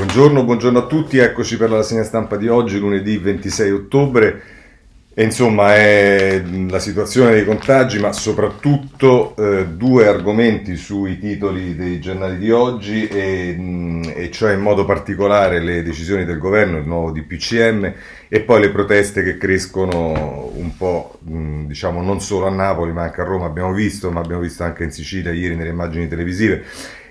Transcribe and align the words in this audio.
Buongiorno, 0.00 0.44
buongiorno 0.44 0.78
a 0.78 0.86
tutti, 0.86 1.18
eccoci 1.18 1.58
per 1.58 1.68
la 1.68 1.76
rassegna 1.76 2.04
stampa 2.04 2.38
di 2.38 2.48
oggi, 2.48 2.78
lunedì 2.78 3.18
26 3.18 3.70
ottobre. 3.70 4.42
E 5.12 5.24
insomma 5.24 5.74
è 5.74 6.42
la 6.70 6.78
situazione 6.78 7.32
dei 7.32 7.44
contagi, 7.44 7.98
ma 7.98 8.10
soprattutto 8.10 9.36
eh, 9.36 9.66
due 9.66 10.08
argomenti 10.08 10.76
sui 10.76 11.18
titoli 11.18 11.76
dei 11.76 12.00
giornali 12.00 12.38
di 12.38 12.50
oggi, 12.50 13.06
e, 13.08 13.54
mh, 13.54 14.12
e, 14.16 14.30
cioè 14.30 14.54
in 14.54 14.60
modo 14.60 14.86
particolare 14.86 15.60
le 15.60 15.82
decisioni 15.82 16.24
del 16.24 16.38
governo, 16.38 16.78
il 16.78 16.86
nuovo 16.86 17.10
DPCM 17.10 17.92
e 18.26 18.40
poi 18.40 18.60
le 18.62 18.70
proteste 18.70 19.22
che 19.22 19.36
crescono 19.36 20.50
un 20.54 20.76
po', 20.78 21.18
mh, 21.24 21.66
diciamo 21.66 22.00
non 22.00 22.22
solo 22.22 22.46
a 22.46 22.50
Napoli 22.50 22.92
ma 22.92 23.02
anche 23.02 23.20
a 23.20 23.24
Roma, 23.24 23.44
abbiamo 23.44 23.74
visto, 23.74 24.10
ma 24.10 24.20
abbiamo 24.20 24.40
visto 24.40 24.62
anche 24.64 24.82
in 24.82 24.92
Sicilia 24.92 25.30
ieri 25.30 25.56
nelle 25.56 25.68
immagini 25.68 26.08
televisive. 26.08 26.64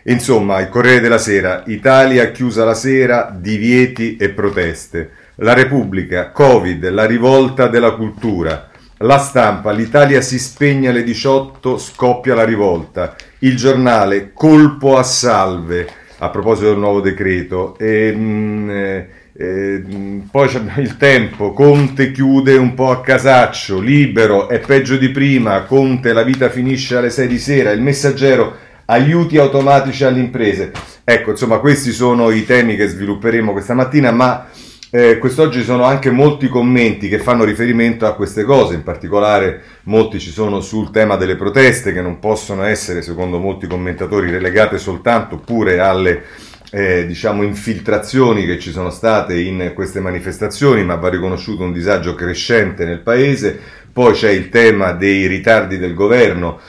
Insomma, 0.03 0.59
il 0.59 0.69
Corriere 0.69 1.01
della 1.01 1.17
Sera, 1.17 1.63
Italia 1.67 2.31
chiusa 2.31 2.63
la 2.63 2.73
sera, 2.73 3.35
divieti 3.35 4.15
e 4.17 4.29
proteste. 4.29 5.11
La 5.35 5.53
Repubblica, 5.53 6.31
Covid, 6.31 6.89
la 6.89 7.05
rivolta 7.05 7.67
della 7.67 7.91
cultura. 7.91 8.69
La 8.99 9.17
stampa, 9.17 9.71
l'Italia 9.71 10.21
si 10.21 10.39
spegne 10.39 10.89
alle 10.89 11.03
18, 11.03 11.77
scoppia 11.77 12.35
la 12.35 12.43
rivolta. 12.43 13.15
Il 13.39 13.55
giornale, 13.55 14.31
colpo 14.33 14.97
a 14.97 15.03
salve, 15.03 15.87
a 16.17 16.29
proposito 16.29 16.69
del 16.69 16.79
nuovo 16.79 16.99
decreto. 16.99 17.77
E, 17.77 18.11
mh, 18.11 18.19
mm, 18.19 18.69
eh, 18.69 19.09
eh, 19.41 19.81
poi 20.29 20.53
abbiamo 20.53 20.81
il 20.81 20.97
tempo, 20.97 21.53
Conte 21.53 22.11
chiude 22.11 22.57
un 22.57 22.73
po' 22.73 22.91
a 22.91 22.99
casaccio, 22.99 23.79
libero, 23.79 24.49
è 24.49 24.59
peggio 24.59 24.97
di 24.97 25.09
prima, 25.11 25.63
Conte 25.63 26.11
la 26.11 26.23
vita 26.23 26.49
finisce 26.49 26.97
alle 26.97 27.09
6 27.09 27.27
di 27.27 27.39
sera, 27.39 27.71
il 27.71 27.81
messaggero 27.81 28.67
aiuti 28.89 29.37
automatici 29.37 30.03
alle 30.03 30.19
imprese. 30.19 30.71
Ecco, 31.03 31.31
insomma, 31.31 31.59
questi 31.59 31.91
sono 31.91 32.31
i 32.31 32.45
temi 32.45 32.75
che 32.75 32.87
svilupperemo 32.87 33.51
questa 33.51 33.73
mattina, 33.73 34.11
ma 34.11 34.47
eh, 34.91 35.19
quest'oggi 35.19 35.63
sono 35.63 35.83
anche 35.83 36.09
molti 36.09 36.47
commenti 36.47 37.07
che 37.09 37.19
fanno 37.19 37.43
riferimento 37.43 38.07
a 38.07 38.15
queste 38.15 38.43
cose, 38.43 38.73
in 38.73 38.83
particolare 38.83 39.61
molti 39.83 40.19
ci 40.19 40.31
sono 40.31 40.61
sul 40.61 40.89
tema 40.89 41.15
delle 41.15 41.35
proteste 41.35 41.93
che 41.93 42.01
non 42.01 42.19
possono 42.19 42.63
essere, 42.63 43.03
secondo 43.03 43.37
molti 43.37 43.67
commentatori, 43.67 44.31
relegate 44.31 44.79
soltanto 44.79 45.37
pure 45.37 45.79
alle 45.79 46.23
eh, 46.71 47.05
diciamo 47.05 47.43
infiltrazioni 47.43 48.45
che 48.45 48.59
ci 48.59 48.71
sono 48.71 48.89
state 48.89 49.39
in 49.39 49.71
queste 49.75 49.99
manifestazioni, 49.99 50.83
ma 50.83 50.95
va 50.95 51.09
riconosciuto 51.09 51.63
un 51.63 51.73
disagio 51.73 52.15
crescente 52.15 52.85
nel 52.85 53.01
paese. 53.01 53.59
Poi 53.91 54.13
c'è 54.13 54.29
il 54.29 54.49
tema 54.49 54.93
dei 54.93 55.27
ritardi 55.27 55.77
del 55.77 55.93
governo 55.93 56.59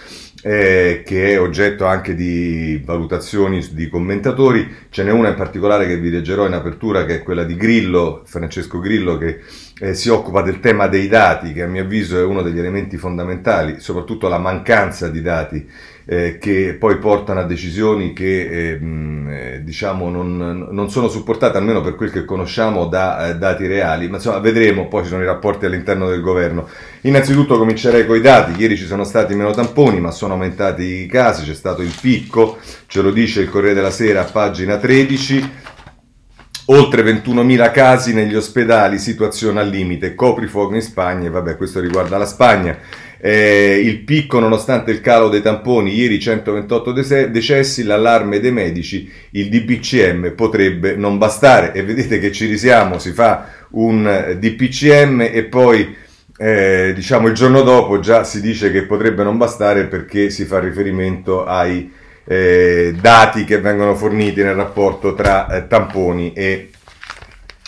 eh, 0.42 1.02
che 1.04 1.32
è 1.32 1.40
oggetto 1.40 1.84
anche 1.86 2.14
di 2.14 2.80
valutazioni 2.84 3.66
di 3.72 3.88
commentatori. 3.88 4.68
Ce 4.90 5.02
n'è 5.02 5.10
una 5.10 5.28
in 5.28 5.34
particolare 5.34 5.86
che 5.86 5.98
vi 5.98 6.10
leggerò 6.10 6.46
in 6.46 6.54
apertura, 6.54 7.04
che 7.04 7.16
è 7.16 7.22
quella 7.22 7.44
di 7.44 7.56
Grillo, 7.56 8.22
Francesco 8.24 8.78
Grillo, 8.78 9.18
che 9.18 9.40
eh, 9.80 9.94
si 9.94 10.08
occupa 10.08 10.42
del 10.42 10.60
tema 10.60 10.86
dei 10.86 11.08
dati, 11.08 11.52
che 11.52 11.62
a 11.62 11.66
mio 11.66 11.82
avviso 11.82 12.18
è 12.18 12.24
uno 12.24 12.42
degli 12.42 12.58
elementi 12.58 12.96
fondamentali, 12.96 13.80
soprattutto 13.80 14.28
la 14.28 14.38
mancanza 14.38 15.08
di 15.08 15.22
dati 15.22 15.68
eh, 16.06 16.38
che 16.38 16.76
poi 16.78 16.98
portano 16.98 17.40
a 17.40 17.44
decisioni 17.44 18.12
che 18.12 18.72
ehm, 18.72 19.28
eh, 19.30 19.60
diciamo 19.62 20.10
non, 20.10 20.68
non, 20.70 20.90
sono 20.90 21.08
supportate, 21.08 21.58
almeno 21.58 21.80
per 21.80 21.94
quel 21.94 22.10
che 22.10 22.24
conosciamo, 22.24 22.86
da 22.86 23.28
eh, 23.28 23.36
dati 23.36 23.66
reali, 23.66 24.08
ma 24.08 24.16
insomma 24.16 24.38
vedremo, 24.38 24.88
poi 24.88 25.02
ci 25.02 25.08
sono 25.08 25.22
i 25.22 25.26
rapporti 25.26 25.66
all'interno 25.66 26.08
del 26.08 26.20
governo. 26.20 26.68
Innanzitutto 27.02 27.56
comincerei 27.58 28.06
con 28.06 28.16
i 28.16 28.20
dati, 28.20 28.60
ieri 28.60 28.76
ci 28.76 28.86
sono 28.86 29.04
stati 29.04 29.34
meno 29.34 29.52
tamponi, 29.52 30.00
ma 30.00 30.10
sono 30.10 30.34
aumentati 30.34 30.82
i 30.82 31.06
casi, 31.06 31.44
c'è 31.44 31.54
stato 31.54 31.82
il 31.82 31.94
picco, 32.00 32.58
ce 32.86 33.02
lo 33.02 33.10
dice 33.10 33.42
il 33.42 33.50
Corriere 33.50 33.74
della 33.74 33.90
Sera 33.90 34.22
a 34.22 34.24
pagina 34.24 34.78
13, 34.78 35.68
Oltre 36.72 37.02
21.000 37.02 37.72
casi 37.72 38.14
negli 38.14 38.36
ospedali, 38.36 39.00
situazione 39.00 39.58
al 39.58 39.68
limite, 39.68 40.14
coprifuoco 40.14 40.72
in 40.76 40.82
Spagna, 40.82 41.26
e 41.26 41.30
vabbè 41.30 41.56
questo 41.56 41.80
riguarda 41.80 42.16
la 42.16 42.26
Spagna. 42.26 42.78
Eh, 43.22 43.80
il 43.84 43.98
picco 43.98 44.38
nonostante 44.38 44.90
il 44.90 45.00
calo 45.00 45.28
dei 45.28 45.42
tamponi, 45.42 45.94
ieri 45.94 46.18
128 46.18 46.92
decessi, 46.92 47.82
l'allarme 47.82 48.40
dei 48.40 48.52
medici, 48.52 49.10
il 49.32 49.48
DPCM 49.50 50.34
potrebbe 50.34 50.94
non 50.96 51.18
bastare 51.18 51.72
e 51.72 51.82
vedete 51.82 52.18
che 52.18 52.32
ci 52.32 52.46
risiamo, 52.46 52.98
si 52.98 53.12
fa 53.12 53.46
un 53.72 54.36
DPCM 54.38 55.28
e 55.32 55.44
poi 55.44 55.94
eh, 56.38 56.92
diciamo 56.94 57.28
il 57.28 57.34
giorno 57.34 57.60
dopo 57.60 58.00
già 58.00 58.24
si 58.24 58.40
dice 58.40 58.72
che 58.72 58.86
potrebbe 58.86 59.22
non 59.22 59.36
bastare 59.36 59.84
perché 59.84 60.30
si 60.30 60.46
fa 60.46 60.58
riferimento 60.58 61.44
ai 61.44 61.92
eh, 62.24 62.94
dati 62.98 63.44
che 63.44 63.58
vengono 63.60 63.94
forniti 63.94 64.42
nel 64.42 64.54
rapporto 64.54 65.14
tra 65.14 65.46
eh, 65.48 65.66
tamponi 65.66 66.32
e 66.32 66.70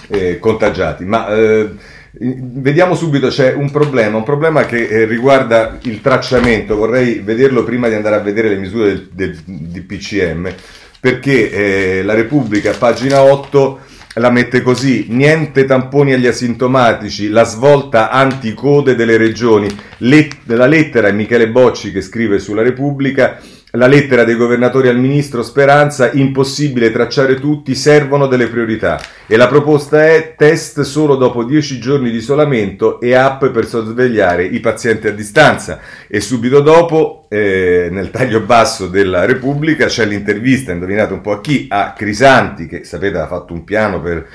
eh, 0.09 0.39
contagiati. 0.39 1.05
Ma 1.05 1.29
eh, 1.29 1.71
Vediamo 2.15 2.95
subito, 2.95 3.29
c'è 3.29 3.55
un 3.55 3.71
problema, 3.71 4.19
un 4.19 4.23
problema 4.23 4.67
che 4.67 4.87
eh, 4.87 5.05
riguarda 5.07 5.79
il 5.85 6.03
tracciamento, 6.03 6.77
vorrei 6.77 7.21
vederlo 7.21 7.65
prima 7.65 7.89
di 7.89 7.95
andare 7.95 8.17
a 8.17 8.21
vedere 8.21 8.51
le 8.51 8.57
misure 8.57 9.09
del, 9.11 9.11
del 9.15 9.35
DPCM, 9.47 10.55
perché 11.01 11.51
eh, 11.51 12.03
la 12.03 12.13
Repubblica, 12.13 12.73
pagina 12.73 13.23
8, 13.23 13.81
la 14.17 14.31
mette 14.31 14.61
così, 14.61 15.07
niente 15.09 15.65
tamponi 15.65 16.13
agli 16.13 16.27
asintomatici, 16.27 17.31
la 17.31 17.45
svolta 17.45 18.11
anticode 18.11 18.95
delle 18.95 19.17
regioni, 19.17 19.75
Let- 19.99 20.37
la 20.49 20.67
lettera 20.67 21.09
è 21.09 21.13
Michele 21.13 21.49
Bocci 21.49 21.93
che 21.93 22.03
scrive 22.03 22.39
sulla 22.39 22.63
Repubblica, 22.63 23.41
la 23.75 23.87
lettera 23.87 24.25
dei 24.25 24.37
governatori 24.37 24.89
al 24.89 24.99
ministro 24.99 25.43
Speranza, 25.43 26.11
impossibile 26.13 26.91
tracciare 26.93 27.37
tutti, 27.37 27.75
servono 27.75 28.27
delle 28.27 28.49
priorità. 28.49 29.01
E 29.27 29.37
la 29.37 29.49
proposta 29.49 30.07
è 30.07 30.35
test 30.37 30.83
solo 30.83 31.17
dopo 31.17 31.43
10 31.43 31.79
giorni 31.79 32.11
di 32.11 32.19
isolamento 32.19 33.01
e 33.01 33.15
app 33.15 33.47
per 33.47 33.67
sorvegliare 33.67 34.45
i 34.45 34.61
pazienti 34.61 35.07
a 35.07 35.13
distanza. 35.13 35.81
E 36.07 36.21
subito 36.21 36.61
dopo, 36.61 37.27
eh, 37.31 37.89
nel 37.91 38.11
taglio 38.11 38.41
basso 38.41 38.89
della 38.89 39.25
Repubblica, 39.25 39.87
c'è 39.87 40.05
l'intervista, 40.05 40.73
indovinate 40.73 41.15
un 41.15 41.23
po' 41.23 41.33
a 41.33 41.41
chi? 41.41 41.67
A 41.71 41.95
Crisanti, 41.97 42.67
che 42.67 42.85
sapete 42.85 43.19
ha 43.19 43.27
fatto 43.27 43.55
un 43.55 43.65
piano 43.65 44.03
per 44.03 44.29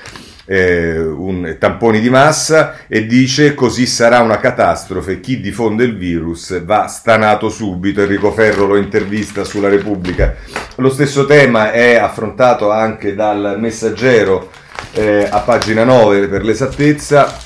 eh, 0.50 0.98
un, 0.98 1.56
tamponi 1.58 2.00
di 2.00 2.08
massa 2.08 2.76
e 2.88 3.06
dice 3.06 3.52
così 3.52 3.84
sarà 3.84 4.20
una 4.20 4.38
catastrofe, 4.38 5.20
chi 5.20 5.40
diffonde 5.40 5.84
il 5.84 5.96
virus 5.98 6.64
va 6.64 6.86
stanato 6.86 7.50
subito, 7.50 8.00
Enrico 8.00 8.32
Ferro 8.32 8.66
lo 8.66 8.76
intervista 8.76 9.44
sulla 9.44 9.68
Repubblica. 9.68 10.34
Lo 10.76 10.88
stesso 10.88 11.26
tema 11.26 11.70
è 11.70 11.96
affrontato 11.96 12.70
anche 12.70 13.14
dal 13.14 13.56
messaggero 13.58 14.50
eh, 14.92 15.28
a 15.30 15.40
pagina 15.40 15.84
9 15.84 16.28
per 16.28 16.44
l'esattezza. 16.44 17.36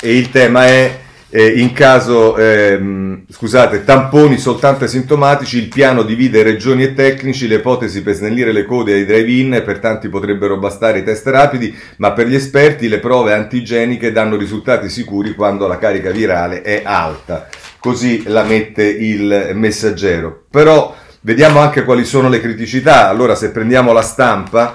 E 0.00 0.16
il 0.16 0.30
tema 0.30 0.66
è 0.66 1.00
eh, 1.36 1.48
in 1.56 1.72
caso, 1.72 2.36
ehm, 2.36 3.24
scusate, 3.28 3.82
tamponi 3.82 4.38
soltanto 4.38 4.84
asintomatici, 4.84 5.58
il 5.58 5.66
piano 5.66 6.04
divide 6.04 6.44
regioni 6.44 6.84
e 6.84 6.94
tecnici, 6.94 7.48
le 7.48 7.56
ipotesi 7.56 8.02
per 8.02 8.14
snellire 8.14 8.52
le 8.52 8.64
code 8.64 8.92
ai 8.92 9.04
drive-in, 9.04 9.60
per 9.64 9.80
tanti 9.80 10.08
potrebbero 10.08 10.58
bastare 10.58 11.00
i 11.00 11.02
test 11.02 11.26
rapidi, 11.26 11.76
ma 11.96 12.12
per 12.12 12.28
gli 12.28 12.36
esperti 12.36 12.86
le 12.86 13.00
prove 13.00 13.32
antigeniche 13.32 14.12
danno 14.12 14.36
risultati 14.36 14.88
sicuri 14.88 15.34
quando 15.34 15.66
la 15.66 15.76
carica 15.76 16.12
virale 16.12 16.62
è 16.62 16.82
alta. 16.84 17.48
Così 17.80 18.22
la 18.26 18.44
mette 18.44 18.84
il 18.84 19.50
messaggero. 19.54 20.44
Però 20.48 20.94
Vediamo 21.26 21.60
anche 21.60 21.84
quali 21.84 22.04
sono 22.04 22.28
le 22.28 22.38
criticità. 22.38 23.08
Allora, 23.08 23.34
se 23.34 23.48
prendiamo 23.48 23.94
la 23.94 24.02
stampa, 24.02 24.74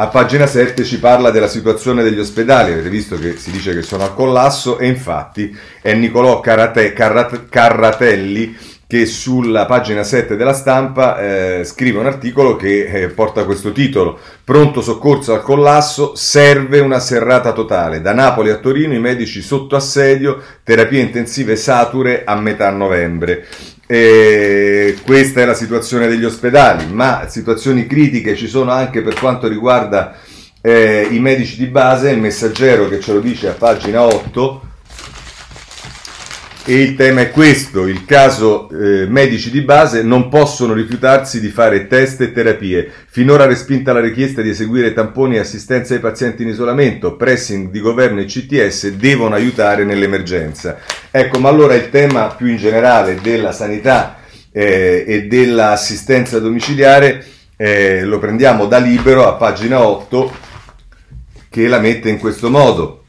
a 0.00 0.06
pagina 0.06 0.46
7 0.46 0.82
ci 0.82 0.98
parla 0.98 1.30
della 1.30 1.46
situazione 1.46 2.02
degli 2.02 2.18
ospedali. 2.18 2.72
Avete 2.72 2.88
visto 2.88 3.18
che 3.18 3.36
si 3.36 3.50
dice 3.50 3.74
che 3.74 3.82
sono 3.82 4.04
al 4.04 4.14
collasso 4.14 4.78
e 4.78 4.86
infatti 4.86 5.54
è 5.82 5.92
Nicolò 5.92 6.40
Carate, 6.40 6.94
Carrat, 6.94 7.50
Carratelli 7.50 8.56
che 8.86 9.04
sulla 9.04 9.66
pagina 9.66 10.02
7 10.02 10.36
della 10.36 10.54
stampa 10.54 11.18
eh, 11.20 11.64
scrive 11.64 11.98
un 11.98 12.06
articolo 12.06 12.56
che 12.56 12.86
eh, 12.86 13.08
porta 13.08 13.44
questo 13.44 13.72
titolo 13.72 14.18
Pronto 14.42 14.80
soccorso 14.80 15.34
al 15.34 15.42
collasso, 15.42 16.14
serve 16.14 16.80
una 16.80 16.98
serrata 16.98 17.52
totale. 17.52 18.00
Da 18.00 18.14
Napoli 18.14 18.48
a 18.48 18.56
Torino 18.56 18.94
i 18.94 19.00
medici 19.00 19.42
sotto 19.42 19.76
assedio, 19.76 20.42
terapie 20.64 21.02
intensive 21.02 21.56
sature 21.56 22.24
a 22.24 22.34
metà 22.36 22.70
novembre. 22.70 23.46
E 23.92 24.98
questa 25.04 25.40
è 25.40 25.44
la 25.44 25.54
situazione 25.54 26.06
degli 26.06 26.24
ospedali, 26.24 26.86
ma 26.92 27.26
situazioni 27.28 27.88
critiche 27.88 28.36
ci 28.36 28.46
sono 28.46 28.70
anche 28.70 29.02
per 29.02 29.14
quanto 29.14 29.48
riguarda 29.48 30.14
eh, 30.60 31.08
i 31.10 31.18
medici 31.18 31.56
di 31.56 31.66
base, 31.66 32.10
il 32.10 32.20
messaggero 32.20 32.88
che 32.88 33.00
ce 33.00 33.14
lo 33.14 33.18
dice 33.18 33.48
a 33.48 33.54
pagina 33.54 34.04
8, 34.04 34.62
e 36.64 36.80
il 36.80 36.94
tema 36.94 37.22
è 37.22 37.30
questo, 37.30 37.86
il 37.86 38.04
caso 38.04 38.68
eh, 38.70 39.06
medici 39.06 39.50
di 39.50 39.62
base 39.62 40.02
non 40.02 40.28
possono 40.28 40.72
rifiutarsi 40.72 41.40
di 41.40 41.48
fare 41.48 41.86
test 41.86 42.20
e 42.20 42.32
terapie. 42.32 42.90
Finora 43.06 43.46
respinta 43.46 43.92
la 43.92 44.00
richiesta 44.00 44.42
di 44.42 44.50
eseguire 44.50 44.92
tamponi 44.92 45.36
e 45.36 45.40
assistenza 45.40 45.94
ai 45.94 46.00
pazienti 46.00 46.42
in 46.42 46.48
isolamento, 46.48 47.16
pressing 47.16 47.70
di 47.70 47.80
governo 47.80 48.20
e 48.20 48.26
CTS 48.26 48.90
devono 48.90 49.34
aiutare 49.34 49.84
nell'emergenza. 49.84 50.78
Ecco, 51.10 51.38
ma 51.38 51.48
allora 51.48 51.74
il 51.74 51.90
tema 51.90 52.28
più 52.28 52.46
in 52.46 52.56
generale 52.56 53.18
della 53.22 53.52
sanità 53.52 54.18
eh, 54.52 55.04
e 55.06 55.22
dell'assistenza 55.26 56.38
domiciliare 56.38 57.24
Eh, 57.62 58.04
lo 58.04 58.18
prendiamo 58.18 58.64
da 58.64 58.78
libero 58.78 59.28
a 59.28 59.34
pagina 59.34 59.86
8 59.86 60.32
che 61.50 61.68
la 61.68 61.78
mette 61.78 62.08
in 62.08 62.18
questo 62.18 62.48
modo. 62.48 62.99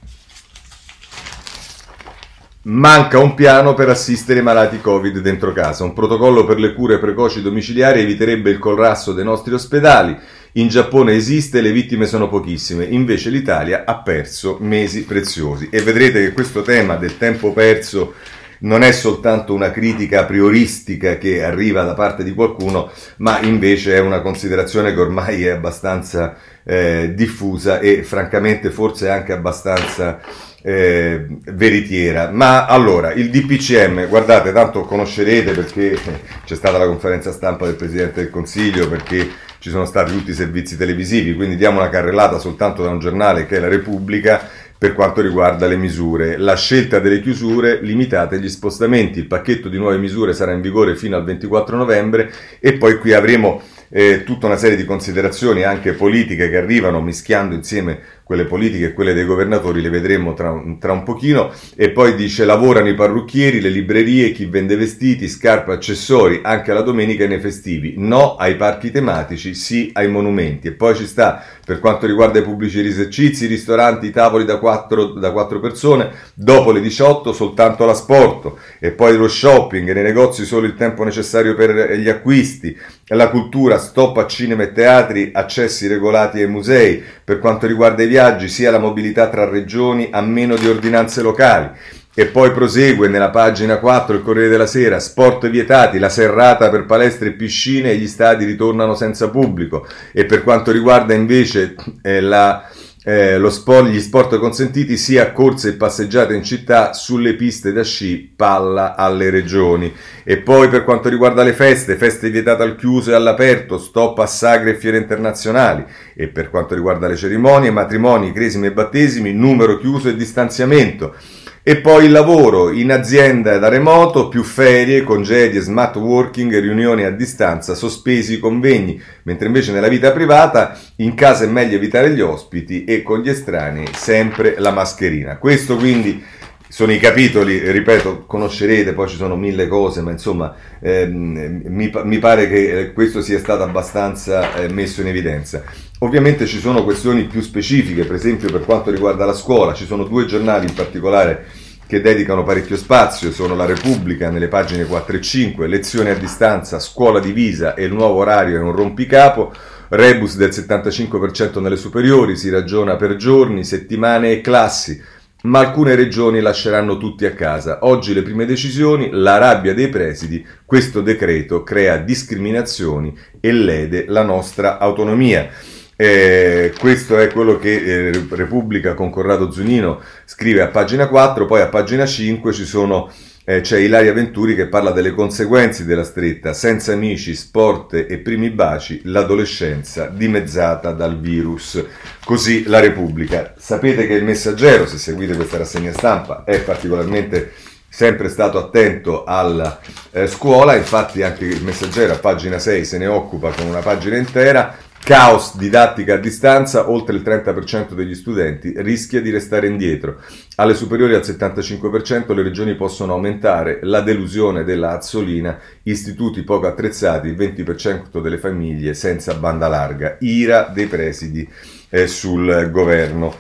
Manca 2.64 3.18
un 3.18 3.34
piano 3.34 3.74
per 3.74 3.90
assistere 3.90 4.42
i 4.42 4.44
malati 4.44 4.80
Covid 4.80 5.18
dentro 5.18 5.52
casa. 5.52 5.84
Un 5.84 5.94
protocollo 5.94 6.46
per 6.46 6.60
le 6.60 6.76
cure 6.76 7.00
precoci 7.00 7.42
domiciliari 7.42 8.02
eviterebbe 8.02 8.52
il 8.52 8.60
collasso 8.60 9.14
dei 9.14 9.24
nostri 9.24 9.56
ospedali. 9.56 10.16
In 10.54 10.68
Giappone 10.68 11.14
esiste, 11.14 11.60
le 11.60 11.72
vittime 11.72 12.06
sono 12.06 12.30
pochissime. 12.30 12.86
Invece 12.86 13.32
l'Italia 13.32 13.82
ha 13.84 13.98
perso 14.04 14.58
mesi 14.60 15.06
preziosi. 15.06 15.70
E 15.72 15.82
vedrete 15.82 16.22
che 16.22 16.34
questo 16.34 16.62
tema 16.62 16.98
del 16.98 17.18
tempo 17.18 17.52
perso 17.52 18.14
non 18.62 18.84
è 18.84 18.92
soltanto 18.92 19.54
una 19.54 19.72
critica 19.72 20.26
prioristica 20.26 21.18
che 21.18 21.44
arriva 21.44 21.84
da 21.84 21.94
parte 21.94 22.24
di 22.24 22.34
qualcuno, 22.34 22.92
ma 23.18 23.40
invece 23.42 23.96
è 23.96 24.00
una 24.00 24.22
considerazione 24.22 24.94
che 24.94 25.00
ormai 25.00 25.46
è 25.46 25.50
abbastanza 25.50 26.36
eh, 26.64 27.14
diffusa 27.16 27.80
e 27.80 28.04
francamente 28.04 28.70
forse 28.70 29.10
anche 29.10 29.34
abbastanza 29.34 30.20
eh, 30.62 31.26
veritiera. 31.46 32.30
Ma 32.32 32.66
allora, 32.66 33.14
il 33.14 33.30
DPCM, 33.30 34.08
guardate, 34.08 34.52
tanto 34.52 34.82
conoscerete 34.82 35.54
perché 35.54 35.98
c'è 36.46 36.56
stata 36.56 36.78
la 36.78 36.86
conferenza 36.86 37.32
stampa 37.32 37.66
del 37.66 37.76
Presidente 37.76 38.22
del 38.22 38.30
Consiglio, 38.30 38.88
perché 38.88 39.28
ci 39.60 39.70
sono 39.70 39.86
stati 39.86 40.12
tutti 40.12 40.32
i 40.32 40.36
servizi 40.36 40.76
televisivi, 40.76 41.36
quindi 41.36 41.56
diamo 41.56 41.80
una 41.80 41.90
carrellata 41.90 42.40
soltanto 42.40 42.82
da 42.84 42.90
un 42.90 43.00
giornale 43.00 43.46
che 43.46 43.58
è 43.58 43.60
la 43.60 43.68
Repubblica 43.68 44.42
per 44.82 44.94
quanto 44.94 45.22
riguarda 45.22 45.68
le 45.68 45.78
misure. 45.78 46.38
La 46.38 46.56
scelta 46.56 46.98
delle 46.98 47.22
chiusure 47.22 47.82
limitate 47.84 48.38
agli 48.38 48.50
spostamenti, 48.50 49.20
il 49.20 49.28
pacchetto 49.28 49.70
di 49.70 49.78
nuove 49.78 50.00
misure 50.00 50.34
sarà 50.34 50.54
in 50.54 50.62
vigore 50.62 50.96
fino 50.96 51.16
al 51.16 51.24
24 51.24 51.78
novembre 51.78 52.34
e 52.60 52.74
poi 52.74 52.98
qui 52.98 53.14
avremo 53.14 53.62
eh, 53.90 54.24
tutta 54.24 54.48
una 54.48 54.58
serie 54.58 54.76
di 54.76 54.84
considerazioni 54.84 55.62
anche 55.62 55.94
politiche 55.94 56.50
che 56.50 56.58
arrivano 56.58 57.00
mischiando 57.00 57.54
insieme 57.54 58.00
quelle 58.32 58.46
politiche 58.46 58.86
e 58.86 58.94
quelle 58.94 59.14
dei 59.14 59.26
governatori, 59.26 59.82
le 59.82 59.90
vedremo 59.90 60.34
tra, 60.34 60.58
tra 60.80 60.94
un 60.94 61.04
pochino, 61.04 61.52
e 61.76 61.90
poi 61.90 62.16
dice 62.16 62.46
lavorano 62.46 62.88
i 62.88 62.94
parrucchieri, 62.94 63.60
le 63.60 63.68
librerie, 63.68 64.32
chi 64.32 64.46
vende 64.46 64.78
vestiti, 64.78 65.28
scarpe, 65.28 65.74
accessori, 65.74 66.40
anche 66.42 66.72
la 66.72 66.80
domenica 66.80 67.26
e 67.26 67.28
nei 67.28 67.42
festivi, 67.42 67.96
no 67.98 68.38
ai 68.38 68.56
parchi 68.56 68.90
tematici, 68.90 69.54
sì 69.54 69.90
ai 69.92 70.08
monumenti, 70.08 70.70
e 70.70 70.72
poi 70.72 70.96
ci 70.96 71.08
sta 71.08 71.44
per 71.66 71.82
quanto 71.82 72.06
riguarda 72.06 72.40
i 72.40 72.44
pubblici 72.44 72.80
esercizi, 72.80 73.48
ristoranti, 73.48 74.12
tavoli 74.12 74.46
da 74.46 74.60
4, 74.60 75.08
da 75.08 75.32
4 75.34 75.60
persone, 75.60 76.12
dopo 76.34 76.72
le 76.72 76.80
18 76.80 77.34
soltanto 77.34 77.84
l'asporto, 77.84 78.60
e 78.80 78.92
poi 78.92 79.18
lo 79.18 79.28
shopping, 79.28 79.92
nei 79.92 80.04
negozi 80.04 80.46
solo 80.46 80.66
il 80.66 80.76
tempo 80.76 81.04
necessario 81.04 81.54
per 81.54 81.98
gli 82.00 82.08
acquisti, 82.08 82.78
la 83.08 83.30
cultura, 83.30 83.78
stop 83.78 84.20
a 84.20 84.26
cinema 84.26 84.64
e 84.64 84.72
teatri, 84.72 85.32
accessi 85.34 85.88
regolati 85.88 86.42
ai 86.42 86.48
musei, 86.48 87.04
per 87.26 87.40
quanto 87.40 87.68
riguarda 87.68 88.04
i 88.04 88.08
viaggi, 88.08 88.20
sia 88.48 88.72
la 88.72 88.80
mobilità 88.80 89.30
tra 89.30 89.50
regioni 89.50 90.10
a 90.12 90.22
meno 90.22 90.56
di 90.56 90.68
ordinanze 90.68 91.22
locali. 91.22 91.70
E 92.14 92.26
poi 92.26 92.52
prosegue 92.52 93.08
nella 93.08 93.30
pagina 93.30 93.78
4 93.78 94.18
il 94.18 94.22
Corriere 94.22 94.50
della 94.50 94.66
Sera, 94.66 95.00
sport 95.00 95.50
vietati, 95.50 95.98
la 95.98 96.10
serrata 96.10 96.70
per 96.70 96.86
palestre 96.86 97.30
e 97.30 97.34
piscine 97.34 97.92
e 97.92 97.98
gli 97.98 98.08
stadi 98.08 98.44
ritornano 98.44 98.96
senza 98.96 99.30
pubblico. 99.30 99.88
E 100.12 100.26
per 100.26 100.44
quanto 100.44 100.72
riguarda 100.72 101.14
invece 101.14 101.76
eh, 102.02 102.20
la, 102.20 102.68
eh, 103.04 103.42
sport, 103.50 103.88
gli 103.88 104.00
sport 104.00 104.38
consentiti 104.38 104.96
sia 104.96 105.32
corse 105.32 105.70
e 105.70 105.74
passeggiate 105.74 106.36
in 106.36 106.44
città 106.44 106.94
sulle 106.94 107.36
piste 107.36 107.72
da 107.72 107.84
sci, 107.84 108.32
palla 108.36 108.96
alle 108.96 109.32
regioni. 109.32 109.92
E 110.24 110.38
poi 110.38 110.70
per 110.70 110.84
quanto 110.84 111.10
riguarda 111.10 111.42
le 111.42 111.54
feste, 111.54 111.96
feste 111.96 112.30
vietate 112.30 112.62
al 112.62 112.76
chiuso 112.76 113.12
e 113.12 113.16
all'aperto, 113.16 113.80
stop 113.80 114.20
a 114.20 114.28
sagre 114.28 114.72
e 114.72 114.76
fiere 114.76 114.98
internazionali. 114.98 115.84
E 116.14 116.28
per 116.28 116.50
quanto 116.52 116.76
riguarda 116.76 117.08
le 117.08 117.16
cerimonie, 117.16 117.72
matrimoni, 117.72 118.32
cresimi 118.32 118.68
e 118.68 118.72
battesimi, 118.72 119.34
numero 119.34 119.80
chiuso 119.80 120.10
e 120.10 120.16
distanziamento. 120.16 121.16
E 121.64 121.78
poi 121.78 122.06
il 122.06 122.12
lavoro 122.12 122.72
in 122.72 122.92
azienda 122.92 123.60
da 123.60 123.68
remoto, 123.68 124.30
più 124.30 124.42
ferie, 124.42 125.04
congedi, 125.04 125.60
smart 125.60 125.96
working, 125.96 126.60
riunioni 126.60 127.04
a 127.04 127.12
distanza, 127.12 127.76
sospesi 127.76 128.34
i 128.34 128.40
convegni, 128.40 129.00
mentre 129.24 129.46
invece 129.46 129.72
nella 129.72 129.88
vita 129.88 130.12
privata 130.12 130.76
in 130.98 131.14
casa 131.14 131.44
è 131.44 131.48
meglio 131.48 131.76
evitare 131.76 132.10
gli 132.16 132.20
ospiti 132.20 132.84
e 132.84 133.04
con 133.04 133.20
gli 133.20 133.30
estranei 133.30 133.90
sempre 133.94 134.56
la 134.58 134.72
mascherina. 134.72 135.38
Questo 135.38 135.76
quindi 135.76 136.24
sono 136.72 136.94
i 136.94 137.00
capitoli, 137.00 137.70
ripeto, 137.70 138.24
conoscerete, 138.26 138.94
poi 138.94 139.10
ci 139.10 139.18
sono 139.18 139.36
mille 139.36 139.68
cose, 139.68 140.00
ma 140.00 140.12
insomma 140.12 140.56
ehm, 140.80 141.64
mi, 141.66 141.92
mi, 141.94 142.18
pare 142.18 142.48
che 142.48 142.80
eh, 142.80 142.94
questo 142.94 143.22
sia 143.22 143.40
stato 143.40 143.64
abbastanza 143.64 144.56
eh, 144.56 144.72
messo 144.72 145.02
in 145.02 145.08
evidenza. 145.08 145.64
Ovviamente 146.00 146.46
ci 146.46 146.60
sono 146.60 146.86
questioni 146.86 147.26
più 147.26 147.42
specifiche, 147.42 148.06
per 148.06 148.16
esempio 148.16 148.50
per 148.50 148.64
quanto 148.64 148.90
riguarda 148.90 149.26
la 149.26 149.34
scuola, 149.34 149.74
ci 149.74 149.86
sono 149.86 150.06
due 150.06 150.26
giornali 150.26 150.66
in 150.66 150.74
particolare 150.74 151.46
che 151.86 152.00
dedicano 152.00 152.44
parecchio 152.44 152.78
spazio, 152.78 153.34
sono 153.34 153.54
La 153.54 153.66
Repubblica 153.66 154.30
nelle 154.30 154.48
pagine 154.48 154.86
4 154.86 155.18
e 155.18 155.22
5, 155.22 155.68
lezioni 155.68 156.10
a 156.10 156.16
distanza, 156.16 156.80
scuola 156.80 157.20
divisa 157.20 157.74
e 157.74 157.84
il 157.84 157.92
nuovo 157.92 158.20
orario 158.20 158.56
è 158.56 158.62
un 158.62 158.72
rompicapo, 158.72 159.52
rebus 159.90 160.38
del 160.38 160.52
75% 160.52 161.60
nelle 161.60 161.76
superiori, 161.76 162.38
si 162.38 162.50
ragiona 162.50 162.96
per 162.96 163.18
giorni, 163.18 163.66
settimane 163.66 164.32
e 164.32 164.40
classi, 164.40 165.20
ma 165.44 165.60
alcune 165.60 165.96
regioni 165.96 166.40
lasceranno 166.40 166.98
tutti 166.98 167.26
a 167.26 167.34
casa. 167.34 167.80
Oggi 167.82 168.14
le 168.14 168.22
prime 168.22 168.46
decisioni, 168.46 169.10
la 169.12 169.38
rabbia 169.38 169.74
dei 169.74 169.90
presidi, 169.90 170.46
questo 170.66 171.02
decreto 171.02 171.64
crea 171.64 171.98
discriminazioni 171.98 173.18
e 173.40 173.52
lede 173.52 174.06
la 174.08 174.24
nostra 174.24 174.78
autonomia. 174.78 175.50
Eh, 175.96 176.74
questo 176.80 177.20
è 177.20 177.28
quello 177.28 177.60
che 177.60 177.76
eh, 177.76 178.26
Repubblica 178.32 178.96
con 178.96 179.12
Corrado 179.12 179.52
Zunino 179.52 180.02
scrive 180.26 180.62
a 180.62 180.68
pagina 180.68 181.08
4, 181.08 181.46
poi 181.46 181.62
a 181.62 181.68
pagina 181.68 182.08
5 182.08 182.54
ci 182.54 182.66
sono, 182.66 183.12
eh, 183.44 183.62
c'è 183.62 183.80
Ilaria 183.80 184.14
Venturi 184.14 184.56
che 184.56 184.68
parla 184.68 184.92
delle 184.92 185.12
conseguenze 185.12 185.86
della 185.86 186.04
stretta, 186.04 186.54
senza 186.54 186.94
amici, 186.94 187.36
sport 187.36 187.94
e 187.94 188.18
primi 188.20 188.50
baci, 188.52 189.02
l'adolescenza 189.06 190.08
dimezzata 190.08 190.92
dal 190.92 191.20
virus. 191.20 191.84
Così 192.24 192.66
la 192.66 192.80
Repubblica. 192.80 193.54
Sapete 193.58 194.06
che 194.06 194.14
il 194.14 194.24
messaggero, 194.24 194.86
se 194.86 194.98
seguite 194.98 195.36
questa 195.36 195.58
rassegna 195.58 195.92
stampa, 195.92 196.44
è 196.44 196.62
particolarmente 196.62 197.52
sempre 197.90 198.30
stato 198.30 198.58
attento 198.58 199.26
alla 199.26 199.80
eh, 200.12 200.28
scuola, 200.28 200.76
infatti 200.76 201.24
anche 201.24 201.46
il 201.46 201.64
messaggero 201.64 202.14
a 202.14 202.20
pagina 202.20 202.58
6 202.58 202.86
se 202.86 202.98
ne 202.98 203.08
occupa 203.08 203.52
con 203.52 203.66
una 203.66 203.82
pagina 203.82 204.16
intera 204.16 204.74
Caos 205.04 205.58
didattica 205.58 206.14
a 206.14 206.18
distanza, 206.18 206.90
oltre 206.90 207.16
il 207.16 207.24
30% 207.24 207.94
degli 207.94 208.14
studenti 208.14 208.74
rischia 208.78 209.20
di 209.20 209.32
restare 209.32 209.66
indietro. 209.66 210.22
Alle 210.56 210.76
superiori 210.76 211.16
al 211.16 211.22
75% 211.22 212.36
le 212.36 212.44
regioni 212.44 212.76
possono 212.76 213.14
aumentare 213.14 213.80
la 213.82 214.02
delusione 214.02 214.64
della 214.64 214.92
Azzolina, 214.92 215.58
istituti 215.84 216.44
poco 216.44 216.68
attrezzati, 216.68 217.28
il 217.28 217.36
20% 217.36 218.22
delle 218.22 218.38
famiglie 218.38 218.94
senza 218.94 219.34
banda 219.34 219.68
larga, 219.68 220.18
ira 220.20 220.72
dei 220.72 220.86
presidi 220.86 221.50
eh, 221.90 222.06
sul 222.06 222.70
governo. 222.72 223.36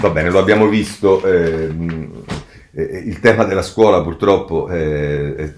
Va 0.00 0.10
bene, 0.10 0.28
lo 0.28 0.38
abbiamo 0.38 0.68
visto. 0.68 1.24
Ehm, 1.24 2.24
eh, 2.72 2.82
il 2.82 3.20
tema 3.20 3.44
della 3.44 3.62
scuola 3.62 4.02
purtroppo, 4.02 4.68
eh, 4.68 5.34
eh, 5.38 5.54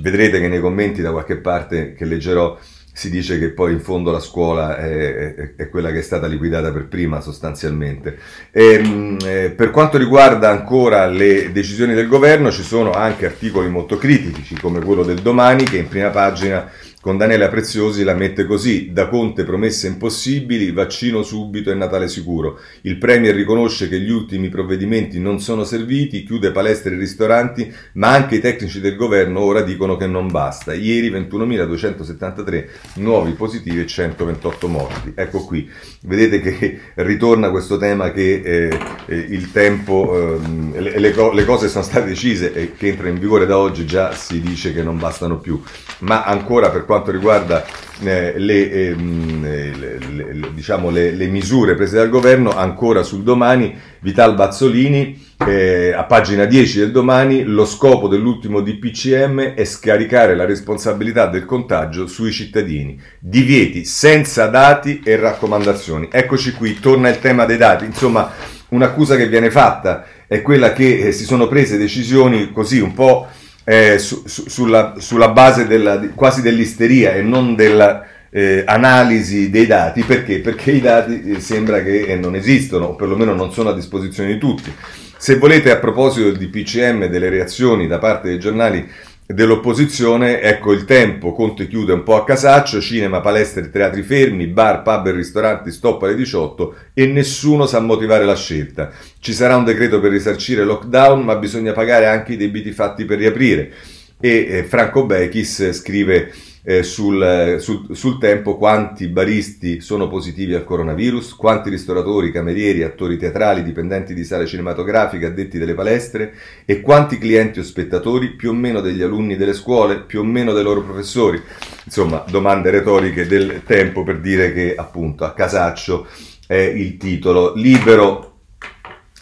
vedrete 0.00 0.40
che 0.40 0.48
nei 0.48 0.60
commenti 0.60 1.02
da 1.02 1.12
qualche 1.12 1.36
parte 1.36 1.94
che 1.94 2.04
leggerò 2.04 2.58
si 2.98 3.10
dice 3.10 3.38
che 3.38 3.50
poi 3.50 3.74
in 3.74 3.80
fondo 3.80 4.10
la 4.10 4.18
scuola 4.18 4.76
è, 4.76 5.34
è, 5.36 5.54
è 5.54 5.68
quella 5.68 5.92
che 5.92 6.00
è 6.00 6.02
stata 6.02 6.26
liquidata 6.26 6.72
per 6.72 6.88
prima 6.88 7.20
sostanzialmente. 7.20 8.18
E, 8.50 8.72
ehm, 8.72 9.16
eh, 9.24 9.50
per 9.50 9.70
quanto 9.70 9.98
riguarda 9.98 10.50
ancora 10.50 11.06
le 11.06 11.52
decisioni 11.52 11.94
del 11.94 12.08
governo 12.08 12.50
ci 12.50 12.64
sono 12.64 12.90
anche 12.90 13.26
articoli 13.26 13.68
molto 13.68 13.98
critici 13.98 14.56
come 14.56 14.80
quello 14.80 15.04
del 15.04 15.20
domani 15.20 15.62
che 15.62 15.76
in 15.76 15.86
prima 15.86 16.08
pagina 16.08 16.68
con 17.00 17.16
Daniela 17.16 17.48
Preziosi 17.48 18.02
la 18.02 18.14
mette 18.14 18.44
così, 18.44 18.92
da 18.92 19.06
Conte 19.08 19.44
promesse 19.44 19.86
impossibili, 19.86 20.72
vaccino 20.72 21.22
subito 21.22 21.70
e 21.70 21.74
Natale 21.74 22.08
sicuro. 22.08 22.58
Il 22.82 22.98
Premier 22.98 23.34
riconosce 23.34 23.88
che 23.88 24.00
gli 24.00 24.10
ultimi 24.10 24.48
provvedimenti 24.48 25.20
non 25.20 25.40
sono 25.40 25.62
serviti, 25.62 26.24
chiude 26.24 26.50
palestre 26.50 26.94
e 26.94 26.98
ristoranti, 26.98 27.72
ma 27.92 28.08
anche 28.08 28.36
i 28.36 28.40
tecnici 28.40 28.80
del 28.80 28.96
governo 28.96 29.40
ora 29.40 29.62
dicono 29.62 29.96
che 29.96 30.08
non 30.08 30.28
basta. 30.28 30.74
Ieri 30.74 31.08
21.273 31.10 32.66
nuovi 32.94 33.30
positivi 33.32 33.80
e 33.80 33.86
128 33.86 34.66
morti. 34.66 35.12
Ecco 35.14 35.44
qui, 35.44 35.70
vedete 36.02 36.40
che 36.40 36.80
ritorna 36.94 37.50
questo 37.50 37.76
tema 37.76 38.10
che 38.10 38.40
eh, 38.44 38.78
eh 39.06 39.16
il 39.16 39.52
tempo, 39.52 40.40
eh, 40.74 40.80
le, 40.80 40.98
le, 40.98 41.14
le 41.32 41.44
cose 41.44 41.68
sono 41.68 41.84
state 41.84 42.06
decise 42.06 42.52
e 42.52 42.72
che 42.74 42.88
entra 42.88 43.08
in 43.08 43.20
vigore 43.20 43.46
da 43.46 43.56
oggi 43.56 43.86
già 43.86 44.12
si 44.14 44.40
dice 44.40 44.74
che 44.74 44.82
non 44.82 44.98
bastano 44.98 45.38
più. 45.38 45.62
Ma 46.00 46.24
ancora 46.24 46.70
per 46.70 46.86
quanto 46.88 47.10
riguarda 47.10 47.66
eh, 48.00 48.32
le, 48.38 48.70
ehm, 48.70 49.42
le, 49.42 49.98
le, 49.98 50.50
diciamo 50.54 50.88
le, 50.88 51.26
misure 51.26 51.74
prese 51.74 51.96
dal 51.96 52.08
governo, 52.08 52.48
ancora 52.48 53.02
sul 53.02 53.22
domani 53.22 53.76
Vital 54.00 54.34
Bazzolini 54.34 55.26
eh, 55.46 55.92
a 55.92 56.04
pagina 56.04 56.46
10 56.46 56.78
del 56.78 56.90
domani, 56.90 57.42
lo 57.42 57.66
scopo 57.66 58.08
dell'ultimo 58.08 58.62
DPCM 58.62 59.52
è 59.54 59.66
scaricare 59.66 60.34
la 60.34 60.46
responsabilità 60.46 61.26
del 61.26 61.44
contagio 61.44 62.06
sui 62.06 62.32
cittadini. 62.32 62.98
Divieti 63.18 63.84
senza 63.84 64.46
dati 64.46 65.02
e 65.04 65.16
raccomandazioni. 65.16 66.08
Eccoci 66.10 66.52
qui, 66.52 66.80
torna 66.80 67.10
il 67.10 67.18
tema 67.18 67.44
dei 67.44 67.58
dati. 67.58 67.84
Insomma, 67.84 68.32
un'accusa 68.70 69.14
che 69.16 69.28
viene 69.28 69.50
fatta 69.50 70.06
è 70.26 70.40
quella 70.40 70.72
che 70.72 71.00
eh, 71.08 71.12
si 71.12 71.24
sono 71.24 71.48
prese 71.48 71.76
decisioni 71.76 72.50
così 72.50 72.80
un 72.80 72.94
po' 72.94 73.26
eh, 73.68 73.98
su, 73.98 74.22
su, 74.24 74.48
sulla, 74.48 74.94
sulla, 74.96 75.28
base 75.28 75.66
della, 75.66 76.00
quasi 76.14 76.40
dell'isteria 76.40 77.12
e 77.12 77.20
non 77.20 77.54
della 77.54 78.02
eh, 78.30 78.64
dei 78.64 79.66
dati. 79.66 80.02
Perché? 80.04 80.40
Perché 80.40 80.70
i 80.72 80.80
dati 80.80 81.22
eh, 81.22 81.40
sembra 81.40 81.82
che 81.82 82.04
eh, 82.04 82.16
non 82.16 82.34
esistono, 82.34 82.86
o 82.86 82.94
perlomeno 82.94 83.34
non 83.34 83.52
sono 83.52 83.68
a 83.68 83.74
disposizione 83.74 84.32
di 84.32 84.38
tutti. 84.38 84.72
Se 85.18 85.36
volete, 85.36 85.70
a 85.70 85.76
proposito 85.76 86.30
di 86.30 86.46
PCM, 86.46 87.08
delle 87.08 87.28
reazioni 87.28 87.86
da 87.86 87.98
parte 87.98 88.28
dei 88.28 88.38
giornali 88.38 88.88
dell'opposizione, 89.30 90.40
ecco 90.40 90.72
il 90.72 90.86
tempo, 90.86 91.32
Conte 91.32 91.68
chiude 91.68 91.92
un 91.92 92.02
po' 92.02 92.16
a 92.16 92.24
casaccio, 92.24 92.80
cinema, 92.80 93.20
palestre, 93.20 93.68
teatri 93.68 94.02
fermi, 94.02 94.46
bar, 94.46 94.80
pub 94.80 95.06
e 95.06 95.10
ristoranti 95.10 95.70
stop 95.70 96.02
alle 96.04 96.14
18 96.14 96.74
e 96.94 97.06
nessuno 97.06 97.66
sa 97.66 97.78
motivare 97.80 98.24
la 98.24 98.34
scelta. 98.34 98.90
Ci 99.20 99.34
sarà 99.34 99.56
un 99.56 99.64
decreto 99.64 100.00
per 100.00 100.12
risarcire 100.12 100.64
lockdown, 100.64 101.22
ma 101.22 101.36
bisogna 101.36 101.72
pagare 101.72 102.06
anche 102.06 102.32
i 102.32 102.36
debiti 102.38 102.72
fatti 102.72 103.04
per 103.04 103.18
riaprire. 103.18 103.70
E 104.18 104.46
eh, 104.48 104.64
Franco 104.64 105.04
Bechis 105.04 105.72
scrive 105.72 106.32
eh, 106.62 106.82
sul, 106.82 107.56
sul, 107.60 107.86
sul, 107.92 108.18
tempo 108.18 108.56
quanti 108.56 109.06
baristi 109.08 109.80
sono 109.80 110.08
positivi 110.08 110.54
al 110.54 110.64
coronavirus, 110.64 111.34
quanti 111.34 111.70
ristoratori, 111.70 112.32
camerieri, 112.32 112.82
attori 112.82 113.16
teatrali, 113.16 113.62
dipendenti 113.62 114.14
di 114.14 114.24
sale 114.24 114.46
cinematografiche, 114.46 115.26
addetti 115.26 115.58
delle 115.58 115.74
palestre 115.74 116.34
e 116.64 116.80
quanti 116.80 117.18
clienti 117.18 117.60
o 117.60 117.62
spettatori, 117.62 118.30
più 118.30 118.50
o 118.50 118.54
meno 118.54 118.80
degli 118.80 119.02
alunni 119.02 119.36
delle 119.36 119.54
scuole, 119.54 120.00
più 120.00 120.20
o 120.20 120.24
meno 120.24 120.52
dei 120.52 120.62
loro 120.62 120.82
professori. 120.82 121.40
Insomma, 121.84 122.24
domande 122.28 122.70
retoriche 122.70 123.26
del 123.26 123.62
tempo 123.64 124.02
per 124.02 124.20
dire 124.20 124.52
che 124.52 124.74
appunto 124.76 125.24
a 125.24 125.32
casaccio 125.32 126.06
è 126.46 126.56
il 126.56 126.96
titolo. 126.96 127.54
Libero 127.54 128.40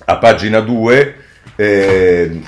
a 0.06 0.18
pagina 0.18 0.60
2 0.60 1.14
eh, 1.56 2.40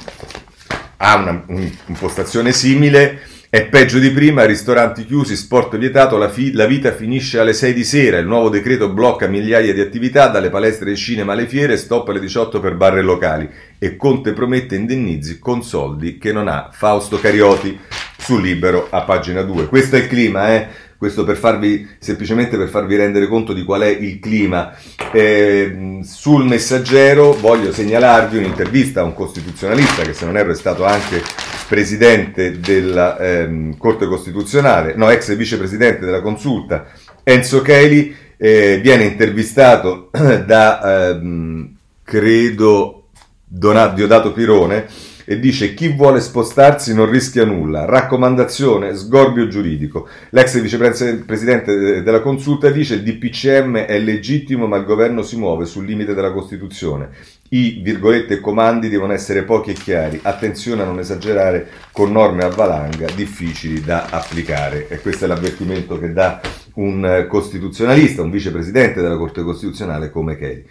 ha 0.97 1.17
una, 1.17 1.45
un'impostazione 1.47 2.53
simile 2.53 3.21
è 3.51 3.65
peggio 3.65 3.99
di 3.99 4.11
prima, 4.11 4.45
ristoranti 4.45 5.07
chiusi, 5.07 5.35
sport 5.35 5.79
vietato, 5.79 6.19
la, 6.19 6.29
fi- 6.29 6.53
la, 6.53 6.67
vita 6.67 6.93
finisce 6.93 7.39
alle 7.39 7.55
6 7.55 7.73
di 7.73 7.83
sera, 7.83 8.19
il 8.19 8.27
nuovo 8.27 8.51
decreto 8.51 8.91
blocca 8.91 9.27
migliaia 9.27 9.73
di 9.73 9.81
attività, 9.81 10.29
dalle 10.29 10.51
palestre 10.51 10.91
ai 10.91 10.97
cinema 10.97 11.33
alle 11.33 11.47
fiere, 11.47 11.79
stop 11.79 12.11
alle 12.11 12.21
18 12.21 12.61
per 12.61 12.75
barre 12.75 13.01
locali 13.01 13.49
e 13.79 13.97
Conte 13.97 14.35
promette 14.35 14.75
indennizi 14.75 15.39
con 15.39 15.63
soldi 15.63 16.19
che 16.19 16.31
non 16.31 16.47
ha. 16.47 16.69
Fausto 16.71 17.19
Carioti 17.19 17.79
su 18.19 18.37
Libero 18.37 18.89
a 18.91 19.01
pagina 19.05 19.41
2. 19.41 19.67
Questo 19.69 19.97
è 19.97 20.01
il 20.01 20.09
clima, 20.09 20.55
eh? 20.55 20.69
Questo 20.99 21.25
per 21.25 21.37
farvi, 21.37 21.89
semplicemente 22.01 22.57
per 22.57 22.69
farvi 22.69 22.97
rendere 22.97 23.29
conto 23.29 23.53
di 23.53 23.63
qual 23.63 23.83
è 23.83 23.87
il 23.87 24.19
clima. 24.19 24.75
Eh, 25.13 26.01
sul 26.03 26.45
messaggero 26.45 27.33
voglio 27.35 27.73
segnalarvi 27.73 28.37
un'intervista 28.39 29.01
a 29.01 29.05
un 29.05 29.15
costituzionalista 29.15 30.03
che 30.03 30.13
se 30.13 30.25
non 30.25 30.37
erro 30.37 30.51
è 30.51 30.57
stato 30.57 30.85
anche 30.85 31.23
presidente 31.69 32.59
della 32.59 33.17
ehm, 33.17 33.77
Corte 33.77 34.07
Costituzionale, 34.07 34.95
no, 34.97 35.09
ex 35.09 35.35
vicepresidente 35.37 36.05
della 36.05 36.21
consulta, 36.21 36.87
Enzo 37.23 37.63
Cheli, 37.63 38.15
eh, 38.37 38.81
viene 38.83 39.05
intervistato 39.05 40.11
da, 40.45 41.11
ehm, 41.11 41.77
credo, 42.03 43.05
Diodato 43.47 44.33
Pirone, 44.33 44.87
e 45.31 45.39
dice 45.39 45.75
chi 45.75 45.89
vuole 45.89 46.23
spostarsi 46.23 46.95
non 46.95 47.11
rischia 47.11 47.45
nulla. 47.45 47.85
Raccomandazione, 47.85 48.97
sgorbio 48.97 49.47
giuridico. 49.47 50.09
L'ex 50.31 50.59
vicepresidente 50.59 52.03
della 52.03 52.21
consulta 52.21 52.71
dice 52.71 52.95
il 52.95 53.03
DPCM 53.03 53.77
è 53.77 53.99
legittimo 53.99 54.67
ma 54.67 54.79
il 54.79 54.87
governo 54.87 55.21
si 55.21 55.37
muove 55.37 55.67
sul 55.67 55.85
limite 55.85 56.15
della 56.15 56.33
Costituzione. 56.33 57.11
I 57.51 57.83
virgolette 57.85 58.41
comandi 58.41 58.89
devono 58.89 59.13
essere 59.13 59.43
pochi 59.43 59.73
e 59.73 59.75
chiari. 59.75 60.19
Attenzione 60.23 60.81
a 60.81 60.87
non 60.87 60.99
esagerare 60.99 61.69
con 61.93 62.11
norme 62.11 62.45
a 62.45 62.49
valanga 62.49 63.07
difficili 63.15 63.83
da 63.83 64.07
applicare. 64.09 64.89
E 64.89 64.99
questo 65.01 65.27
è 65.27 65.29
l'avvertimento 65.29 65.99
che 65.99 66.11
dà 66.11 66.41
un 66.77 67.27
costituzionalista, 67.29 68.23
un 68.23 68.31
vicepresidente 68.31 69.03
della 69.03 69.19
Corte 69.19 69.43
Costituzionale 69.43 70.11
come 70.11 70.39
Kelly. 70.39 70.65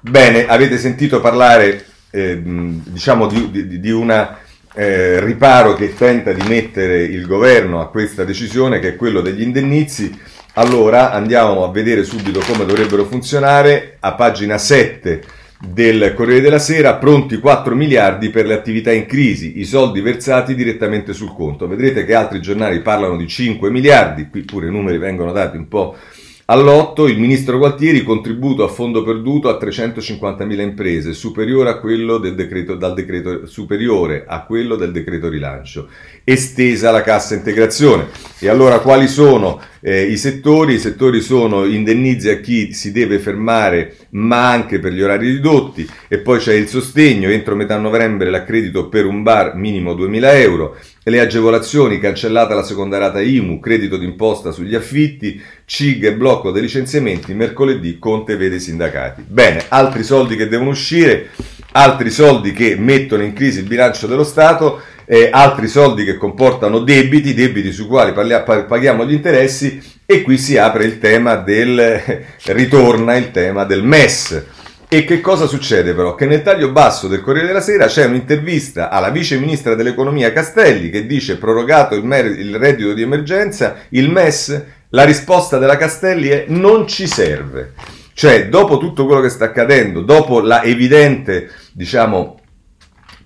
Bene, 0.00 0.46
avete 0.46 0.78
sentito 0.78 1.20
parlare 1.20 1.86
eh, 2.14 2.40
diciamo 2.40 3.26
di, 3.26 3.50
di, 3.50 3.80
di 3.80 3.90
una 3.90 4.38
eh, 4.72 5.18
riparo 5.18 5.74
che 5.74 5.94
tenta 5.94 6.32
di 6.32 6.46
mettere 6.48 7.02
il 7.02 7.26
governo 7.26 7.80
a 7.80 7.88
questa 7.88 8.22
decisione 8.22 8.78
che 8.78 8.90
è 8.90 8.96
quello 8.96 9.20
degli 9.20 9.42
indennizi. 9.42 10.16
Allora 10.54 11.10
andiamo 11.10 11.64
a 11.64 11.72
vedere 11.72 12.04
subito 12.04 12.38
come 12.40 12.64
dovrebbero 12.64 13.04
funzionare. 13.04 13.96
A 13.98 14.14
pagina 14.14 14.58
7 14.58 15.22
del 15.58 16.14
Corriere 16.14 16.40
della 16.40 16.60
Sera, 16.60 16.94
pronti 16.94 17.38
4 17.38 17.74
miliardi 17.74 18.30
per 18.30 18.46
le 18.46 18.54
attività 18.54 18.92
in 18.92 19.06
crisi, 19.06 19.58
i 19.58 19.64
soldi 19.64 20.00
versati 20.00 20.54
direttamente 20.54 21.12
sul 21.12 21.34
conto. 21.34 21.66
Vedrete 21.66 22.04
che 22.04 22.14
altri 22.14 22.40
giornali 22.40 22.80
parlano 22.80 23.16
di 23.16 23.26
5 23.26 23.70
miliardi, 23.70 24.28
qui 24.28 24.42
pure 24.42 24.68
i 24.68 24.70
numeri 24.70 24.98
vengono 24.98 25.32
dati 25.32 25.56
un 25.56 25.66
po' 25.66 25.96
All'otto 26.46 27.06
il 27.06 27.18
ministro 27.18 27.56
Gualtieri 27.56 28.02
contributo 28.02 28.64
a 28.64 28.68
fondo 28.68 29.02
perduto 29.02 29.48
a 29.48 29.58
350.000 29.58 30.60
imprese, 30.60 31.14
superiore 31.14 31.70
a 31.70 31.78
quello 31.78 32.18
del 32.18 32.34
decreto, 32.34 32.74
decreto, 32.74 33.46
superiore 33.46 34.26
a 34.28 34.44
quello 34.44 34.76
del 34.76 34.92
decreto 34.92 35.30
rilancio. 35.30 35.88
Estesa 36.22 36.90
la 36.90 37.00
cassa 37.00 37.34
integrazione. 37.34 38.08
E 38.38 38.50
allora 38.50 38.80
quali 38.80 39.08
sono 39.08 39.58
eh, 39.80 40.02
i 40.02 40.18
settori? 40.18 40.74
I 40.74 40.78
settori 40.78 41.22
sono 41.22 41.64
indennizi 41.64 42.28
a 42.28 42.38
chi 42.40 42.74
si 42.74 42.92
deve 42.92 43.20
fermare 43.20 43.96
ma 44.10 44.50
anche 44.50 44.78
per 44.80 44.92
gli 44.92 45.00
orari 45.00 45.30
ridotti 45.30 45.88
e 46.08 46.18
poi 46.18 46.38
c'è 46.38 46.52
il 46.52 46.68
sostegno 46.68 47.30
entro 47.30 47.56
metà 47.56 47.78
novembre 47.78 48.30
l'accredito 48.30 48.88
per 48.88 49.06
un 49.06 49.22
bar 49.22 49.56
minimo 49.56 49.94
2.000 49.94 50.34
euro 50.40 50.76
le 51.04 51.20
agevolazioni, 51.20 51.98
cancellata 51.98 52.54
la 52.54 52.62
seconda 52.62 52.98
rata 52.98 53.20
IMU, 53.20 53.60
credito 53.60 53.96
d'imposta 53.96 54.52
sugli 54.52 54.74
affitti, 54.74 55.40
CIG 55.66 56.04
e 56.04 56.14
blocco 56.14 56.50
dei 56.50 56.62
licenziamenti, 56.62 57.34
mercoledì 57.34 57.98
Conte 57.98 58.36
vede 58.36 58.56
i 58.56 58.60
sindacati. 58.60 59.22
Bene, 59.26 59.64
altri 59.68 60.02
soldi 60.02 60.34
che 60.34 60.48
devono 60.48 60.70
uscire, 60.70 61.30
altri 61.72 62.10
soldi 62.10 62.52
che 62.52 62.76
mettono 62.76 63.22
in 63.22 63.34
crisi 63.34 63.58
il 63.58 63.66
bilancio 63.66 64.06
dello 64.06 64.24
Stato, 64.24 64.80
eh, 65.04 65.28
altri 65.30 65.68
soldi 65.68 66.04
che 66.04 66.16
comportano 66.16 66.78
debiti, 66.78 67.34
debiti 67.34 67.70
sui 67.70 67.86
quali 67.86 68.12
paghiamo 68.12 69.04
gli 69.04 69.12
interessi 69.12 69.78
e 70.06 70.22
qui 70.22 70.38
si 70.38 70.56
apre 70.56 70.84
il 70.84 70.98
tema 70.98 71.36
del, 71.36 72.24
ritorna 72.46 73.14
il 73.16 73.30
tema 73.30 73.64
del 73.64 73.82
MES 73.82 74.53
e 74.96 75.04
che 75.04 75.20
cosa 75.20 75.46
succede 75.46 75.92
però? 75.92 76.14
Che 76.14 76.24
nel 76.24 76.42
taglio 76.42 76.70
basso 76.70 77.08
del 77.08 77.20
Corriere 77.20 77.48
della 77.48 77.60
Sera 77.60 77.86
c'è 77.86 78.04
un'intervista 78.04 78.90
alla 78.90 79.10
vice 79.10 79.36
ministra 79.38 79.74
dell'economia 79.74 80.32
Castelli 80.32 80.88
che 80.88 81.04
dice 81.04 81.36
prorogato 81.36 81.96
il, 81.96 82.04
mer- 82.04 82.38
il 82.38 82.56
reddito 82.56 82.92
di 82.92 83.02
emergenza, 83.02 83.74
il 83.88 84.08
MES, 84.08 84.62
la 84.90 85.02
risposta 85.02 85.58
della 85.58 85.76
Castelli 85.76 86.28
è 86.28 86.44
non 86.46 86.86
ci 86.86 87.08
serve. 87.08 87.72
Cioè, 88.12 88.48
dopo 88.48 88.78
tutto 88.78 89.04
quello 89.04 89.20
che 89.20 89.30
sta 89.30 89.46
accadendo, 89.46 90.00
dopo 90.00 90.40
la 90.40 90.62
evidente, 90.62 91.50
diciamo, 91.72 92.38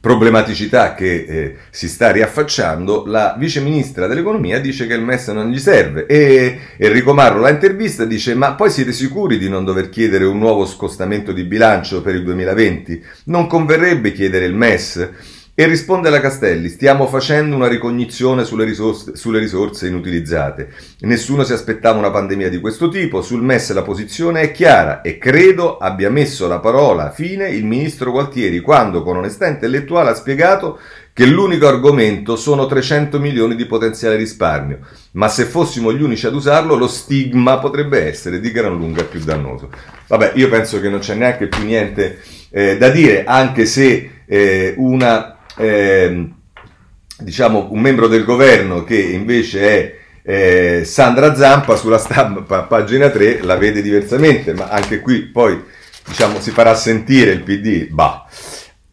problematicità 0.00 0.95
che 0.95 1.25
eh, 1.28 1.57
si 1.71 1.88
sta 1.88 2.11
riaffacciando, 2.11 3.05
la 3.07 3.35
vice 3.38 3.61
ministra 3.61 4.07
dell'economia 4.07 4.61
dice 4.61 4.87
che 4.87 4.95
il 4.95 5.02
MES 5.02 5.28
non 5.28 5.50
gli 5.50 5.59
serve 5.59 6.07
e 6.07 6.59
Enrico 6.76 7.14
Marro 7.14 7.40
la 7.40 7.50
intervista 7.50 8.05
dice 8.05 8.35
ma 8.35 8.55
poi 8.55 8.71
siete 8.71 8.93
sicuri 8.93 9.38
di 9.38 9.49
non 9.49 9.64
dover 9.64 9.88
chiedere 9.88 10.25
un 10.25 10.38
nuovo 10.38 10.67
scostamento 10.67 11.33
di 11.33 11.45
bilancio 11.45 12.00
per 12.02 12.14
il 12.14 12.23
2020? 12.23 13.02
Non 13.25 13.47
converrebbe 13.47 14.12
chiedere 14.12 14.45
il 14.45 14.55
MES? 14.55 15.37
E 15.60 15.66
risponde 15.66 16.08
la 16.08 16.20
Castelli, 16.20 16.68
stiamo 16.68 17.08
facendo 17.08 17.56
una 17.56 17.66
ricognizione 17.66 18.44
sulle 18.44 18.62
risorse, 18.62 19.16
sulle 19.16 19.40
risorse, 19.40 19.88
inutilizzate. 19.88 20.72
Nessuno 21.00 21.42
si 21.42 21.52
aspettava 21.52 21.98
una 21.98 22.12
pandemia 22.12 22.48
di 22.48 22.60
questo 22.60 22.88
tipo, 22.88 23.22
sul 23.22 23.42
MES 23.42 23.72
la 23.72 23.82
posizione 23.82 24.42
è 24.42 24.52
chiara 24.52 25.00
e 25.00 25.18
credo 25.18 25.78
abbia 25.78 26.10
messo 26.10 26.46
la 26.46 26.60
parola 26.60 27.10
fine 27.10 27.48
il 27.48 27.64
ministro 27.64 28.12
Gualtieri 28.12 28.60
quando 28.60 29.02
con 29.02 29.16
onestà 29.16 29.48
intellettuale 29.48 30.10
ha 30.10 30.14
spiegato 30.14 30.78
che 31.12 31.26
l'unico 31.26 31.66
argomento 31.66 32.36
sono 32.36 32.66
300 32.66 33.18
milioni 33.18 33.56
di 33.56 33.66
potenziale 33.66 34.14
risparmio, 34.14 34.78
ma 35.14 35.26
se 35.26 35.44
fossimo 35.44 35.92
gli 35.92 36.02
unici 36.02 36.28
ad 36.28 36.36
usarlo 36.36 36.76
lo 36.76 36.86
stigma 36.86 37.58
potrebbe 37.58 38.06
essere 38.06 38.38
di 38.38 38.52
gran 38.52 38.76
lunga 38.76 39.02
più 39.02 39.18
dannoso. 39.24 39.70
Vabbè, 40.06 40.34
io 40.36 40.48
penso 40.48 40.80
che 40.80 40.88
non 40.88 41.00
c'è 41.00 41.14
neanche 41.14 41.48
più 41.48 41.64
niente 41.64 42.20
eh, 42.50 42.76
da 42.78 42.90
dire, 42.90 43.24
anche 43.24 43.66
se 43.66 44.10
eh, 44.24 44.74
una 44.76 45.32
eh, 45.58 46.30
diciamo, 47.18 47.68
un 47.70 47.80
membro 47.80 48.06
del 48.06 48.24
governo 48.24 48.84
che 48.84 48.98
invece 48.98 49.60
è 49.60 49.96
eh, 50.22 50.84
Sandra 50.84 51.34
Zampa 51.34 51.76
sulla 51.76 51.98
stampa, 51.98 52.62
pagina 52.62 53.10
3, 53.10 53.42
la 53.42 53.56
vede 53.56 53.82
diversamente, 53.82 54.54
ma 54.54 54.68
anche 54.68 55.00
qui 55.00 55.22
poi 55.22 55.60
diciamo, 56.06 56.40
si 56.40 56.50
farà 56.50 56.74
sentire 56.74 57.32
il 57.32 57.42
PD. 57.42 57.88
Bah. 57.88 58.26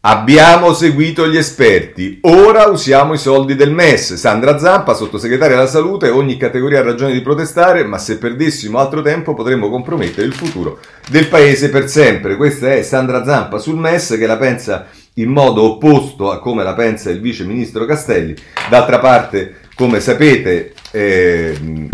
Abbiamo 0.00 0.72
seguito 0.72 1.26
gli 1.26 1.36
esperti, 1.36 2.20
ora 2.22 2.68
usiamo 2.68 3.12
i 3.12 3.18
soldi 3.18 3.56
del 3.56 3.72
MES. 3.72 4.14
Sandra 4.14 4.56
Zampa, 4.56 4.94
sottosegretaria 4.94 5.56
della 5.56 5.68
salute, 5.68 6.10
ogni 6.10 6.36
categoria 6.36 6.78
ha 6.78 6.84
ragione 6.84 7.12
di 7.12 7.20
protestare, 7.22 7.82
ma 7.82 7.98
se 7.98 8.16
perdessimo 8.16 8.78
altro 8.78 9.02
tempo 9.02 9.34
potremmo 9.34 9.68
compromettere 9.68 10.28
il 10.28 10.32
futuro 10.32 10.78
del 11.10 11.26
paese 11.26 11.70
per 11.70 11.88
sempre. 11.90 12.36
Questa 12.36 12.72
è 12.72 12.82
Sandra 12.82 13.24
Zampa 13.24 13.58
sul 13.58 13.78
MES 13.78 14.14
che 14.16 14.26
la 14.26 14.36
pensa 14.36 14.86
in 15.18 15.30
modo 15.30 15.62
opposto 15.62 16.30
a 16.30 16.40
come 16.40 16.62
la 16.62 16.74
pensa 16.74 17.10
il 17.10 17.20
vice 17.20 17.44
ministro 17.44 17.84
Castelli. 17.84 18.34
D'altra 18.68 18.98
parte, 18.98 19.56
come 19.74 20.00
sapete, 20.00 20.72
eh, 20.90 21.88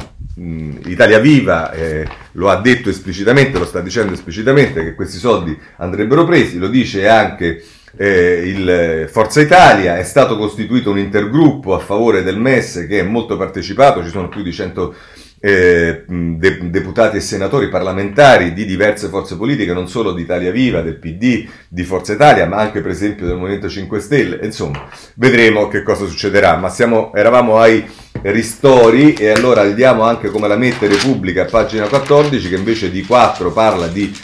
Italia 0.86 1.18
Viva 1.18 1.72
eh, 1.72 2.06
lo 2.32 2.48
ha 2.48 2.60
detto 2.60 2.88
esplicitamente, 2.88 3.58
lo 3.58 3.64
sta 3.64 3.80
dicendo 3.80 4.12
esplicitamente 4.12 4.82
che 4.82 4.94
questi 4.94 5.18
soldi 5.18 5.56
andrebbero 5.76 6.24
presi, 6.24 6.58
lo 6.58 6.68
dice 6.68 7.08
anche 7.08 7.62
eh, 7.96 8.42
il 8.44 9.08
Forza 9.10 9.40
Italia, 9.40 9.98
è 9.98 10.02
stato 10.02 10.36
costituito 10.36 10.90
un 10.90 10.98
intergruppo 10.98 11.74
a 11.74 11.78
favore 11.78 12.22
del 12.22 12.38
MES 12.38 12.86
che 12.88 13.00
è 13.00 13.02
molto 13.02 13.36
partecipato, 13.36 14.02
ci 14.02 14.10
sono 14.10 14.28
più 14.28 14.42
di 14.42 14.52
100 14.52 14.94
eh, 15.44 16.04
de- 16.06 16.70
deputati 16.70 17.16
e 17.16 17.20
senatori 17.20 17.68
parlamentari 17.68 18.52
di 18.52 18.64
diverse 18.64 19.08
forze 19.08 19.37
politiche, 19.37 19.72
non 19.72 19.88
solo 19.88 20.12
di 20.12 20.22
Italia 20.22 20.52
Viva, 20.52 20.82
del 20.82 20.99
PD, 20.99 21.44
di 21.66 21.82
Forza 21.82 22.12
Italia, 22.12 22.46
ma 22.46 22.58
anche 22.58 22.80
per 22.80 22.92
esempio 22.92 23.26
del 23.26 23.37
Movimento 23.37 23.68
5 23.68 23.99
Stelle. 23.99 24.38
Insomma, 24.42 24.88
vedremo 25.16 25.66
che 25.66 25.82
cosa 25.82 26.06
succederà. 26.06 26.56
Ma 26.58 26.68
siamo, 26.68 27.12
eravamo 27.12 27.58
ai 27.58 27.84
ristori 28.22 29.14
e 29.14 29.30
allora 29.30 29.64
vediamo 29.64 30.02
anche 30.02 30.30
come 30.30 30.46
la 30.46 30.56
mette 30.56 30.87
Repubblica 30.87 31.44
pagina 31.44 31.88
14 31.88 32.49
che 32.49 32.54
invece 32.54 32.88
di 32.88 33.02
4 33.02 33.50
parla 33.50 33.88
di 33.88 34.14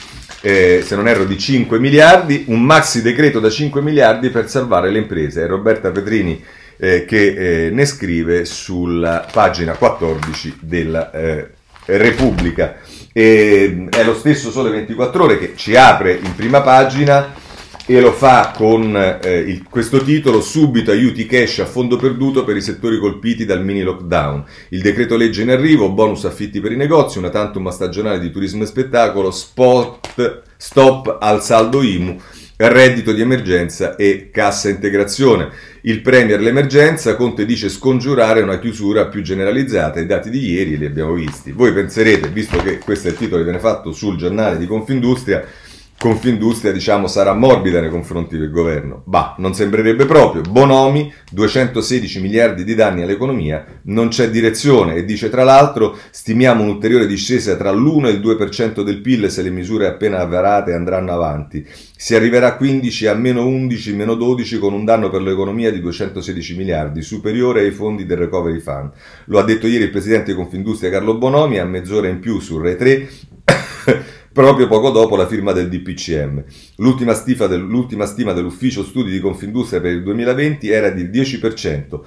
eh, 0.40 0.84
se 0.86 0.94
non 0.94 1.08
erro, 1.08 1.24
di 1.24 1.36
5 1.36 1.80
miliardi, 1.80 2.44
un 2.46 2.62
maxi 2.62 3.02
decreto 3.02 3.40
da 3.40 3.50
5 3.50 3.82
miliardi 3.82 4.30
per 4.30 4.48
salvare 4.48 4.88
le 4.92 4.98
imprese. 4.98 5.48
Roberta 5.48 5.90
Petrini 5.90 6.40
eh, 6.78 7.04
che 7.04 7.66
eh, 7.66 7.70
ne 7.70 7.84
scrive 7.84 8.44
sulla 8.44 9.26
pagina 9.30 9.74
14 9.74 10.58
della 10.60 11.10
eh, 11.10 11.50
Repubblica. 11.84 12.76
E, 13.12 13.86
è 13.90 14.04
lo 14.04 14.14
stesso 14.14 14.50
Sole 14.50 14.70
24 14.70 15.24
Ore 15.24 15.38
che 15.38 15.52
ci 15.56 15.76
apre 15.76 16.12
in 16.12 16.34
prima 16.34 16.60
pagina 16.60 17.34
e 17.90 18.02
lo 18.02 18.12
fa 18.12 18.52
con 18.54 18.94
eh, 18.94 19.38
il, 19.38 19.64
questo 19.68 20.02
titolo 20.02 20.42
subito 20.42 20.90
aiuti 20.90 21.24
cash 21.24 21.60
a 21.60 21.64
fondo 21.64 21.96
perduto 21.96 22.44
per 22.44 22.54
i 22.54 22.60
settori 22.60 22.98
colpiti 22.98 23.46
dal 23.46 23.64
mini 23.64 23.80
lockdown 23.80 24.44
il 24.70 24.82
decreto 24.82 25.16
legge 25.16 25.40
in 25.40 25.48
arrivo 25.48 25.88
bonus 25.88 26.26
affitti 26.26 26.60
per 26.60 26.72
i 26.72 26.76
negozi 26.76 27.16
una 27.16 27.30
tantum 27.30 27.70
stagionale 27.70 28.20
di 28.20 28.30
turismo 28.30 28.62
e 28.62 28.66
spettacolo 28.66 29.30
spot, 29.30 30.42
stop 30.58 31.16
al 31.18 31.42
saldo 31.42 31.80
IMU 31.80 32.20
reddito 32.66 33.12
di 33.12 33.20
emergenza 33.20 33.94
e 33.94 34.30
cassa 34.32 34.68
integrazione. 34.68 35.48
Il 35.82 36.00
Premier 36.00 36.40
l'emergenza, 36.40 37.14
Conte 37.14 37.46
dice 37.46 37.68
scongiurare 37.68 38.42
una 38.42 38.58
chiusura 38.58 39.06
più 39.06 39.22
generalizzata, 39.22 40.00
i 40.00 40.06
dati 40.06 40.28
di 40.28 40.50
ieri 40.50 40.76
li 40.76 40.86
abbiamo 40.86 41.12
visti. 41.12 41.52
Voi 41.52 41.72
penserete, 41.72 42.28
visto 42.28 42.58
che 42.58 42.78
questo 42.78 43.06
è 43.06 43.12
il 43.12 43.16
titolo 43.16 43.38
che 43.38 43.44
viene 43.44 43.60
fatto 43.60 43.92
sul 43.92 44.16
giornale 44.16 44.58
di 44.58 44.66
Confindustria, 44.66 45.44
Confindustria 45.98 46.70
diciamo 46.70 47.08
sarà 47.08 47.34
morbida 47.34 47.80
nei 47.80 47.90
confronti 47.90 48.38
del 48.38 48.52
governo. 48.52 49.02
Bah, 49.04 49.34
non 49.38 49.52
sembrerebbe 49.52 50.06
proprio. 50.06 50.42
Bonomi, 50.42 51.12
216 51.32 52.20
miliardi 52.20 52.62
di 52.62 52.76
danni 52.76 53.02
all'economia, 53.02 53.80
non 53.86 54.06
c'è 54.06 54.30
direzione 54.30 54.94
e 54.94 55.04
dice 55.04 55.28
tra 55.28 55.42
l'altro 55.42 55.98
stimiamo 56.10 56.62
un'ulteriore 56.62 57.08
discesa 57.08 57.56
tra 57.56 57.72
l'1 57.72 58.06
e 58.06 58.10
il 58.10 58.20
2% 58.20 58.82
del 58.82 59.00
PIL 59.00 59.28
se 59.28 59.42
le 59.42 59.50
misure 59.50 59.88
appena 59.88 60.20
avvarate 60.20 60.72
andranno 60.72 61.12
avanti. 61.12 61.66
Si 61.96 62.14
arriverà 62.14 62.54
quindi 62.54 62.94
a 63.08 63.14
meno 63.14 63.44
11, 63.44 63.94
meno 63.96 64.14
12 64.14 64.60
con 64.60 64.74
un 64.74 64.84
danno 64.84 65.10
per 65.10 65.22
l'economia 65.22 65.72
di 65.72 65.80
216 65.80 66.56
miliardi, 66.56 67.02
superiore 67.02 67.62
ai 67.62 67.72
fondi 67.72 68.06
del 68.06 68.18
Recovery 68.18 68.60
Fund. 68.60 68.92
Lo 69.24 69.40
ha 69.40 69.42
detto 69.42 69.66
ieri 69.66 69.82
il 69.82 69.90
presidente 69.90 70.30
di 70.30 70.36
Confindustria 70.36 70.90
Carlo 70.90 71.16
Bonomi 71.18 71.58
a 71.58 71.64
mezz'ora 71.64 72.06
in 72.06 72.20
più 72.20 72.38
su 72.38 72.56
Rai 72.56 72.76
3 72.76 73.08
proprio 74.38 74.68
poco 74.68 74.90
dopo 74.90 75.16
la 75.16 75.26
firma 75.26 75.50
del 75.50 75.68
DPCM. 75.68 76.44
L'ultima, 76.76 77.12
del, 77.48 77.60
l'ultima 77.60 78.06
stima 78.06 78.32
dell'ufficio 78.32 78.84
studi 78.84 79.10
di 79.10 79.18
Confindustria 79.18 79.80
per 79.80 79.90
il 79.90 80.04
2020 80.04 80.68
era 80.68 80.90
del 80.90 81.10
10%. 81.10 82.00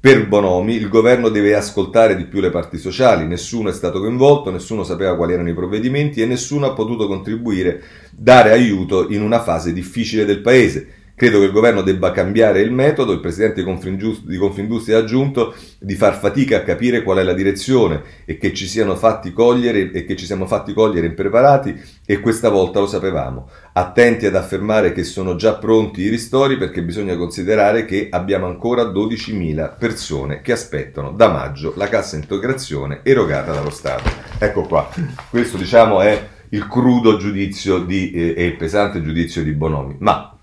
Per 0.00 0.26
Bonomi 0.26 0.74
il 0.74 0.88
governo 0.88 1.28
deve 1.28 1.54
ascoltare 1.54 2.16
di 2.16 2.24
più 2.24 2.40
le 2.40 2.50
parti 2.50 2.76
sociali, 2.76 3.24
nessuno 3.24 3.68
è 3.68 3.72
stato 3.72 4.00
coinvolto, 4.00 4.50
nessuno 4.50 4.82
sapeva 4.82 5.14
quali 5.14 5.34
erano 5.34 5.48
i 5.48 5.54
provvedimenti 5.54 6.20
e 6.20 6.26
nessuno 6.26 6.66
ha 6.66 6.72
potuto 6.72 7.06
contribuire, 7.06 7.80
dare 8.10 8.50
aiuto 8.50 9.08
in 9.08 9.22
una 9.22 9.40
fase 9.40 9.72
difficile 9.72 10.24
del 10.24 10.40
paese. 10.40 10.88
Credo 11.16 11.38
che 11.38 11.46
il 11.46 11.52
governo 11.52 11.80
debba 11.80 12.10
cambiare 12.10 12.60
il 12.60 12.70
metodo, 12.70 13.12
il 13.12 13.20
presidente 13.20 13.64
di 13.64 14.36
Confindustria 14.36 14.98
ha 14.98 15.00
aggiunto 15.00 15.54
di 15.78 15.94
far 15.94 16.18
fatica 16.18 16.58
a 16.58 16.62
capire 16.62 17.02
qual 17.02 17.16
è 17.16 17.22
la 17.22 17.32
direzione 17.32 18.02
e 18.26 18.36
che 18.36 18.52
ci 18.52 18.66
siano 18.66 18.96
fatti 18.96 19.32
cogliere 19.32 19.92
e 19.92 20.04
che 20.04 20.14
ci 20.14 20.26
siamo 20.26 20.44
fatti 20.44 20.74
cogliere 20.74 21.06
impreparati 21.06 21.74
e 22.04 22.20
questa 22.20 22.50
volta 22.50 22.80
lo 22.80 22.86
sapevamo. 22.86 23.48
Attenti 23.72 24.26
ad 24.26 24.34
affermare 24.34 24.92
che 24.92 25.04
sono 25.04 25.36
già 25.36 25.54
pronti 25.54 26.02
i 26.02 26.10
ristori 26.10 26.58
perché 26.58 26.82
bisogna 26.82 27.16
considerare 27.16 27.86
che 27.86 28.08
abbiamo 28.10 28.44
ancora 28.44 28.82
12.000 28.82 29.78
persone 29.78 30.42
che 30.42 30.52
aspettano 30.52 31.12
da 31.12 31.28
maggio 31.28 31.72
la 31.78 31.88
cassa 31.88 32.16
integrazione 32.16 33.00
erogata 33.02 33.52
dallo 33.52 33.70
Stato. 33.70 34.10
Ecco 34.38 34.64
qua, 34.64 34.86
questo 35.30 35.56
diciamo 35.56 36.02
è 36.02 36.28
il 36.50 36.68
crudo 36.68 37.16
giudizio 37.16 37.78
di, 37.78 38.10
eh, 38.10 38.34
e 38.36 38.44
il 38.44 38.56
pesante 38.56 39.02
giudizio 39.02 39.42
di 39.42 39.52
Bonomi. 39.52 39.96
Ma 40.00 40.35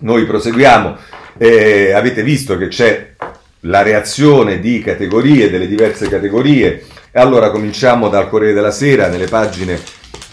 noi 0.00 0.24
proseguiamo, 0.24 0.96
eh, 1.38 1.92
avete 1.92 2.22
visto 2.22 2.56
che 2.56 2.68
c'è 2.68 3.14
la 3.60 3.82
reazione 3.82 4.60
di 4.60 4.80
categorie, 4.80 5.50
delle 5.50 5.66
diverse 5.66 6.08
categorie, 6.08 6.84
allora 7.12 7.50
cominciamo 7.50 8.08
dal 8.08 8.28
Corriere 8.28 8.54
della 8.54 8.70
Sera, 8.70 9.08
nelle 9.08 9.26
pagine 9.26 9.80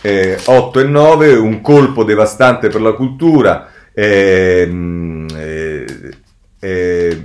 eh, 0.02 0.38
8 0.44 0.80
e 0.80 0.84
9, 0.84 1.34
un 1.36 1.62
colpo 1.62 2.04
devastante 2.04 2.68
per 2.68 2.82
la 2.82 2.92
cultura, 2.92 3.70
ehm, 3.94 5.28
eh, 5.36 5.86
eh, 6.60 7.22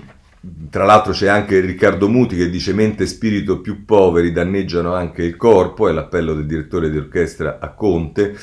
tra 0.70 0.84
l'altro 0.84 1.12
c'è 1.12 1.26
anche 1.26 1.60
Riccardo 1.60 2.08
Muti 2.08 2.36
che 2.36 2.48
dice 2.48 2.72
mente 2.72 3.02
e 3.02 3.06
spirito 3.06 3.60
più 3.60 3.84
poveri 3.84 4.32
danneggiano 4.32 4.94
anche 4.94 5.22
il 5.22 5.36
corpo, 5.36 5.88
è 5.88 5.92
l'appello 5.92 6.34
del 6.34 6.46
direttore 6.46 6.90
di 6.90 6.96
orchestra 6.96 7.58
a 7.60 7.70
Conte. 7.70 8.36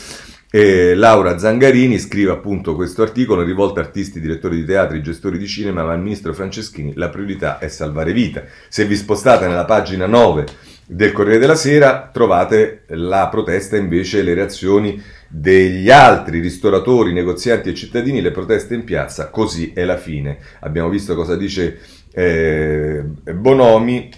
E 0.56 0.96
Laura 0.96 1.38
Zangarini 1.38 2.00
scrive 2.00 2.32
appunto 2.32 2.76
questo 2.76 3.02
articolo 3.02 3.44
rivolto 3.44 3.82
a 3.82 3.84
artisti, 3.84 4.22
direttori 4.22 4.56
di 4.56 4.64
teatri, 4.64 5.02
gestori 5.02 5.38
di 5.38 5.48
cinema, 5.48 5.84
ma 5.84 5.92
al 5.92 6.02
ministro 6.02 6.34
Franceschini 6.34 6.94
la 6.96 7.10
priorità 7.10 7.60
è 7.60 7.68
salvare 7.68 8.14
vita. 8.14 8.42
Se 8.70 8.86
vi 8.86 8.96
spostate 8.96 9.50
nella 9.50 9.66
pagina 9.66 10.06
9 10.06 10.46
del 10.86 11.12
Corriere 11.12 11.40
della 11.40 11.56
Sera 11.56 12.10
trovate 12.10 12.84
la 12.92 13.28
protesta 13.28 13.76
invece 13.76 14.22
le 14.22 14.34
reazioni 14.34 15.04
degli 15.28 15.90
altri 15.92 16.40
ristoratori, 16.40 17.12
negozianti 17.12 17.68
e 17.68 17.74
cittadini, 17.74 18.22
le 18.22 18.32
proteste 18.32 18.76
in 18.76 18.86
piazza, 18.86 19.28
così 19.28 19.74
è 19.76 19.84
la 19.84 19.98
fine. 19.98 20.38
Abbiamo 20.62 20.88
visto 20.88 21.16
cosa 21.16 21.36
dice 21.36 21.80
eh, 22.14 23.04
Bonomi 23.34 24.10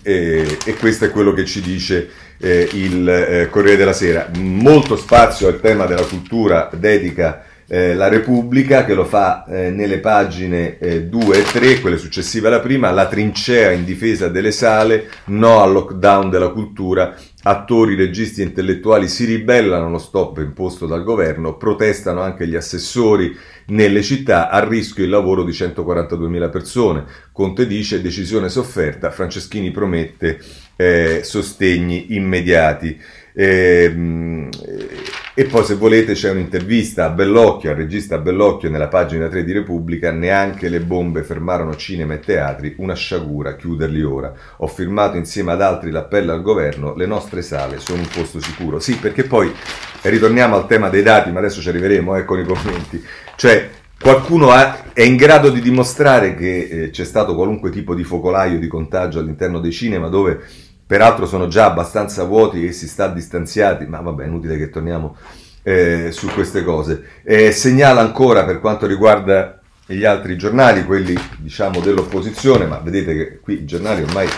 eh, 0.00 0.58
e 0.64 0.74
questo 0.76 1.04
è 1.04 1.10
quello 1.10 1.34
che 1.34 1.44
ci 1.44 1.60
dice 1.60 2.08
eh, 2.44 2.68
il 2.72 3.08
eh, 3.08 3.48
Corriere 3.48 3.78
della 3.78 3.94
Sera. 3.94 4.28
Molto 4.36 4.96
spazio 4.96 5.48
al 5.48 5.60
tema 5.60 5.86
della 5.86 6.04
cultura 6.04 6.68
dedica 6.76 7.42
eh, 7.66 7.94
la 7.94 8.08
Repubblica 8.08 8.84
che 8.84 8.94
lo 8.94 9.04
fa 9.04 9.44
eh, 9.46 9.70
nelle 9.70 9.98
pagine 9.98 10.76
2 10.78 11.36
eh, 11.36 11.38
e 11.38 11.42
3, 11.42 11.80
quelle 11.80 11.96
successive 11.96 12.48
alla 12.48 12.60
prima, 12.60 12.90
la 12.90 13.06
trincea 13.06 13.70
in 13.70 13.84
difesa 13.84 14.28
delle 14.28 14.52
sale, 14.52 15.08
no 15.26 15.62
al 15.62 15.72
lockdown 15.72 16.30
della 16.30 16.50
cultura, 16.50 17.14
attori, 17.42 17.94
registi 17.94 18.40
e 18.40 18.44
intellettuali 18.44 19.08
si 19.08 19.24
ribellano 19.24 19.86
allo 19.86 19.98
stop 19.98 20.38
imposto 20.38 20.86
dal 20.86 21.04
governo, 21.04 21.56
protestano 21.56 22.20
anche 22.20 22.46
gli 22.46 22.54
assessori 22.54 23.36
nelle 23.66 24.02
città, 24.02 24.50
a 24.50 24.66
rischio 24.66 25.04
il 25.04 25.10
lavoro 25.10 25.42
di 25.42 25.52
142.000 25.52 26.50
persone. 26.50 27.04
Conte 27.32 27.66
dice 27.66 28.02
decisione 28.02 28.48
sofferta, 28.48 29.10
Franceschini 29.10 29.70
promette 29.70 30.38
eh, 30.76 31.20
sostegni 31.22 32.14
immediati. 32.14 33.00
Eh, 33.32 34.48
e 35.36 35.46
poi 35.46 35.64
se 35.64 35.74
volete 35.74 36.12
c'è 36.12 36.30
un'intervista 36.30 37.06
a 37.06 37.08
Bellocchio, 37.08 37.70
al 37.70 37.76
regista 37.76 38.18
Bellocchio 38.18 38.70
nella 38.70 38.86
pagina 38.86 39.26
3 39.26 39.42
di 39.42 39.50
Repubblica, 39.50 40.12
neanche 40.12 40.68
le 40.68 40.78
bombe 40.78 41.24
fermarono 41.24 41.74
cinema 41.74 42.14
e 42.14 42.20
teatri, 42.20 42.76
una 42.78 42.94
sciagura 42.94 43.56
chiuderli 43.56 44.00
ora. 44.04 44.32
Ho 44.58 44.68
firmato 44.68 45.16
insieme 45.16 45.50
ad 45.50 45.60
altri 45.60 45.90
l'appello 45.90 46.32
al 46.32 46.40
governo, 46.40 46.94
le 46.94 47.06
nostre 47.06 47.42
sale 47.42 47.80
sono 47.80 48.02
un 48.02 48.08
posto 48.14 48.40
sicuro. 48.40 48.78
Sì, 48.78 48.96
perché 48.96 49.24
poi 49.24 49.52
ritorniamo 50.02 50.54
al 50.54 50.68
tema 50.68 50.88
dei 50.88 51.02
dati, 51.02 51.32
ma 51.32 51.40
adesso 51.40 51.60
ci 51.60 51.68
arriveremo 51.68 52.14
eh, 52.14 52.24
con 52.24 52.38
i 52.38 52.44
commenti. 52.44 53.04
Cioè, 53.34 53.70
qualcuno 54.00 54.50
ha, 54.50 54.92
è 54.92 55.02
in 55.02 55.16
grado 55.16 55.50
di 55.50 55.60
dimostrare 55.60 56.36
che 56.36 56.58
eh, 56.58 56.90
c'è 56.90 57.04
stato 57.04 57.34
qualunque 57.34 57.70
tipo 57.70 57.96
di 57.96 58.04
focolaio 58.04 58.60
di 58.60 58.68
contagio 58.68 59.18
all'interno 59.18 59.58
dei 59.58 59.72
cinema 59.72 60.06
dove 60.06 60.42
peraltro 60.86 61.26
sono 61.26 61.46
già 61.48 61.66
abbastanza 61.66 62.24
vuoti 62.24 62.66
e 62.66 62.72
si 62.72 62.88
sta 62.88 63.08
distanziati, 63.08 63.86
ma 63.86 64.00
vabbè, 64.00 64.26
inutile 64.26 64.56
che 64.56 64.70
torniamo 64.70 65.16
eh, 65.62 66.10
su 66.12 66.28
queste 66.28 66.62
cose. 66.62 67.22
Eh, 67.22 67.52
segnala 67.52 68.00
ancora 68.00 68.44
per 68.44 68.60
quanto 68.60 68.86
riguarda 68.86 69.60
gli 69.86 70.04
altri 70.04 70.36
giornali, 70.36 70.84
quelli 70.84 71.14
diciamo 71.38 71.80
dell'opposizione, 71.80 72.66
ma 72.66 72.78
vedete 72.78 73.14
che 73.14 73.38
qui 73.40 73.54
i 73.54 73.64
giornali 73.64 74.02
ormai 74.02 74.28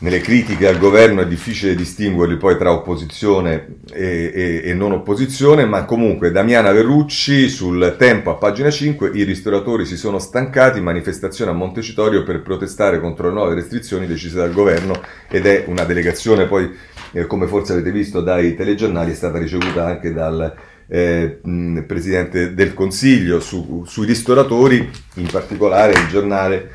nelle 0.00 0.20
critiche 0.20 0.66
al 0.66 0.78
governo 0.78 1.20
è 1.20 1.26
difficile 1.26 1.74
distinguerli 1.74 2.36
poi 2.36 2.56
tra 2.56 2.72
opposizione 2.72 3.80
e, 3.92 4.32
e, 4.34 4.60
e, 4.64 4.74
non 4.74 4.92
opposizione, 4.92 5.66
ma 5.66 5.84
comunque 5.84 6.30
Damiana 6.30 6.72
Verrucci 6.72 7.48
sul 7.48 7.96
tempo 7.98 8.30
a 8.30 8.34
pagina 8.34 8.70
5, 8.70 9.10
i 9.12 9.24
ristoratori 9.24 9.84
si 9.84 9.96
sono 9.96 10.18
stancati, 10.18 10.80
manifestazione 10.80 11.50
a 11.50 11.54
Montecitorio 11.54 12.22
per 12.22 12.40
protestare 12.40 12.98
contro 12.98 13.28
le 13.28 13.34
nuove 13.34 13.54
restrizioni 13.54 14.06
decise 14.06 14.38
dal 14.38 14.52
governo 14.52 15.02
ed 15.28 15.44
è 15.44 15.64
una 15.66 15.84
delegazione 15.84 16.46
poi, 16.46 16.70
eh, 17.12 17.26
come 17.26 17.46
forse 17.46 17.72
avete 17.72 17.92
visto 17.92 18.22
dai 18.22 18.54
telegiornali, 18.56 19.12
è 19.12 19.14
stata 19.14 19.38
ricevuta 19.38 19.84
anche 19.84 20.14
dal 20.14 20.54
eh, 20.88 21.40
Presidente 21.86 22.54
del 22.54 22.72
Consiglio 22.72 23.38
su, 23.38 23.84
sui 23.86 24.06
ristoratori, 24.06 24.90
in 25.16 25.28
particolare 25.30 25.92
il 25.92 26.08
giornale 26.08 26.70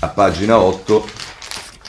a 0.00 0.08
pagina 0.08 0.60
8 0.60 1.37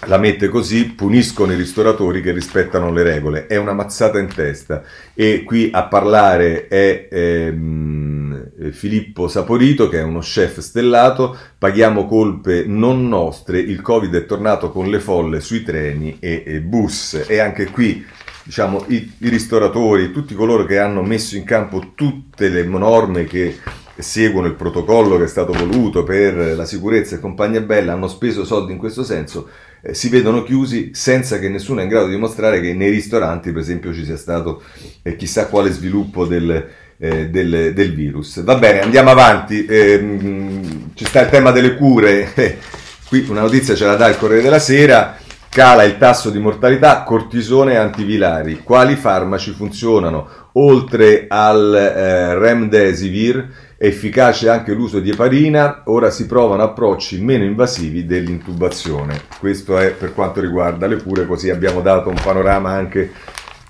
la 0.06 0.18
mette 0.18 0.48
così, 0.48 0.86
puniscono 0.86 1.52
i 1.52 1.58
ristoratori 1.58 2.22
che 2.22 2.32
rispettano 2.32 2.92
le 2.92 3.04
regole. 3.04 3.48
È 3.48 3.58
una 3.58 3.74
mazzata 3.74 4.18
in 4.18 4.34
testa. 4.34 4.84
E 5.14 5.44
qui 5.44 5.70
a 5.74 5.84
parlare 5.88 6.68
è 6.68 7.08
ehm, 7.12 8.72
Filippo 8.72 9.28
Saporito, 9.28 9.90
che 9.90 10.00
è 10.00 10.04
uno 10.04 10.20
chef 10.20 10.60
stellato. 10.60 11.38
Paghiamo 11.58 12.06
colpe 12.06 12.64
non 12.66 13.10
nostre. 13.10 13.60
Il 13.60 13.82
Covid 13.82 14.16
è 14.16 14.26
tornato 14.26 14.72
con 14.72 14.90
le 14.90 15.00
folle 15.00 15.42
sui 15.42 15.64
treni 15.64 16.18
e, 16.20 16.44
e 16.46 16.62
bus. 16.62 17.26
E 17.28 17.40
anche 17.40 17.66
qui 17.66 18.06
diciamo, 18.44 18.86
i, 18.88 19.12
i 19.20 19.30
ristoratori, 19.30 20.12
tutti 20.12 20.34
coloro 20.34 20.66
che 20.66 20.80
hanno 20.80 21.04
messo 21.04 21.36
in 21.36 21.44
campo 21.44 21.92
tutte 21.94 22.48
le 22.48 22.64
norme 22.64 23.26
che 23.26 23.58
seguono 23.96 24.48
il 24.48 24.56
protocollo 24.56 25.18
che 25.18 25.26
è 25.26 25.28
stato 25.28 25.52
voluto 25.52 26.04
per 26.04 26.56
la 26.56 26.66
sicurezza 26.66 27.16
e 27.16 27.20
compagnia 27.20 27.60
bella, 27.60 27.92
hanno 27.92 28.08
speso 28.08 28.46
soldi 28.46 28.72
in 28.72 28.78
questo 28.78 29.04
senso 29.04 29.50
eh, 29.82 29.94
si 29.94 30.10
vedono 30.10 30.44
chiusi 30.44 30.92
senza 30.94 31.40
che 31.40 31.50
nessuno 31.50 31.80
è 31.80 31.84
in 31.84 31.90
grado 31.90 32.08
di 32.08 32.14
dimostrare 32.14 32.60
che 32.62 32.74
nei 32.74 32.90
ristoranti, 32.90 33.52
per 33.52 33.62
esempio, 33.62 33.94
ci 33.94 34.04
sia 34.04 34.18
stato 34.18 34.64
eh, 35.02 35.16
chissà 35.16 35.48
quale 35.48 35.72
sviluppo 35.72 36.26
del, 36.26 36.68
eh, 36.98 37.30
del, 37.30 37.74
del, 37.74 37.94
virus. 37.94 38.44
Va 38.44 38.56
bene, 38.56 38.82
andiamo 38.82 39.10
avanti. 39.10 39.66
Ehm, 39.66 40.92
ci 40.94 41.06
sta 41.06 41.22
il 41.22 41.30
tema 41.30 41.52
delle 41.52 41.76
cure. 41.76 42.34
Qui 43.08 43.26
una 43.30 43.42
notizia 43.42 43.74
ce 43.74 43.86
la 43.86 43.96
dà 43.96 44.08
il 44.08 44.18
Corriere 44.18 44.44
della 44.44 44.60
Sera. 44.60 45.18
Cala 45.52 45.84
il 45.84 45.98
tasso 45.98 46.30
di 46.30 46.38
mortalità, 46.38 47.02
cortisone 47.02 47.74
e 47.74 47.78
antivirali. 47.78 48.62
Quali 48.62 48.96
farmaci 48.96 49.50
funzionano? 49.50 50.28
Oltre 50.54 51.26
al 51.28 51.74
eh, 51.74 52.38
remdesivir, 52.38 53.76
efficace 53.76 54.48
anche 54.48 54.74
l'uso 54.74 55.00
di 55.00 55.10
eparina, 55.10 55.82
ora 55.86 56.12
si 56.12 56.28
provano 56.28 56.62
approcci 56.62 57.20
meno 57.20 57.46
invasivi 57.46 58.06
dell'intubazione. 58.06 59.22
Questo 59.40 59.80
è 59.80 59.90
per 59.90 60.14
quanto 60.14 60.40
riguarda 60.40 60.86
le 60.86 61.02
cure, 61.02 61.26
così 61.26 61.50
abbiamo 61.50 61.82
dato 61.82 62.10
un 62.10 62.20
panorama 62.24 62.70
anche 62.70 63.12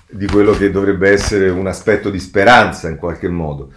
di 0.06 0.26
quello 0.26 0.52
che 0.52 0.70
dovrebbe 0.70 1.10
essere 1.10 1.48
un 1.48 1.66
aspetto 1.66 2.10
di 2.10 2.18
speranza 2.18 2.90
in 2.90 2.96
qualche 2.96 3.28
modo. 3.28 3.70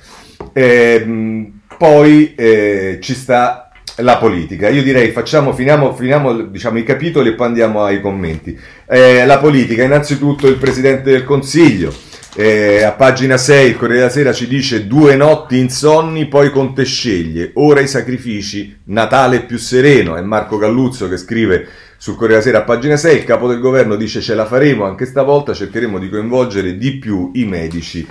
E, 0.52 1.02
ehm, 1.02 1.60
poi 1.78 2.36
eh, 2.36 3.00
ci 3.02 3.14
sta 3.14 3.70
la 3.98 4.18
politica. 4.18 4.70
Io 4.70 4.84
direi 4.84 5.12
facciamo, 5.12 5.54
finiamo, 5.54 5.94
finiamo 5.94 6.44
diciamo, 6.44 6.78
i 6.78 6.84
capitoli 6.84 7.30
e 7.30 7.34
poi 7.34 7.48
andiamo 7.48 7.84
ai 7.84 8.02
commenti. 8.02 8.58
Eh, 8.88 9.26
la 9.26 9.38
politica, 9.38 9.84
innanzitutto 9.84 10.48
il 10.48 10.56
Presidente 10.56 11.12
del 11.12 11.24
Consiglio 11.24 11.94
eh, 12.36 12.82
a 12.82 12.94
pagina 12.94 13.38
6 13.38 13.70
il 13.70 13.78
Corriere 13.78 14.00
della 14.00 14.12
Sera 14.12 14.34
ci 14.34 14.48
dice 14.48 14.88
due 14.88 15.16
notti 15.16 15.60
insonni, 15.60 16.28
poi 16.28 16.50
Conte 16.50 16.84
sceglie, 16.84 17.52
ora 17.56 17.80
i 17.80 17.88
sacrifici, 17.88 18.80
Natale 18.86 19.42
più 19.44 19.58
sereno, 19.58 20.16
è 20.16 20.22
Marco 20.22 20.58
Galluzzo 20.58 21.08
che 21.08 21.18
scrive 21.18 21.68
sul 21.98 22.16
Corriere 22.16 22.42
della 22.42 22.58
Sera 22.58 22.64
a 22.64 22.66
pagina 22.66 22.98
6, 22.98 23.18
il 23.18 23.24
capo 23.24 23.48
del 23.48 23.60
governo 23.60 23.96
dice 23.96 24.20
ce 24.20 24.34
la 24.34 24.48
faremo 24.48 24.86
anche 24.86 25.06
stavolta, 25.06 25.54
cercheremo 25.54 26.00
di 26.00 26.10
coinvolgere 26.10 26.76
di 26.78 26.98
più 26.98 27.30
i 27.36 27.46
medici 27.46 28.06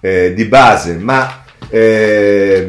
eh, 0.00 0.34
di 0.34 0.44
base, 0.44 0.96
ma 0.96 1.42
eh, 1.70 2.68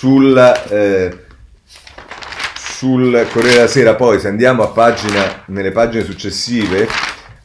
sul, 0.00 0.34
eh, 0.70 1.18
sul 2.56 3.26
Corriere 3.30 3.56
della 3.56 3.66
Sera 3.66 3.94
poi 3.96 4.18
se 4.18 4.28
andiamo 4.28 4.62
a 4.62 4.68
pagina, 4.68 5.42
nelle 5.48 5.72
pagine 5.72 6.04
successive 6.04 6.88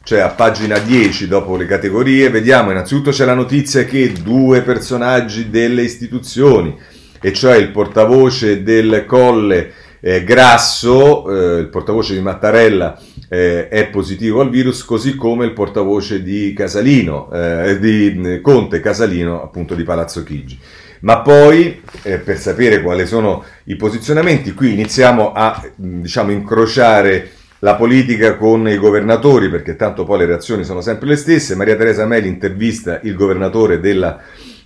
cioè 0.02 0.20
a 0.20 0.30
pagina 0.30 0.78
10 0.78 1.28
dopo 1.28 1.56
le 1.56 1.66
categorie, 1.66 2.30
vediamo 2.30 2.70
innanzitutto 2.70 3.10
c'è 3.10 3.26
la 3.26 3.34
notizia 3.34 3.84
che 3.84 4.10
due 4.22 4.62
personaggi 4.62 5.50
delle 5.50 5.82
istituzioni, 5.82 6.74
e 7.20 7.32
cioè 7.32 7.56
il 7.56 7.72
portavoce 7.72 8.62
del 8.62 9.04
Colle 9.04 9.72
eh, 10.00 10.22
Grasso, 10.22 11.28
eh, 11.28 11.58
il 11.58 11.68
portavoce 11.68 12.14
di 12.14 12.20
Mattarella, 12.20 12.98
eh, 13.28 13.68
è 13.68 13.88
positivo 13.88 14.40
al 14.40 14.48
virus, 14.48 14.84
così 14.84 15.16
come 15.16 15.44
il 15.44 15.52
portavoce 15.52 16.22
di 16.22 16.54
Casalino, 16.54 17.28
eh, 17.32 17.78
di 17.80 18.20
eh, 18.24 18.40
Conte 18.40 18.78
Casalino, 18.78 19.42
appunto 19.42 19.74
di 19.74 19.82
Palazzo 19.82 20.22
Chigi. 20.22 20.58
Ma 21.06 21.20
poi, 21.20 21.80
eh, 22.02 22.18
per 22.18 22.36
sapere 22.36 22.82
quali 22.82 23.06
sono 23.06 23.44
i 23.66 23.76
posizionamenti, 23.76 24.52
qui 24.54 24.72
iniziamo 24.72 25.32
a 25.32 25.64
diciamo, 25.76 26.32
incrociare 26.32 27.30
la 27.60 27.76
politica 27.76 28.36
con 28.36 28.68
i 28.68 28.76
governatori, 28.76 29.48
perché 29.48 29.76
tanto 29.76 30.02
poi 30.02 30.18
le 30.18 30.26
reazioni 30.26 30.64
sono 30.64 30.80
sempre 30.80 31.06
le 31.06 31.14
stesse. 31.14 31.54
Maria 31.54 31.76
Teresa 31.76 32.06
Meli 32.06 32.26
intervista 32.26 32.98
il 33.04 33.14
governatore 33.14 33.78
della 33.78 34.20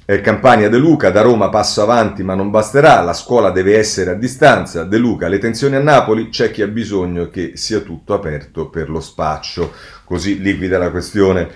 eh, 0.07 0.23
Campania 0.23 0.71
De 0.71 0.79
Luca, 0.79 1.11
da 1.11 1.21
Roma 1.21 1.51
passo 1.51 1.83
avanti 1.83 2.23
ma 2.23 2.35
non 2.35 2.49
basterà, 2.49 3.03
la 3.03 3.13
scuola 3.13 3.51
deve 3.51 3.77
essere 3.77 4.13
a 4.13 4.15
distanza, 4.15 4.85
De 4.85 4.97
Luca, 4.97 5.29
le 5.29 5.39
tensioni 5.39 5.77
a 5.77 5.83
Napoli, 5.83 6.31
c'è 6.31 6.51
chi 6.51 6.63
ha 6.63 6.69
bisogno 6.69 7.29
che 7.29 7.53
sia 7.57 7.81
tutto 7.81 8.15
aperto 8.15 8.71
per 8.71 8.89
lo 8.89 9.01
spaccio, 9.01 9.75
così 10.05 10.41
liquida 10.41 10.79
la 10.79 10.91
questione 10.91 11.51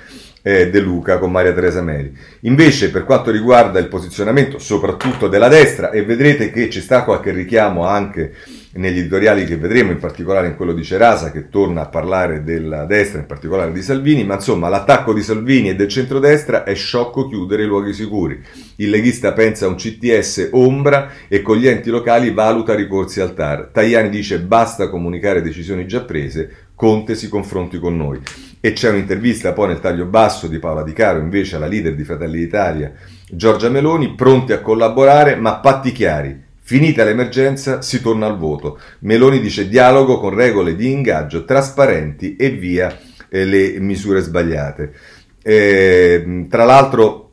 eh, 0.47 0.69
De 0.69 0.79
Luca 0.79 1.17
con 1.17 1.33
Maria 1.33 1.55
Teresa 1.55 1.81
Meli. 1.81 2.15
Invece 2.41 2.91
per 2.91 3.05
quanto 3.05 3.31
riguarda 3.31 3.79
il 3.79 3.89
posizionamento 3.89 4.59
soprattutto 4.59 5.27
della 5.27 5.49
destra, 5.49 5.91
e 5.91 6.05
vedrete 6.05 6.51
che 6.51 6.69
ci 6.69 6.83
sta 6.83 7.03
qualche 7.03 7.33
richiamo 7.33 7.87
anche 7.87 8.35
negli 8.75 8.99
editoriali 8.99 9.47
che 9.47 9.57
vedremo, 9.57 9.93
in 9.93 9.99
particolare 9.99 10.49
in 10.49 10.57
quello 10.57 10.75
di 10.75 10.85
Cerasa, 10.85 11.31
che 11.31 11.49
torna 11.49 11.83
a 11.83 11.89
parlare 11.89 12.43
della 12.43 12.85
destra, 12.85 13.21
in 13.21 13.27
particolare 13.27 13.73
di 13.73 13.81
Salvini, 13.81 14.25
ma 14.25 14.35
insomma 14.35 14.69
l'attacco 14.69 15.15
di 15.15 15.23
Salvini 15.23 15.71
e 15.71 15.77
del 15.77 15.89
centrodestra 15.89 16.65
è 16.65 16.75
sciocco 16.75 17.27
chiudere 17.27 17.63
i 17.63 17.67
luoghi 17.67 17.95
sicuri. 17.95 18.43
Il 18.77 18.91
leghista 18.91 19.33
pensa 19.33 19.65
a 19.65 19.69
un 19.69 19.77
CTS 19.77 20.51
ombra 20.53 21.11
e 21.27 21.41
con 21.41 21.57
gli 21.57 21.69
enti 21.69 21.89
locali 21.89 22.33
valuta 22.33 22.75
ricorsi 22.75 23.21
al 23.21 23.33
TAR. 23.33 23.71
Tajani 23.73 24.11
dice 24.11 24.41
basta 24.41 24.91
comunicare 24.91 25.41
decisioni 25.41 25.87
già 25.87 26.03
prese, 26.03 26.51
Conte 26.75 27.15
si 27.15 27.29
confronti 27.29 27.79
con 27.79 27.97
noi. 27.97 28.21
E 28.64 28.72
c'è 28.72 28.88
un'intervista 28.88 29.53
poi 29.53 29.68
nel 29.68 29.81
taglio 29.81 30.07
basso 30.07 30.46
di 30.46 30.59
Paola 30.59 30.83
Di 30.83 30.94
Caro, 30.94 31.18
invece 31.18 31.57
alla 31.57 31.66
leader 31.66 31.94
di 31.94 32.03
Fratelli 32.03 32.38
d'Italia, 32.38 32.94
Giorgia 33.29 33.68
Meloni, 33.68 34.14
pronti 34.14 34.55
a 34.55 34.62
collaborare 34.62 35.37
ma 35.37 35.57
patti 35.57 35.92
chiari 35.92 36.42
Finita 36.62 37.05
l'emergenza 37.05 37.83
si 37.83 38.00
torna 38.00 38.24
al 38.24 38.38
voto. 38.38 38.81
Meloni 39.00 39.38
dice 39.40 39.68
dialogo 39.68 40.18
con 40.18 40.35
regole 40.35 40.74
di 40.77 40.90
ingaggio 40.90 41.44
trasparenti 41.44 42.37
e 42.37 42.53
via 42.53 42.98
eh, 43.29 43.44
le 43.44 43.79
misure 43.81 44.22
sbagliate. 44.22 44.94
Eh, 45.42 46.46
tra 46.48 46.64
l'altro, 46.64 47.33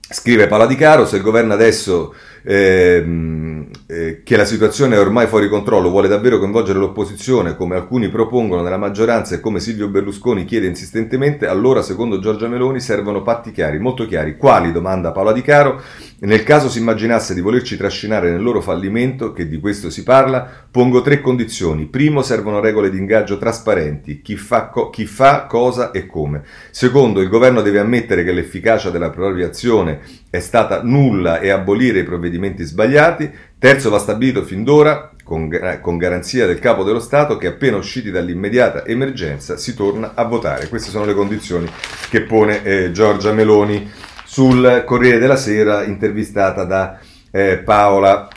scrive 0.00 0.46
Paladicaro, 0.46 1.04
se 1.04 1.16
il 1.16 1.22
governo 1.22 1.52
adesso 1.52 2.14
eh, 2.42 3.59
eh, 3.90 4.20
che 4.22 4.36
la 4.36 4.44
situazione 4.44 4.94
è 4.94 5.00
ormai 5.00 5.26
fuori 5.26 5.48
controllo, 5.48 5.90
vuole 5.90 6.06
davvero 6.06 6.38
coinvolgere 6.38 6.78
l'opposizione 6.78 7.56
come 7.56 7.74
alcuni 7.74 8.08
propongono 8.08 8.62
nella 8.62 8.76
maggioranza 8.76 9.34
e 9.34 9.40
come 9.40 9.58
Silvio 9.58 9.88
Berlusconi 9.88 10.44
chiede 10.44 10.68
insistentemente, 10.68 11.48
allora 11.48 11.82
secondo 11.82 12.20
Giorgia 12.20 12.46
Meloni 12.46 12.78
servono 12.78 13.22
patti 13.22 13.50
chiari, 13.50 13.80
molto 13.80 14.06
chiari. 14.06 14.36
Quali? 14.36 14.70
domanda 14.70 15.10
Paola 15.10 15.32
Di 15.32 15.42
Caro. 15.42 15.82
Nel 16.20 16.42
caso 16.42 16.68
si 16.68 16.78
immaginasse 16.78 17.32
di 17.32 17.40
volerci 17.40 17.78
trascinare 17.78 18.30
nel 18.30 18.42
loro 18.42 18.60
fallimento, 18.60 19.32
che 19.32 19.48
di 19.48 19.58
questo 19.58 19.88
si 19.88 20.02
parla, 20.02 20.46
pongo 20.70 21.00
tre 21.00 21.20
condizioni. 21.22 21.86
Primo, 21.86 22.20
servono 22.20 22.60
regole 22.60 22.90
di 22.90 22.98
ingaggio 22.98 23.38
trasparenti, 23.38 24.20
chi 24.20 24.36
fa, 24.36 24.68
co- 24.68 24.90
chi 24.90 25.06
fa 25.06 25.46
cosa 25.46 25.92
e 25.92 26.06
come. 26.06 26.42
Secondo, 26.70 27.20
il 27.20 27.30
governo 27.30 27.62
deve 27.62 27.78
ammettere 27.78 28.22
che 28.22 28.32
l'efficacia 28.32 28.90
della 28.90 29.08
propria 29.08 29.46
azione 29.46 30.00
è 30.28 30.40
stata 30.40 30.82
nulla 30.82 31.40
e 31.40 31.48
abolire 31.48 32.00
i 32.00 32.04
provvedimenti 32.04 32.64
sbagliati. 32.64 33.30
Terzo, 33.60 33.90
va 33.90 33.98
stabilito 33.98 34.42
fin 34.42 34.64
d'ora, 34.64 35.10
con, 35.22 35.50
con, 35.82 35.98
garanzia 35.98 36.46
del 36.46 36.58
capo 36.58 36.82
dello 36.82 36.98
Stato, 36.98 37.36
che 37.36 37.46
appena 37.46 37.76
usciti 37.76 38.10
dall'immediata 38.10 38.86
emergenza 38.86 39.58
si 39.58 39.74
torna 39.74 40.12
a 40.14 40.24
votare. 40.24 40.66
Queste 40.70 40.88
sono 40.88 41.04
le 41.04 41.12
condizioni 41.12 41.70
che 42.08 42.22
pone 42.22 42.62
eh, 42.62 42.90
Giorgia 42.90 43.34
Meloni 43.34 43.86
sul 44.24 44.82
Corriere 44.86 45.18
della 45.18 45.36
Sera, 45.36 45.84
intervistata 45.84 46.64
da 46.64 46.98
eh, 47.30 47.58
Paola 47.58 48.28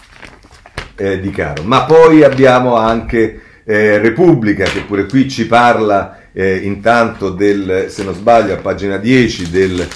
eh, 0.98 1.22
Di 1.22 1.30
Caro. 1.30 1.64
Ma 1.64 1.86
poi 1.86 2.26
abbiamo 2.26 2.76
anche 2.76 3.42
eh, 3.64 4.00
Repubblica, 4.00 4.66
che 4.66 4.82
pure 4.82 5.06
qui 5.06 5.30
ci 5.30 5.48
parla 5.48 6.20
eh, 6.34 6.58
intanto 6.58 7.30
del, 7.30 7.86
se 7.88 8.04
non 8.04 8.14
sbaglio, 8.14 8.56
a 8.56 8.58
pagina 8.58 8.98
10 8.98 9.50
del 9.50 9.88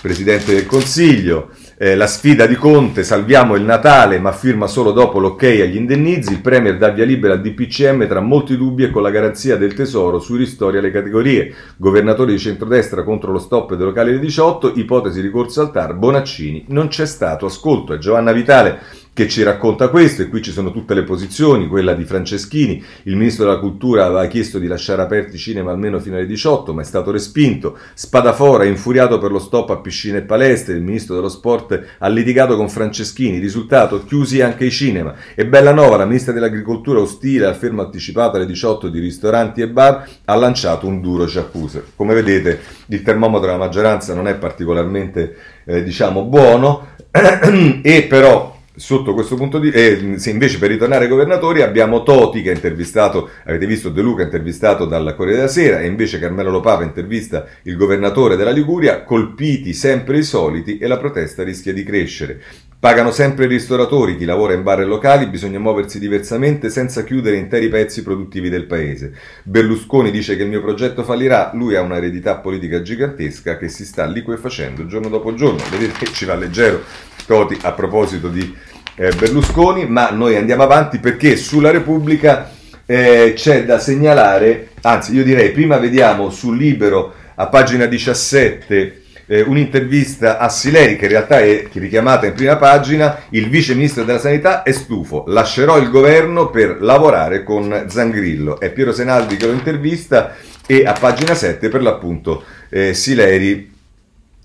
Presidente 0.00 0.52
del 0.52 0.66
Consiglio, 0.66 1.50
eh, 1.82 1.96
la 1.96 2.06
sfida 2.06 2.46
di 2.46 2.54
Conte, 2.54 3.02
salviamo 3.02 3.56
il 3.56 3.64
Natale 3.64 4.20
ma 4.20 4.30
firma 4.30 4.68
solo 4.68 4.92
dopo 4.92 5.18
l'ok 5.18 5.42
agli 5.42 5.74
indennizi, 5.74 6.30
il 6.30 6.40
Premier 6.40 6.78
dà 6.78 6.90
via 6.90 7.04
libera 7.04 7.34
al 7.34 7.40
DPCM 7.40 8.06
tra 8.06 8.20
molti 8.20 8.56
dubbi 8.56 8.84
e 8.84 8.90
con 8.90 9.02
la 9.02 9.10
garanzia 9.10 9.56
del 9.56 9.74
Tesoro 9.74 10.20
sui 10.20 10.38
ristori 10.38 10.78
alle 10.78 10.92
categorie, 10.92 11.52
governatori 11.76 12.34
di 12.34 12.38
centrodestra 12.38 13.02
contro 13.02 13.32
lo 13.32 13.40
stop 13.40 13.74
dei 13.74 13.84
locali 13.84 14.12
dei 14.12 14.20
18, 14.20 14.74
ipotesi 14.76 15.20
ricorso 15.20 15.60
al 15.60 15.72
TAR, 15.72 15.94
Bonaccini, 15.94 16.66
non 16.68 16.86
c'è 16.86 17.04
stato. 17.04 17.46
Ascolto, 17.46 17.94
è 17.94 17.98
Giovanna 17.98 18.30
Vitale 18.30 18.78
che 19.14 19.28
ci 19.28 19.42
racconta 19.42 19.88
questo 19.88 20.22
e 20.22 20.28
qui 20.28 20.40
ci 20.40 20.52
sono 20.52 20.72
tutte 20.72 20.94
le 20.94 21.02
posizioni, 21.02 21.68
quella 21.68 21.92
di 21.92 22.04
Franceschini, 22.04 22.82
il 23.04 23.16
ministro 23.16 23.44
della 23.44 23.58
cultura 23.58 24.06
aveva 24.06 24.26
chiesto 24.26 24.58
di 24.58 24.66
lasciare 24.66 25.02
aperti 25.02 25.36
i 25.36 25.38
cinema 25.38 25.70
almeno 25.70 25.98
fino 25.98 26.16
alle 26.16 26.26
18 26.26 26.72
ma 26.72 26.80
è 26.80 26.84
stato 26.84 27.10
respinto, 27.10 27.76
Spadafora 27.92 28.64
infuriato 28.64 29.18
per 29.18 29.30
lo 29.30 29.38
stop 29.38 29.70
a 29.70 29.76
piscine 29.76 30.18
e 30.18 30.22
palestre, 30.22 30.74
il 30.74 30.82
ministro 30.82 31.14
dello 31.14 31.28
sport 31.28 31.96
ha 31.98 32.08
litigato 32.08 32.56
con 32.56 32.70
Franceschini, 32.70 33.38
risultato 33.38 34.02
chiusi 34.04 34.40
anche 34.40 34.64
i 34.64 34.70
cinema 34.70 35.14
e 35.34 35.46
Bellanova, 35.46 35.98
la 35.98 36.06
ministra 36.06 36.32
dell'agricoltura 36.32 37.00
ostile 37.00 37.44
al 37.44 37.56
fermo 37.56 37.82
anticipato 37.82 38.36
alle 38.36 38.46
18 38.46 38.88
di 38.88 38.98
ristoranti 38.98 39.60
e 39.60 39.68
bar, 39.68 40.08
ha 40.24 40.34
lanciato 40.34 40.86
un 40.86 41.00
duro 41.02 41.24
accuse. 41.24 41.84
Come 41.96 42.14
vedete 42.14 42.60
il 42.86 43.02
termometro 43.02 43.46
della 43.46 43.58
maggioranza 43.58 44.14
non 44.14 44.26
è 44.26 44.36
particolarmente 44.36 45.36
eh, 45.64 45.82
diciamo 45.82 46.24
buono 46.24 46.88
e 47.82 48.06
però 48.08 48.60
sotto 48.74 49.12
questo 49.12 49.34
punto 49.34 49.58
di 49.58 49.70
vista, 49.70 50.18
se 50.18 50.30
invece 50.30 50.58
per 50.58 50.70
ritornare 50.70 51.04
ai 51.04 51.10
governatori 51.10 51.62
abbiamo 51.62 52.02
Toti 52.02 52.42
che 52.42 52.50
ha 52.50 52.54
intervistato, 52.54 53.28
avete 53.44 53.66
visto 53.66 53.90
De 53.90 54.00
Luca 54.00 54.22
intervistato 54.22 54.86
dal 54.86 55.14
Corriere 55.16 55.40
della 55.40 55.50
Sera 55.50 55.80
e 55.80 55.86
invece 55.86 56.18
Carmelo 56.18 56.50
Lopapa 56.50 56.82
intervista 56.82 57.46
il 57.62 57.76
governatore 57.76 58.36
della 58.36 58.50
Liguria, 58.50 59.02
colpiti 59.02 59.72
sempre 59.74 60.18
i 60.18 60.22
soliti 60.22 60.78
e 60.78 60.86
la 60.86 60.98
protesta 60.98 61.42
rischia 61.42 61.72
di 61.72 61.82
crescere. 61.82 62.40
Pagano 62.82 63.12
sempre 63.12 63.44
i 63.44 63.48
ristoratori, 63.48 64.16
chi 64.16 64.24
lavora 64.24 64.54
in 64.54 64.64
bar 64.64 64.80
e 64.80 64.84
locali, 64.84 65.28
bisogna 65.28 65.60
muoversi 65.60 66.00
diversamente 66.00 66.68
senza 66.68 67.04
chiudere 67.04 67.36
interi 67.36 67.68
pezzi 67.68 68.02
produttivi 68.02 68.48
del 68.48 68.66
paese. 68.66 69.12
Berlusconi 69.44 70.10
dice 70.10 70.34
che 70.34 70.42
il 70.42 70.48
mio 70.48 70.60
progetto 70.60 71.04
fallirà, 71.04 71.52
lui 71.54 71.76
ha 71.76 71.80
un'eredità 71.80 72.38
politica 72.38 72.82
gigantesca 72.82 73.56
che 73.56 73.68
si 73.68 73.84
sta 73.84 74.04
liquefacendo 74.06 74.86
giorno 74.86 75.08
dopo 75.08 75.32
giorno. 75.34 75.62
Vedete 75.70 75.92
che 75.96 76.06
ci 76.06 76.24
va 76.24 76.34
leggero 76.34 76.82
Toti 77.26 77.58
a 77.62 77.72
proposito 77.72 78.28
di 78.28 78.54
eh, 78.96 79.12
Berlusconi, 79.12 79.86
ma 79.86 80.10
noi 80.10 80.36
andiamo 80.36 80.62
avanti 80.62 80.98
perché 80.98 81.36
sulla 81.36 81.70
Repubblica 81.70 82.50
eh, 82.86 83.32
c'è 83.34 83.64
da 83.64 83.78
segnalare, 83.78 84.70
anzi 84.82 85.14
io 85.14 85.24
direi 85.24 85.50
prima 85.50 85.78
vediamo 85.78 86.30
sul 86.30 86.56
Libero 86.56 87.12
a 87.34 87.46
pagina 87.46 87.86
17 87.86 89.02
eh, 89.26 89.40
un'intervista 89.40 90.38
a 90.38 90.48
Sileri 90.48 90.96
che 90.96 91.04
in 91.04 91.10
realtà 91.12 91.40
è 91.40 91.66
richiamata 91.72 92.26
in 92.26 92.34
prima 92.34 92.56
pagina, 92.56 93.22
il 93.30 93.48
vice 93.48 93.74
ministro 93.74 94.04
della 94.04 94.18
sanità 94.18 94.62
è 94.62 94.72
stufo, 94.72 95.24
lascerò 95.28 95.78
il 95.78 95.90
governo 95.90 96.50
per 96.50 96.82
lavorare 96.82 97.42
con 97.42 97.86
Zangrillo. 97.88 98.60
È 98.60 98.70
Piero 98.70 98.92
Senaldi 98.92 99.36
che 99.36 99.46
lo 99.46 99.52
intervista 99.52 100.34
e 100.66 100.84
a 100.84 100.92
pagina 100.92 101.34
7 101.34 101.68
per 101.68 101.82
l'appunto 101.82 102.44
eh, 102.68 102.92
Sileri 102.94 103.71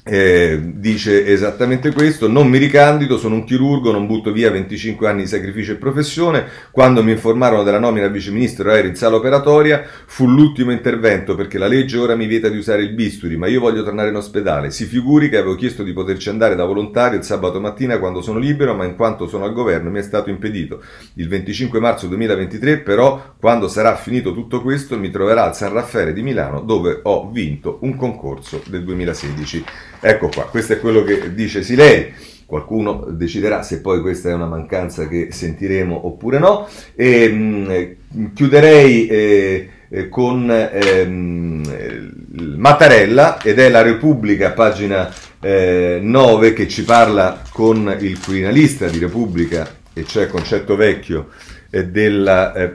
eh, 0.08 0.60
dice 0.62 1.26
esattamente 1.26 1.92
questo, 1.92 2.28
non 2.28 2.48
mi 2.48 2.58
ricandido, 2.58 3.18
sono 3.18 3.36
un 3.36 3.44
chirurgo, 3.44 3.92
non 3.92 4.08
butto 4.08 4.32
via 4.32 4.50
25 4.50 5.08
anni 5.08 5.22
di 5.24 5.28
sacrificio 5.28 5.74
e 5.74 5.76
professione, 5.76 6.46
quando 6.72 7.04
mi 7.04 7.12
informarono 7.12 7.64
della 7.64 7.80
nomina 7.80 8.06
a 8.06 8.10
viceministro 8.10 8.72
ero 8.72 8.88
in 8.88 8.96
sala 8.96 9.18
operatoria, 9.18 9.84
fu 10.06 10.28
l'ultimo 10.28 10.72
intervento 10.72 11.36
perché 11.36 11.58
la 11.58 11.68
legge 11.68 11.98
ora 11.98 12.16
mi 12.16 12.26
vieta 12.26 12.50
di 12.50 12.58
usare 12.58 12.82
il 12.84 12.94
bisturi, 12.94 13.38
ma 13.38 13.48
io 13.48 13.60
voglio 13.60 13.84
tornare 13.84 14.10
in 14.10 14.16
ospedale, 14.16 14.72
si 14.72 14.86
figuri 14.86 15.30
che 15.30 15.38
avevo 15.38 15.56
chiesto 15.56 15.84
di 15.84 15.94
poterci 15.94 16.30
andare 16.30 16.56
da 16.56 16.66
volontario 16.66 17.18
il 17.18 17.24
sabato 17.26 17.60
mattina 17.60 18.00
quando 18.00 18.22
sono 18.22 18.40
libero, 18.40 18.74
ma 18.74 18.86
in 18.86 18.96
quanto 18.96 19.28
sono 19.28 19.46
al 19.46 19.54
governo 19.54 19.90
mi 19.90 20.00
è 20.00 20.04
stato 20.04 20.30
impedito. 20.30 20.82
Il 21.16 21.28
25 21.28 21.80
marzo 21.80 22.08
2023 22.08 22.80
però, 22.80 23.36
quando 23.40 23.68
sarà 23.68 23.96
finito 23.96 24.34
tutto 24.34 24.62
questo, 24.62 24.98
mi 24.98 25.10
troverà 25.10 25.46
al 25.46 25.56
San 25.56 25.74
Raffaele 25.74 26.14
di 26.14 26.22
Milano 26.22 26.62
dove 26.62 27.00
ho 27.04 27.30
vinto 27.30 27.80
un 27.82 27.96
concorso 27.96 28.62
del 28.68 28.84
2016. 28.84 29.64
Ecco 30.00 30.30
qua, 30.30 30.46
questo 30.46 30.74
è 30.74 30.80
quello 30.80 31.04
che 31.04 31.34
dice 31.34 31.64
Silei. 31.64 32.14
Qualcuno 32.46 33.08
deciderà 33.10 33.62
se 33.62 33.82
poi 33.82 34.00
questa 34.00 34.30
è 34.30 34.34
una 34.34 34.46
mancanza 34.46 35.08
che 35.08 35.30
sentiremo 35.32 36.06
oppure 36.06 36.40
no. 36.40 36.68
E, 36.96 37.28
mh, 37.28 38.32
chiuderei 38.34 39.08
eh, 39.08 39.70
con 40.10 40.50
ehm, 40.50 42.56
Mattarella 42.58 43.42
ed 43.42 43.60
è 43.60 43.70
la 43.70 43.82
Repubblica, 43.82 44.52
pagina 44.52 45.12
eh, 45.40 46.00
9, 46.02 46.54
che 46.54 46.68
ci 46.68 46.84
parla 46.84 47.42
con 47.52 47.96
il 48.00 48.20
criminalista 48.20 48.88
di 48.88 49.00
Repubblica, 49.00 49.68
e 49.94 50.06
cioè 50.06 50.28
Concetto 50.28 50.76
Vecchio, 50.76 51.30
eh, 51.70 51.88
della 51.88 52.54
eh, 52.54 52.74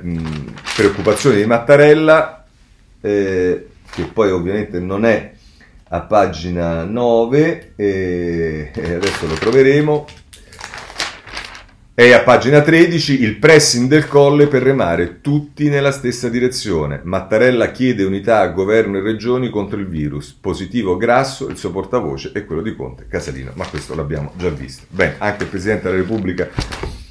preoccupazione 0.74 1.36
di 1.36 1.46
Mattarella, 1.46 2.44
eh, 3.00 3.66
che 3.90 4.02
poi 4.12 4.30
ovviamente 4.30 4.80
non 4.80 5.04
è 5.04 5.32
a 5.94 6.00
pagina 6.00 6.84
9 6.84 7.72
e, 7.76 8.70
adesso 8.74 9.26
lo 9.26 9.34
troveremo. 9.34 10.06
E 11.94 12.12
a 12.14 12.22
pagina 12.22 12.62
13 12.62 13.22
il 13.22 13.36
pressing 13.36 13.86
del 13.88 14.08
colle 14.08 14.46
per 14.46 14.62
remare 14.62 15.20
tutti 15.20 15.68
nella 15.68 15.92
stessa 15.92 16.30
direzione. 16.30 17.02
Mattarella 17.04 17.70
chiede 17.70 18.04
unità 18.04 18.40
a 18.40 18.48
governo 18.48 18.96
e 18.96 19.02
regioni 19.02 19.50
contro 19.50 19.78
il 19.78 19.86
virus. 19.86 20.32
Positivo 20.32 20.96
Grasso, 20.96 21.48
il 21.48 21.58
suo 21.58 21.70
portavoce 21.70 22.32
è 22.32 22.46
quello 22.46 22.62
di 22.62 22.74
Conte 22.74 23.06
Casalino. 23.06 23.52
Ma 23.54 23.66
questo 23.66 23.94
l'abbiamo 23.94 24.32
già 24.38 24.48
visto. 24.48 24.86
Bene, 24.88 25.16
anche 25.18 25.42
il 25.42 25.50
Presidente 25.50 25.90
della 25.90 26.00
Repubblica 26.00 26.48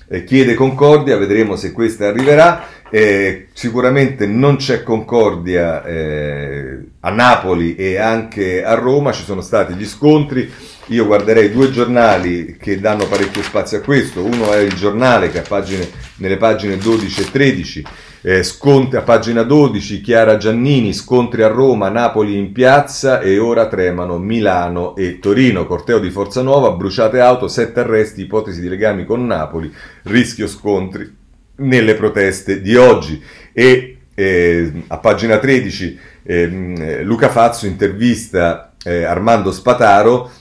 eh, 0.08 0.24
chiede 0.24 0.56
concordia, 0.56 1.16
vedremo 1.18 1.56
se 1.56 1.72
questa 1.72 2.08
arriverà. 2.08 2.81
Eh, 2.94 3.48
sicuramente 3.54 4.28
non 4.28 4.58
c'è 4.58 4.84
concordia 4.84 5.82
eh, 5.86 6.78
a 7.00 7.10
Napoli 7.10 7.76
e 7.78 7.98
anche 7.98 8.66
a 8.66 8.74
Roma, 8.74 9.14
ci 9.14 9.24
sono 9.24 9.40
stati 9.40 9.76
gli 9.76 9.86
scontri. 9.86 10.52
Io 10.88 11.06
guarderei 11.06 11.54
due 11.54 11.72
giornali 11.72 12.58
che 12.60 12.82
danno 12.82 13.08
parecchio 13.08 13.44
spazio 13.44 13.78
a 13.78 13.82
questo. 13.82 14.26
Uno 14.26 14.52
è 14.52 14.58
il 14.58 14.74
giornale 14.74 15.32
che 15.32 15.40
a 15.40 15.44
pagine, 15.48 15.90
nelle 16.18 16.36
pagine 16.36 16.76
12 16.76 17.22
e 17.22 17.32
13 17.32 17.86
eh, 18.24 18.44
scontri 18.44 18.98
a 18.98 19.04
pagina 19.04 19.44
12, 19.44 20.02
Chiara 20.02 20.36
Giannini, 20.36 20.92
scontri 20.92 21.44
a 21.44 21.48
Roma, 21.48 21.88
Napoli 21.88 22.38
in 22.38 22.52
piazza 22.52 23.22
e 23.22 23.40
ora 23.40 23.70
tremano 23.70 24.18
Milano 24.18 24.98
e 24.98 25.20
Torino. 25.20 25.66
Corteo 25.66 25.98
di 26.00 26.10
Forza 26.10 26.42
Nuova, 26.42 26.72
bruciate 26.72 27.22
auto, 27.22 27.48
sette 27.48 27.80
arresti, 27.80 28.24
ipotesi 28.24 28.60
di 28.60 28.68
legami 28.68 29.06
con 29.06 29.26
Napoli, 29.26 29.74
rischio 30.04 30.46
scontri 30.46 31.20
nelle 31.62 31.96
proteste 31.96 32.62
di 32.62 32.76
oggi. 32.76 33.22
E 33.54 33.98
eh, 34.14 34.72
a 34.88 34.98
pagina 34.98 35.38
13 35.38 36.00
eh, 36.24 37.04
Luca 37.04 37.30
Fazzo 37.30 37.66
intervista 37.66 38.74
eh, 38.84 39.04
Armando 39.04 39.52
Spataro. 39.52 40.32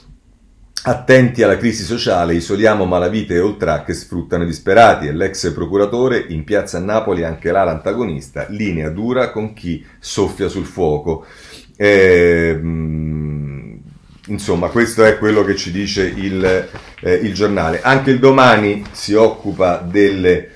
Attenti 0.83 1.43
alla 1.43 1.57
crisi 1.57 1.83
sociale, 1.83 2.33
isoliamo 2.33 2.85
malavite 2.85 3.35
e 3.35 3.39
oltrà 3.39 3.83
che 3.83 3.93
sfruttano 3.93 4.43
i 4.43 4.47
disperati 4.47 5.05
e 5.05 5.13
l'ex 5.13 5.53
procuratore 5.53 6.25
in 6.29 6.43
piazza 6.43 6.77
a 6.77 6.81
Napoli 6.81 7.23
anche 7.23 7.51
là 7.51 7.63
l'antagonista, 7.63 8.47
linea 8.49 8.89
dura 8.89 9.29
con 9.29 9.53
chi 9.53 9.85
soffia 9.99 10.47
sul 10.47 10.65
fuoco. 10.65 11.23
Eh, 11.75 12.59
insomma, 14.25 14.69
questo 14.69 15.03
è 15.03 15.19
quello 15.19 15.43
che 15.43 15.55
ci 15.55 15.71
dice 15.71 16.03
il, 16.03 16.43
eh, 17.01 17.13
il 17.13 17.33
giornale. 17.35 17.81
Anche 17.83 18.09
il 18.09 18.17
domani 18.17 18.83
si 18.91 19.13
occupa 19.13 19.77
delle 19.77 20.49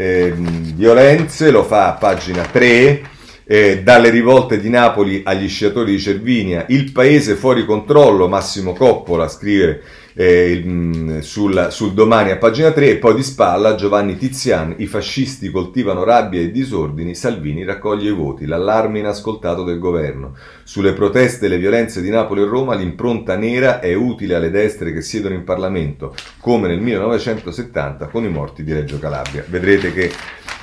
eh, 0.00 0.32
violenze, 0.32 1.50
lo 1.50 1.64
fa 1.64 1.88
a 1.88 1.92
pagina 1.94 2.44
3, 2.44 3.02
eh, 3.44 3.82
dalle 3.82 4.10
rivolte 4.10 4.60
di 4.60 4.68
Napoli 4.68 5.22
agli 5.24 5.48
sciatori 5.48 5.90
di 5.92 5.98
Cervinia, 5.98 6.66
il 6.68 6.92
paese 6.92 7.34
fuori 7.34 7.64
controllo, 7.64 8.28
Massimo 8.28 8.74
Coppola 8.74 9.26
scrive 9.26 9.82
eh, 10.20 10.50
il, 10.50 11.18
sul, 11.22 11.68
sul, 11.70 11.92
domani 11.92 12.32
a 12.32 12.38
pagina 12.38 12.72
3 12.72 12.88
e 12.88 12.96
poi 12.96 13.14
di 13.14 13.22
spalla 13.22 13.76
Giovanni 13.76 14.16
Tizian, 14.16 14.74
i 14.78 14.86
fascisti 14.86 15.48
coltivano 15.48 16.02
rabbia 16.02 16.40
e 16.40 16.50
disordini, 16.50 17.14
Salvini 17.14 17.62
raccoglie 17.62 18.10
i 18.10 18.12
voti, 18.12 18.44
l'allarme 18.44 18.98
inascoltato 18.98 19.62
del 19.62 19.78
governo. 19.78 20.34
Sulle 20.64 20.92
proteste 20.92 21.46
e 21.46 21.48
le 21.48 21.58
violenze 21.58 22.02
di 22.02 22.10
Napoli 22.10 22.42
e 22.42 22.46
Roma 22.46 22.74
l'impronta 22.74 23.36
nera 23.36 23.78
è 23.78 23.94
utile 23.94 24.34
alle 24.34 24.50
destre 24.50 24.92
che 24.92 25.02
siedono 25.02 25.36
in 25.36 25.44
Parlamento, 25.44 26.16
come 26.40 26.66
nel 26.66 26.80
1970 26.80 28.08
con 28.08 28.24
i 28.24 28.28
morti 28.28 28.64
di 28.64 28.72
Reggio 28.72 28.98
Calabria. 28.98 29.44
Vedrete 29.46 29.92
che 29.92 30.10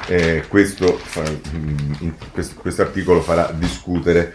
eh, 0.07 0.43
questo, 0.49 0.99
questo, 2.33 2.55
questo 2.59 2.81
articolo 2.81 3.21
farà 3.21 3.49
discutere 3.57 4.33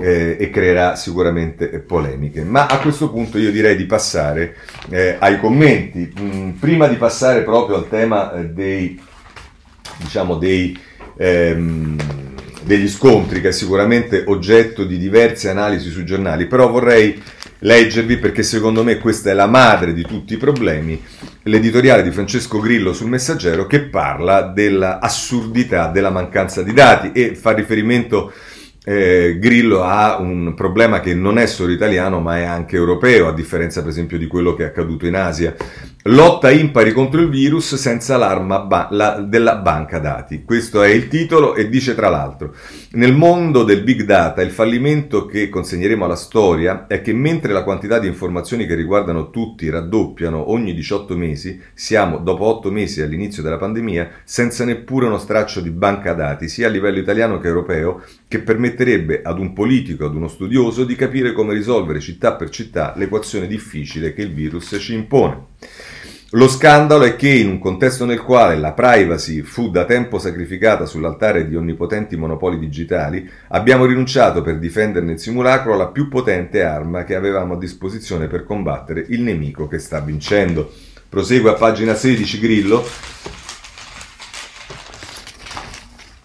eh, 0.00 0.36
e 0.38 0.50
creerà 0.50 0.96
sicuramente 0.96 1.66
polemiche. 1.80 2.42
Ma 2.42 2.66
a 2.66 2.78
questo 2.78 3.10
punto 3.10 3.38
io 3.38 3.50
direi 3.50 3.76
di 3.76 3.86
passare 3.86 4.56
eh, 4.90 5.16
ai 5.18 5.38
commenti. 5.38 6.12
Mm, 6.20 6.50
prima 6.52 6.86
di 6.88 6.96
passare 6.96 7.42
proprio 7.42 7.76
al 7.76 7.88
tema 7.88 8.32
eh, 8.34 8.46
dei, 8.46 9.00
diciamo, 9.98 10.36
dei, 10.36 10.78
ehm, 11.16 11.96
degli 12.62 12.88
scontri, 12.88 13.40
che 13.40 13.48
è 13.48 13.52
sicuramente 13.52 14.24
oggetto 14.26 14.84
di 14.84 14.98
diverse 14.98 15.48
analisi 15.48 15.90
sui 15.90 16.04
giornali, 16.04 16.46
però 16.46 16.70
vorrei 16.70 17.20
leggervi 17.64 18.18
perché 18.18 18.42
secondo 18.42 18.82
me 18.82 18.98
questa 18.98 19.30
è 19.30 19.34
la 19.34 19.46
madre 19.46 19.92
di 19.92 20.02
tutti 20.02 20.34
i 20.34 20.36
problemi, 20.36 21.00
l'editoriale 21.44 22.02
di 22.02 22.10
Francesco 22.10 22.58
Grillo 22.58 22.92
sul 22.92 23.08
Messaggero 23.08 23.66
che 23.66 23.82
parla 23.82 24.42
dell'assurdità 24.42 25.88
della 25.88 26.10
mancanza 26.10 26.62
di 26.62 26.72
dati 26.72 27.12
e 27.12 27.34
fa 27.34 27.52
riferimento 27.52 28.32
eh, 28.84 29.36
Grillo 29.38 29.82
ha 29.82 30.18
un 30.18 30.54
problema 30.54 31.00
che 31.00 31.14
non 31.14 31.38
è 31.38 31.46
solo 31.46 31.72
italiano 31.72 32.20
ma 32.20 32.38
è 32.38 32.44
anche 32.44 32.76
europeo, 32.76 33.28
a 33.28 33.34
differenza 33.34 33.80
per 33.80 33.90
esempio 33.90 34.18
di 34.18 34.26
quello 34.26 34.54
che 34.54 34.64
è 34.64 34.66
accaduto 34.66 35.06
in 35.06 35.14
Asia. 35.14 35.54
Lotta 36.06 36.50
impari 36.50 36.90
contro 36.90 37.20
il 37.20 37.28
virus 37.28 37.76
senza 37.76 38.16
l'arma 38.16 38.58
ba- 38.58 38.88
la- 38.90 39.20
della 39.20 39.54
banca 39.58 40.00
dati. 40.00 40.42
Questo 40.42 40.82
è 40.82 40.88
il 40.88 41.06
titolo 41.06 41.54
e 41.54 41.68
dice 41.68 41.94
tra 41.94 42.08
l'altro, 42.08 42.56
nel 42.94 43.14
mondo 43.14 43.62
del 43.62 43.84
big 43.84 44.02
data 44.02 44.42
il 44.42 44.50
fallimento 44.50 45.26
che 45.26 45.48
consegneremo 45.48 46.04
alla 46.04 46.16
storia 46.16 46.88
è 46.88 47.02
che 47.02 47.12
mentre 47.12 47.52
la 47.52 47.62
quantità 47.62 48.00
di 48.00 48.08
informazioni 48.08 48.66
che 48.66 48.74
riguardano 48.74 49.30
tutti 49.30 49.70
raddoppiano 49.70 50.50
ogni 50.50 50.74
18 50.74 51.16
mesi, 51.16 51.60
siamo 51.72 52.18
dopo 52.18 52.46
8 52.46 52.72
mesi 52.72 53.00
all'inizio 53.00 53.40
della 53.40 53.58
pandemia 53.58 54.10
senza 54.24 54.64
neppure 54.64 55.06
uno 55.06 55.18
straccio 55.18 55.60
di 55.60 55.70
banca 55.70 56.14
dati, 56.14 56.48
sia 56.48 56.66
a 56.66 56.70
livello 56.70 56.98
italiano 56.98 57.38
che 57.38 57.46
europeo, 57.46 58.02
che 58.26 58.40
permetterebbe 58.40 59.22
ad 59.22 59.38
un 59.38 59.52
politico, 59.52 60.06
ad 60.06 60.16
uno 60.16 60.26
studioso 60.26 60.82
di 60.82 60.96
capire 60.96 61.32
come 61.32 61.54
risolvere 61.54 62.00
città 62.00 62.34
per 62.34 62.50
città 62.50 62.92
l'equazione 62.96 63.46
difficile 63.46 64.12
che 64.12 64.22
il 64.22 64.32
virus 64.32 64.76
ci 64.80 64.94
impone. 64.94 65.50
Lo 66.34 66.48
scandalo 66.48 67.04
è 67.04 67.14
che 67.14 67.28
in 67.28 67.48
un 67.48 67.58
contesto 67.58 68.06
nel 68.06 68.22
quale 68.22 68.56
la 68.56 68.72
privacy 68.72 69.42
fu 69.42 69.70
da 69.70 69.84
tempo 69.84 70.18
sacrificata 70.18 70.86
sull'altare 70.86 71.46
di 71.46 71.56
onnipotenti 71.56 72.16
monopoli 72.16 72.58
digitali, 72.58 73.28
abbiamo 73.48 73.84
rinunciato 73.84 74.40
per 74.40 74.58
difenderne 74.58 75.12
il 75.12 75.18
simulacro 75.18 75.74
alla 75.74 75.88
più 75.88 76.08
potente 76.08 76.62
arma 76.62 77.04
che 77.04 77.16
avevamo 77.16 77.52
a 77.52 77.58
disposizione 77.58 78.28
per 78.28 78.44
combattere 78.44 79.04
il 79.10 79.20
nemico 79.20 79.68
che 79.68 79.78
sta 79.78 80.00
vincendo. 80.00 80.72
Prosegue 81.06 81.50
a 81.50 81.54
pagina 81.54 81.94
16 81.94 82.38
Grillo. 82.38 82.82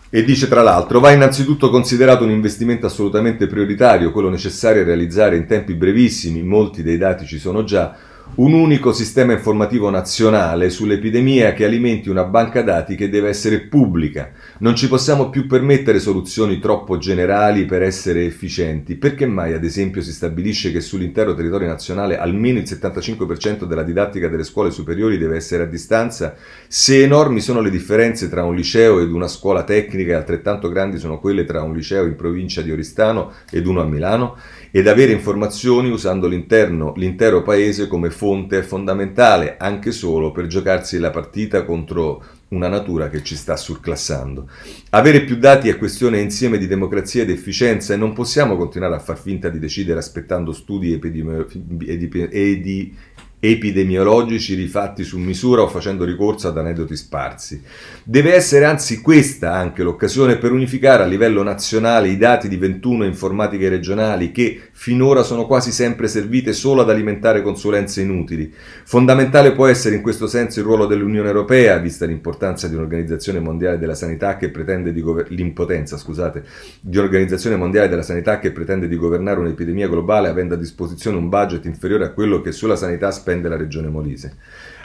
E 0.09 0.23
dice 0.23 0.47
tra 0.47 0.61
l'altro, 0.61 1.01
va 1.01 1.11
innanzitutto 1.11 1.69
considerato 1.69 2.23
un 2.23 2.31
investimento 2.31 2.85
assolutamente 2.85 3.45
prioritario, 3.45 4.13
quello 4.13 4.29
necessario 4.29 4.83
a 4.83 4.85
realizzare 4.85 5.35
in 5.35 5.47
tempi 5.47 5.73
brevissimi, 5.73 6.43
molti 6.43 6.81
dei 6.81 6.97
dati 6.97 7.25
ci 7.25 7.39
sono 7.39 7.65
già, 7.65 7.93
un 8.35 8.53
unico 8.53 8.93
sistema 8.93 9.31
informativo 9.33 9.89
nazionale 9.89 10.69
sull'epidemia 10.69 11.53
che 11.53 11.65
alimenti 11.65 12.09
una 12.09 12.23
banca 12.23 12.61
dati 12.61 12.95
che 12.95 13.09
deve 13.09 13.29
essere 13.29 13.61
pubblica. 13.61 14.31
Non 14.59 14.75
ci 14.75 14.87
possiamo 14.87 15.31
più 15.31 15.47
permettere 15.47 15.99
soluzioni 15.99 16.59
troppo 16.59 16.99
generali 16.99 17.65
per 17.65 17.81
essere 17.81 18.25
efficienti. 18.25 18.95
Perché 18.95 19.25
mai, 19.25 19.53
ad 19.53 19.63
esempio, 19.63 20.03
si 20.03 20.11
stabilisce 20.11 20.71
che 20.71 20.81
sull'intero 20.81 21.33
territorio 21.33 21.67
nazionale 21.67 22.19
almeno 22.19 22.59
il 22.59 22.65
75% 22.65 23.63
della 23.63 23.81
didattica 23.81 24.27
delle 24.27 24.43
scuole 24.43 24.69
superiori 24.69 25.17
deve 25.17 25.37
essere 25.37 25.63
a 25.63 25.67
distanza? 25.67 26.35
Se 26.67 27.01
enormi 27.01 27.41
sono 27.41 27.59
le 27.59 27.71
differenze 27.71 28.29
tra 28.29 28.43
un 28.43 28.55
liceo 28.55 28.99
ed 28.99 29.11
una 29.11 29.27
scuola 29.27 29.63
tecnica 29.63 30.11
e 30.11 30.15
altrettanto 30.15 30.69
grandi 30.69 30.99
sono 30.99 31.19
quelle 31.19 31.43
tra 31.43 31.63
un 31.63 31.73
liceo 31.73 32.05
in 32.05 32.15
provincia 32.15 32.61
di 32.61 32.71
Oristano 32.71 33.31
ed 33.49 33.65
uno 33.65 33.81
a 33.81 33.85
Milano? 33.85 34.37
Ed 34.71 34.87
avere 34.87 35.11
informazioni 35.11 35.89
usando 35.89 36.27
l'intero 36.27 37.43
paese 37.43 37.87
come 37.87 38.09
fonte 38.09 38.59
è 38.59 38.61
fondamentale, 38.61 39.57
anche 39.57 39.91
solo 39.91 40.31
per 40.31 40.47
giocarsi 40.47 40.99
la 40.99 41.09
partita 41.09 41.63
contro 41.63 42.23
una 42.49 42.69
natura 42.69 43.09
che 43.09 43.23
ci 43.23 43.35
sta 43.35 43.57
surclassando. 43.57 44.49
Avere 44.91 45.23
più 45.23 45.37
dati 45.37 45.67
è 45.67 45.77
questione 45.77 46.19
insieme 46.19 46.57
di 46.57 46.67
democrazia 46.67 47.23
ed 47.23 47.29
efficienza 47.29 47.93
e 47.93 47.97
non 47.97 48.13
possiamo 48.13 48.55
continuare 48.55 48.95
a 48.95 48.99
far 48.99 49.19
finta 49.19 49.49
di 49.49 49.59
decidere 49.59 49.99
aspettando 49.99 50.53
studi 50.53 50.93
epidemiologici 50.93 52.95
epidemiologici 53.39 54.55
rifatti 54.55 55.03
su 55.03 55.19
misura 55.19 55.61
o 55.61 55.67
facendo 55.67 56.03
ricorso 56.03 56.47
ad 56.47 56.57
aneddoti 56.57 56.95
sparsi. 56.95 57.61
Deve 58.03 58.33
essere 58.33 58.65
anzi 58.65 58.99
questa 59.01 59.53
anche 59.53 59.83
l'occasione 59.83 60.37
per 60.37 60.51
unificare 60.51 61.03
a 61.03 61.05
livello 61.05 61.43
nazionale 61.43 62.07
i 62.07 62.17
dati 62.17 62.47
di 62.47 62.57
21 62.57 63.05
informatiche 63.05 63.69
regionali 63.69 64.31
che 64.31 64.61
finora 64.71 65.21
sono 65.21 65.45
quasi 65.45 65.71
sempre 65.71 66.07
servite 66.07 66.51
solo 66.53 66.81
ad 66.81 66.89
alimentare 66.89 67.43
consulenze 67.43 68.01
inutili. 68.01 68.51
Fondamentale 68.83 69.51
può 69.51 69.67
essere 69.67 69.95
in 69.95 70.01
questo 70.01 70.25
senso 70.25 70.59
il 70.59 70.65
ruolo 70.65 70.87
dell'Unione 70.87 71.27
Europea, 71.27 71.77
vista 71.77 72.05
l'importanza 72.05 72.67
di 72.67 72.75
un'organizzazione 72.75 73.39
mondiale 73.39 73.77
della 73.77 73.95
sanità 73.95 74.37
che 74.37 74.49
pretende 74.49 74.91
di 74.91 75.01
gover- 75.01 75.29
l'impotenza, 75.29 75.97
scusate, 75.97 76.43
di 76.79 76.97
un'organizzazione 76.97 77.55
mondiale 77.55 77.87
della 77.87 78.01
sanità 78.01 78.39
che 78.39 78.51
pretende 78.51 78.87
di 78.87 78.95
governare 78.95 79.39
un'epidemia 79.39 79.87
globale 79.87 80.27
avendo 80.27 80.55
a 80.55 80.57
disposizione 80.57 81.17
un 81.17 81.29
budget 81.29 81.65
inferiore 81.65 82.05
a 82.05 82.11
quello 82.11 82.41
che 82.41 82.51
sulla 82.51 82.75
sanità 82.75 83.11
spende 83.27 83.49
la 83.49 83.57
regione 83.57 83.89
Molise. 83.89 84.37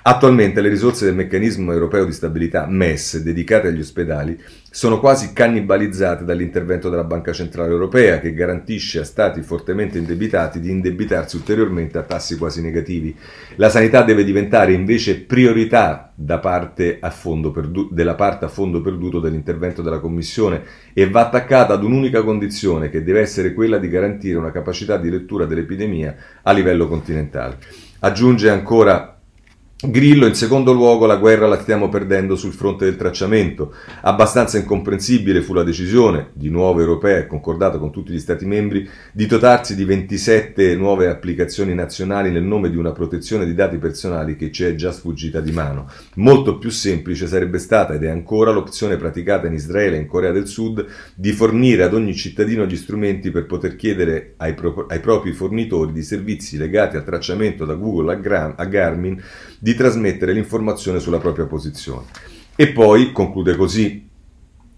Attualmente 0.05 0.61
le 0.61 0.69
risorse 0.69 1.05
del 1.05 1.15
meccanismo 1.15 1.71
europeo 1.71 2.05
di 2.05 2.11
stabilità 2.11 2.67
MES 2.67 3.23
dedicate 3.23 3.69
agli 3.69 3.79
ospedali 3.79 4.37
sono 4.69 4.99
quasi 4.99 5.33
cannibalizzate 5.33 6.25
dall'intervento 6.25 6.91
della 6.91 7.05
Banca 7.05 7.33
Centrale 7.33 7.71
Europea 7.71 8.19
che 8.19 8.35
garantisce 8.35 8.99
a 8.99 9.05
stati 9.05 9.43
fortemente 9.43 9.99
indebitati 9.99 10.59
di 10.59 10.71
indebitarsi 10.71 11.37
ulteriormente 11.37 11.99
a 11.99 12.03
tassi 12.03 12.37
quasi 12.37 12.61
negativi. 12.61 13.17
La 13.57 13.69
sanità 13.69 14.03
deve 14.03 14.25
diventare 14.25 14.73
invece 14.73 15.21
priorità 15.21 16.13
parte 16.41 16.99
perdu- 16.99 17.93
della 17.93 18.17
parte 18.17 18.45
a 18.47 18.49
fondo 18.49 18.81
perduto 18.81 19.21
dell'intervento 19.21 19.83
della 19.83 20.01
Commissione 20.01 20.63
e 20.93 21.09
va 21.09 21.27
attaccata 21.27 21.75
ad 21.75 21.85
un'unica 21.85 22.25
condizione 22.25 22.91
che 22.91 23.05
deve 23.05 23.21
essere 23.21 23.55
quella 23.55 23.79
di 23.79 23.89
garantire 23.89 24.37
una 24.37 24.51
capacità 24.51 24.97
di 24.97 25.11
lettura 25.11 25.45
dell'epidemia 25.45 26.17
a 26.43 26.51
livello 26.51 26.89
continentale. 26.89 27.91
Aggiunge 28.05 28.51
ancora 28.51 29.22
Grillo, 29.85 30.27
in 30.27 30.37
secondo 30.37 30.73
luogo, 30.73 31.07
la 31.07 31.17
guerra 31.17 31.49
la 31.49 31.59
stiamo 31.59 31.89
perdendo 31.89 32.37
sul 32.37 32.53
fronte 32.53 32.85
del 32.85 32.95
tracciamento. 32.95 33.75
Abbastanza 34.03 34.57
incomprensibile 34.57 35.43
fu 35.43 35.55
la 35.55 35.65
decisione, 35.65 36.31
di 36.35 36.51
nuovo 36.51 36.79
europea 36.79 37.19
e 37.19 37.27
concordata 37.27 37.79
con 37.79 37.91
tutti 37.91 38.13
gli 38.13 38.21
Stati 38.21 38.47
membri, 38.47 38.89
di 39.13 39.27
dotarsi 39.27 39.75
di 39.75 39.85
27 39.85 40.77
nuove 40.77 41.09
applicazioni 41.09 41.75
nazionali 41.75 42.31
nel 42.31 42.45
nome 42.45 42.71
di 42.71 42.77
una 42.77 42.93
protezione 42.93 43.45
di 43.45 43.55
dati 43.55 43.77
personali 43.79 44.37
che 44.37 44.53
ci 44.53 44.63
è 44.63 44.77
già 44.77 44.93
sfuggita 44.93 45.41
di 45.41 45.51
mano. 45.51 45.91
Molto 46.15 46.59
più 46.59 46.71
semplice 46.71 47.27
sarebbe 47.27 47.59
stata 47.59 47.95
ed 47.95 48.05
è 48.05 48.09
ancora 48.09 48.53
l'opzione 48.53 48.97
praticata 48.97 49.49
in 49.49 49.55
Israele 49.55 49.97
e 49.97 50.01
in 50.03 50.07
Corea 50.07 50.31
del 50.31 50.47
Sud 50.47 50.87
di 51.17 51.33
fornire 51.33 51.83
ad 51.83 51.93
ogni 51.93 52.15
cittadino 52.15 52.67
gli 52.67 52.77
strumenti 52.77 53.33
per 53.33 53.47
poter 53.47 53.75
chiedere 53.75 54.35
ai, 54.37 54.55
pro- 54.55 54.87
ai 54.89 55.01
propri 55.01 55.33
fornitori 55.33 55.91
di 55.91 56.05
servizi 56.05 56.57
legati 56.57 56.95
al 56.95 57.05
tracciamento 57.05 57.65
da 57.65 57.75
Google 57.75 58.13
a, 58.13 58.15
Gra- 58.15 58.55
a 58.57 58.65
Garmin 58.65 59.21
di 59.59 59.72
trasmettere 59.75 60.33
l'informazione 60.33 61.01
sulla 61.01 61.19
propria 61.19 61.47
posizione. 61.47 62.07
E 62.55 62.69
poi, 62.69 63.13
conclude 63.13 63.57
così 63.57 64.11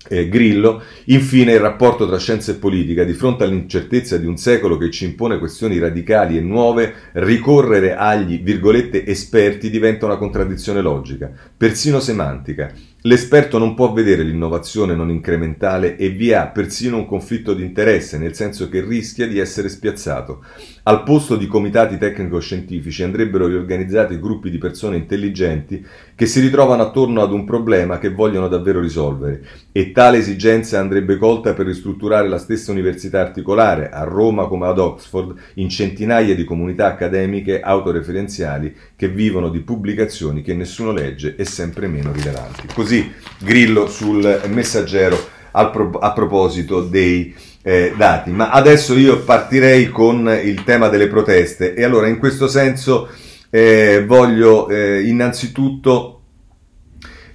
eh, 0.09 0.29
Grillo, 0.29 0.83
infine 1.07 1.53
il 1.53 1.61
rapporto 1.61 2.07
tra 2.07 2.19
scienza 2.19 2.53
e 2.53 2.57
politica, 2.57 3.05
di 3.05 3.15
fronte 3.15 3.45
all'incertezza 3.45 4.19
di 4.19 4.27
un 4.27 4.37
secolo 4.37 4.77
che 4.77 4.91
ci 4.91 5.05
impone 5.05 5.39
questioni 5.39 5.79
radicali 5.79 6.37
e 6.37 6.41
nuove, 6.41 6.95
ricorrere 7.13 7.95
agli, 7.95 8.43
virgolette, 8.43 9.07
esperti 9.07 9.71
diventa 9.71 10.07
una 10.07 10.17
contraddizione 10.17 10.83
logica, 10.83 11.33
persino 11.57 12.01
semantica. 12.01 12.73
L'esperto 13.03 13.59
non 13.59 13.75
può 13.75 13.93
vedere 13.93 14.23
l'innovazione 14.23 14.95
non 14.95 15.11
incrementale 15.11 15.97
e 15.97 16.09
vi 16.11 16.33
ha 16.33 16.47
persino 16.47 16.97
un 16.97 17.07
conflitto 17.07 17.53
di 17.53 17.63
interesse, 17.63 18.19
nel 18.19 18.35
senso 18.35 18.69
che 18.69 18.83
rischia 18.83 19.27
di 19.27 19.39
essere 19.39 19.69
spiazzato. 19.69 20.43
Al 20.87 21.03
posto 21.03 21.37
di 21.37 21.47
comitati 21.47 21.97
tecnico-scientifici 21.97 23.03
andrebbero 23.03 23.47
riorganizzati 23.47 24.21
gruppi 24.21 24.51
di 24.51 24.59
persone 24.59 24.99
intelligenti 24.99 25.83
che 26.15 26.27
si 26.27 26.41
ritrovano 26.41 26.83
attorno 26.83 27.23
ad 27.23 27.33
un 27.33 27.47
problema 27.47 27.99
che 27.99 28.11
vogliono 28.11 28.49
davvero 28.49 28.83
risolvere 28.83 29.43
e 29.73 29.93
tale 29.93 30.19
esigenza 30.19 30.79
andrebbe 30.79 31.17
colta 31.17 31.55
per 31.55 31.65
ristrutturare 31.65 32.29
la 32.29 32.37
stessa 32.37 32.71
università 32.71 33.23
articolare, 33.23 33.89
a 33.89 34.05
Roma 34.05 34.47
come 34.47 34.67
ad 34.67 34.79
Oxford, 34.79 35.35
in 35.55 35.71
centinaia 35.71 36.35
di 36.35 36.45
comunità 36.45 36.89
accademiche 36.89 37.63
autoreferenziali 37.63 38.77
che 38.95 39.09
vivono 39.09 39.49
di 39.49 39.61
pubblicazioni 39.61 40.43
che 40.43 40.53
nessuno 40.53 40.93
legge 40.93 41.35
e 41.35 41.47
sempre 41.47 41.87
meno 41.87 42.13
rilevanti. 42.13 42.67
Così 42.75 43.11
Grillo 43.39 43.89
sul 43.89 44.43
messaggero 44.49 45.17
a 45.53 46.13
proposito 46.13 46.83
dei 46.83 47.35
eh, 47.67 47.95
dati. 47.97 48.31
Ma 48.31 48.51
adesso 48.51 48.95
io 48.95 49.21
partirei 49.21 49.89
con 49.89 50.31
il 50.45 50.63
tema 50.65 50.89
delle 50.89 51.09
proteste 51.09 51.75
e 51.75 51.83
allora 51.83 52.07
in 52.07 52.19
questo 52.19 52.47
senso 52.47 53.09
eh, 53.49 54.05
voglio 54.07 54.69
eh, 54.69 55.01
innanzitutto 55.09 56.21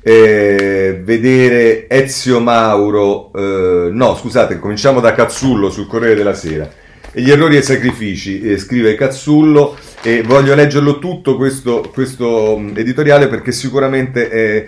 eh, 0.02 1.02
vedere 1.04 1.90
Ezio 1.90 2.40
Mauro, 2.40 3.32
eh, 3.34 3.90
no 3.92 4.16
scusate, 4.16 4.60
cominciamo 4.60 5.00
da 5.00 5.14
Cazzullo 5.14 5.72
sul 5.72 5.88
Corriere 5.88 6.16
della 6.16 6.36
Sera. 6.36 6.70
Gli 7.12 7.32
errori 7.32 7.58
e 7.58 7.64
sacrifici, 7.64 8.40
eh, 8.42 8.60
scrive 8.60 8.94
Cazzullo, 8.94 9.76
e 10.04 10.22
voglio 10.22 10.54
leggerlo 10.54 11.00
tutto 11.00 11.36
questo, 11.36 11.90
questo 11.92 12.56
mm, 12.58 12.78
editoriale 12.78 13.28
perché 13.28 13.52
sicuramente 13.52 14.30
è 14.30 14.68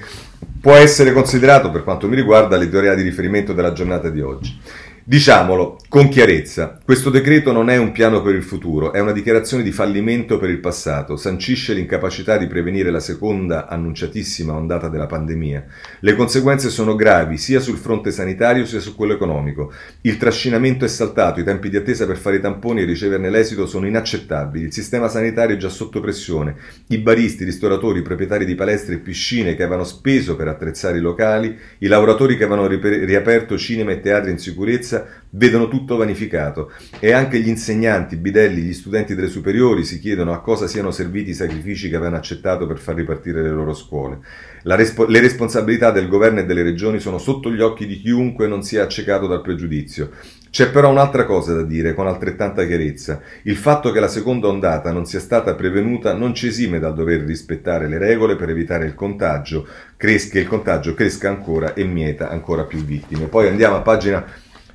può 0.59 0.75
essere 0.75 1.11
considerato, 1.11 1.71
per 1.71 1.83
quanto 1.83 2.07
mi 2.07 2.15
riguarda, 2.15 2.55
l'editoriale 2.55 2.97
di 2.97 3.03
riferimento 3.03 3.53
della 3.53 3.73
giornata 3.73 4.09
di 4.09 4.21
oggi. 4.21 4.59
Diciamolo 5.03 5.77
con 5.91 6.07
chiarezza, 6.07 6.79
questo 6.85 7.09
decreto 7.09 7.51
non 7.51 7.69
è 7.69 7.75
un 7.75 7.91
piano 7.91 8.21
per 8.21 8.33
il 8.33 8.43
futuro, 8.43 8.93
è 8.93 9.01
una 9.01 9.11
dichiarazione 9.11 9.61
di 9.61 9.73
fallimento 9.73 10.37
per 10.37 10.49
il 10.49 10.61
passato, 10.61 11.17
sancisce 11.17 11.73
l'incapacità 11.73 12.37
di 12.37 12.47
prevenire 12.47 12.91
la 12.91 13.01
seconda 13.01 13.67
annunciatissima 13.67 14.53
ondata 14.53 14.87
della 14.87 15.05
pandemia. 15.05 15.65
Le 15.99 16.15
conseguenze 16.15 16.69
sono 16.69 16.95
gravi 16.95 17.37
sia 17.37 17.59
sul 17.59 17.75
fronte 17.75 18.11
sanitario 18.11 18.65
sia 18.65 18.79
su 18.79 18.95
quello 18.95 19.11
economico. 19.11 19.73
Il 20.03 20.15
trascinamento 20.15 20.85
è 20.85 20.87
saltato, 20.87 21.41
i 21.41 21.43
tempi 21.43 21.67
di 21.67 21.75
attesa 21.75 22.05
per 22.07 22.15
fare 22.15 22.37
i 22.37 22.41
tamponi 22.41 22.83
e 22.83 22.85
riceverne 22.85 23.29
l'esito 23.29 23.65
sono 23.65 23.85
inaccettabili, 23.85 24.63
il 24.63 24.71
sistema 24.71 25.09
sanitario 25.09 25.57
è 25.57 25.59
già 25.59 25.67
sotto 25.67 25.99
pressione, 25.99 26.55
i 26.87 26.99
baristi, 26.99 27.43
i 27.43 27.47
ristoratori, 27.47 27.99
i 27.99 28.03
proprietari 28.03 28.45
di 28.45 28.55
palestre 28.55 28.93
e 28.93 28.99
piscine 28.99 29.57
che 29.57 29.63
avevano 29.63 29.83
speso 29.83 30.37
per 30.37 30.47
attrezzare 30.47 30.99
i 30.99 31.01
locali, 31.01 31.53
i 31.79 31.87
lavoratori 31.87 32.37
che 32.37 32.45
avevano 32.45 32.67
riaperto 32.67 33.57
cinema 33.57 33.91
e 33.91 33.99
teatri 33.99 34.31
in 34.31 34.37
sicurezza, 34.37 35.05
vedono 35.31 35.67
tutto 35.67 35.95
vanificato 35.95 36.71
e 36.99 37.11
anche 37.11 37.39
gli 37.39 37.47
insegnanti, 37.47 38.15
i 38.15 38.17
bidelli, 38.17 38.61
gli 38.61 38.73
studenti 38.73 39.15
delle 39.15 39.27
superiori 39.27 39.83
si 39.83 39.99
chiedono 39.99 40.33
a 40.33 40.41
cosa 40.41 40.67
siano 40.67 40.91
serviti 40.91 41.29
i 41.29 41.35
sacrifici 41.35 41.89
che 41.89 41.95
avevano 41.95 42.17
accettato 42.17 42.67
per 42.67 42.77
far 42.77 42.95
ripartire 42.95 43.41
le 43.41 43.49
loro 43.49 43.73
scuole. 43.73 44.19
Respo- 44.63 45.05
le 45.05 45.19
responsabilità 45.19 45.91
del 45.91 46.07
governo 46.07 46.39
e 46.39 46.45
delle 46.45 46.63
regioni 46.63 46.99
sono 46.99 47.17
sotto 47.17 47.51
gli 47.51 47.61
occhi 47.61 47.85
di 47.85 47.99
chiunque 47.99 48.47
non 48.47 48.63
sia 48.63 48.83
accecato 48.83 49.27
dal 49.27 49.41
pregiudizio. 49.41 50.11
C'è 50.51 50.69
però 50.69 50.89
un'altra 50.89 51.23
cosa 51.23 51.53
da 51.53 51.63
dire 51.63 51.93
con 51.93 52.07
altrettanta 52.07 52.65
chiarezza. 52.65 53.21
Il 53.43 53.55
fatto 53.55 53.91
che 53.93 54.01
la 54.01 54.09
seconda 54.09 54.49
ondata 54.49 54.91
non 54.91 55.05
sia 55.05 55.21
stata 55.21 55.55
prevenuta 55.55 56.13
non 56.13 56.35
ci 56.35 56.47
esime 56.47 56.77
dal 56.77 56.93
dover 56.93 57.21
rispettare 57.21 57.87
le 57.87 57.97
regole 57.97 58.35
per 58.35 58.49
evitare 58.49 58.85
il 58.85 58.93
contagio, 58.93 59.65
che 59.95 60.11
il 60.11 60.47
contagio 60.47 60.93
cresca 60.93 61.29
ancora 61.29 61.73
e 61.73 61.85
mieta 61.85 62.29
ancora 62.29 62.65
più 62.65 62.83
vittime. 62.83 63.27
Poi 63.27 63.47
andiamo 63.47 63.77
a 63.77 63.81
pagina 63.81 64.25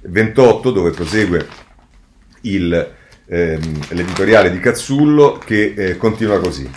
28 0.02 0.70
dove 0.70 0.90
prosegue 0.90 1.46
il, 2.42 2.94
ehm, 3.26 3.80
l'editoriale 3.90 4.50
di 4.50 4.60
Cazzullo 4.60 5.38
che 5.38 5.74
eh, 5.76 5.96
continua 5.96 6.38
così. 6.38 6.68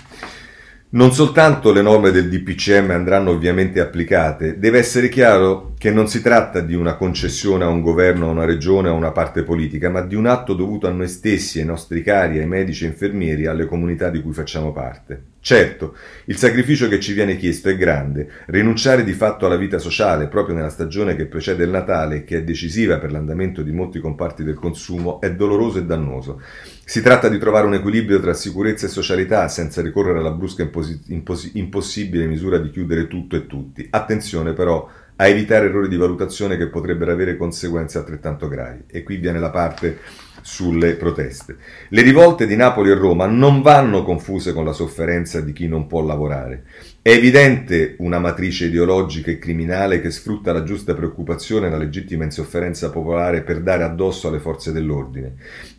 Non 0.92 1.14
soltanto 1.14 1.72
le 1.72 1.84
norme 1.84 2.10
del 2.10 2.30
DPCM 2.30 2.90
andranno 2.90 3.30
ovviamente 3.30 3.80
applicate, 3.80 4.58
deve 4.58 4.80
essere 4.80 5.08
chiaro 5.08 5.76
che 5.78 5.92
non 5.92 6.08
si 6.08 6.20
tratta 6.20 6.62
di 6.62 6.74
una 6.74 6.96
concessione 6.96 7.64
a 7.64 7.68
un 7.68 7.82
governo, 7.82 8.26
a 8.26 8.32
una 8.32 8.46
regione, 8.46 8.90
a 8.90 8.94
una 8.94 9.12
parte 9.12 9.44
politica, 9.44 9.92
ma 9.92 10.02
di 10.02 10.16
un 10.16 10.26
atto 10.26 10.56
dovuto 10.56 10.88
a 10.88 10.92
noi 10.92 11.08
stessi, 11.08 11.60
ai 11.60 11.66
nostri 11.66 12.02
cari, 12.02 12.40
ai 12.40 12.48
medici 12.48 12.86
e 12.86 12.88
infermieri, 12.88 13.46
alle 13.46 13.68
comunità 13.68 14.10
di 14.10 14.20
cui 14.20 14.34
facciamo 14.34 14.72
parte. 14.72 15.26
Certo, 15.42 15.96
il 16.26 16.38
sacrificio 16.38 16.90
che 16.90 17.00
ci 17.00 17.14
viene 17.14 17.38
chiesto 17.38 17.70
è 17.70 17.78
grande, 17.78 18.28
rinunciare 18.48 19.04
di 19.04 19.14
fatto 19.14 19.46
alla 19.46 19.56
vita 19.56 19.78
sociale 19.78 20.28
proprio 20.28 20.56
nella 20.56 20.70
stagione 20.70 21.16
che 21.16 21.28
precede 21.28 21.64
il 21.64 21.70
Natale 21.70 22.24
che 22.24 22.38
è 22.38 22.44
decisiva 22.44 22.98
per 22.98 23.12
l'andamento 23.12 23.62
di 23.62 23.72
molti 23.72 24.00
comparti 24.00 24.44
del 24.44 24.56
consumo 24.56 25.22
è 25.22 25.32
doloroso 25.32 25.78
e 25.78 25.86
dannoso. 25.86 26.42
Si 26.90 27.04
tratta 27.04 27.30
di 27.30 27.38
trovare 27.38 27.68
un 27.68 27.76
equilibrio 27.76 28.20
tra 28.20 28.34
sicurezza 28.34 28.88
e 28.88 28.90
socialità 28.90 29.48
senza 29.48 29.80
ricorrere 29.80 30.18
alla 30.18 30.32
brusca 30.32 30.64
imposi- 30.64 31.00
imposi- 31.10 31.52
impossibile 31.60 32.26
misura 32.26 32.58
di 32.58 32.72
chiudere 32.72 33.06
tutto 33.06 33.36
e 33.36 33.46
tutti. 33.46 33.86
Attenzione 33.92 34.54
però 34.54 34.90
a 35.22 35.28
evitare 35.28 35.66
errori 35.66 35.90
di 35.90 35.98
valutazione 35.98 36.56
che 36.56 36.68
potrebbero 36.68 37.12
avere 37.12 37.36
conseguenze 37.36 37.98
altrettanto 37.98 38.48
gravi. 38.48 38.84
E 38.88 39.04
qui 39.04 39.18
viene 39.18 39.40
la 39.40 39.50
parte 39.50 39.98
sulle 40.42 40.96
proteste. 40.96 41.58
Le 41.90 42.02
rivolte 42.02 42.48
di 42.48 42.56
Napoli 42.56 42.90
e 42.90 42.94
Roma 42.94 43.26
non 43.26 43.62
vanno 43.62 44.04
confuse 44.04 44.54
con 44.54 44.64
la 44.64 44.72
sofferenza 44.72 45.42
di 45.42 45.52
chi 45.52 45.68
non 45.68 45.88
può 45.88 46.02
lavorare. 46.06 46.64
È 47.02 47.10
evidente 47.10 47.96
una 47.98 48.20
matrice 48.20 48.68
ideologica 48.68 49.30
e 49.30 49.40
criminale 49.40 50.00
che 50.00 50.10
sfrutta 50.10 50.54
la 50.54 50.64
giusta 50.64 50.94
preoccupazione 50.94 51.68
e 51.68 51.70
la 51.70 51.78
legittima 51.78 52.24
insofferenza 52.24 52.90
popolare 52.90 53.42
per 53.42 53.60
dare 53.60 53.84
addosso 53.84 54.30
alle 54.30 54.40
forze 54.40 54.72
dell'ordine. 54.72 55.34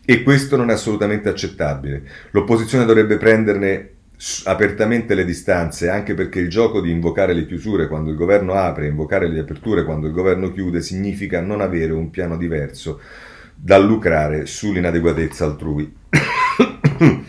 E 0.05 0.21
questo 0.21 0.55
non 0.55 0.69
è 0.69 0.73
assolutamente 0.73 1.29
accettabile. 1.29 2.03
L'opposizione 2.29 2.85
dovrebbe 2.85 3.17
prenderne 3.17 3.89
apertamente 4.45 5.15
le 5.15 5.25
distanze, 5.25 5.89
anche 5.89 6.13
perché 6.13 6.39
il 6.39 6.49
gioco 6.49 6.79
di 6.79 6.91
invocare 6.91 7.33
le 7.33 7.47
chiusure 7.47 7.87
quando 7.87 8.11
il 8.11 8.15
governo 8.15 8.53
apre 8.53 8.85
e 8.85 8.89
invocare 8.89 9.27
le 9.27 9.39
aperture 9.39 9.83
quando 9.83 10.07
il 10.07 10.13
governo 10.13 10.51
chiude 10.51 10.81
significa 10.81 11.41
non 11.41 11.59
avere 11.59 11.93
un 11.93 12.11
piano 12.11 12.37
diverso 12.37 12.99
da 13.55 13.77
lucrare 13.79 14.45
sull'inadeguatezza 14.45 15.45
altrui. 15.45 15.91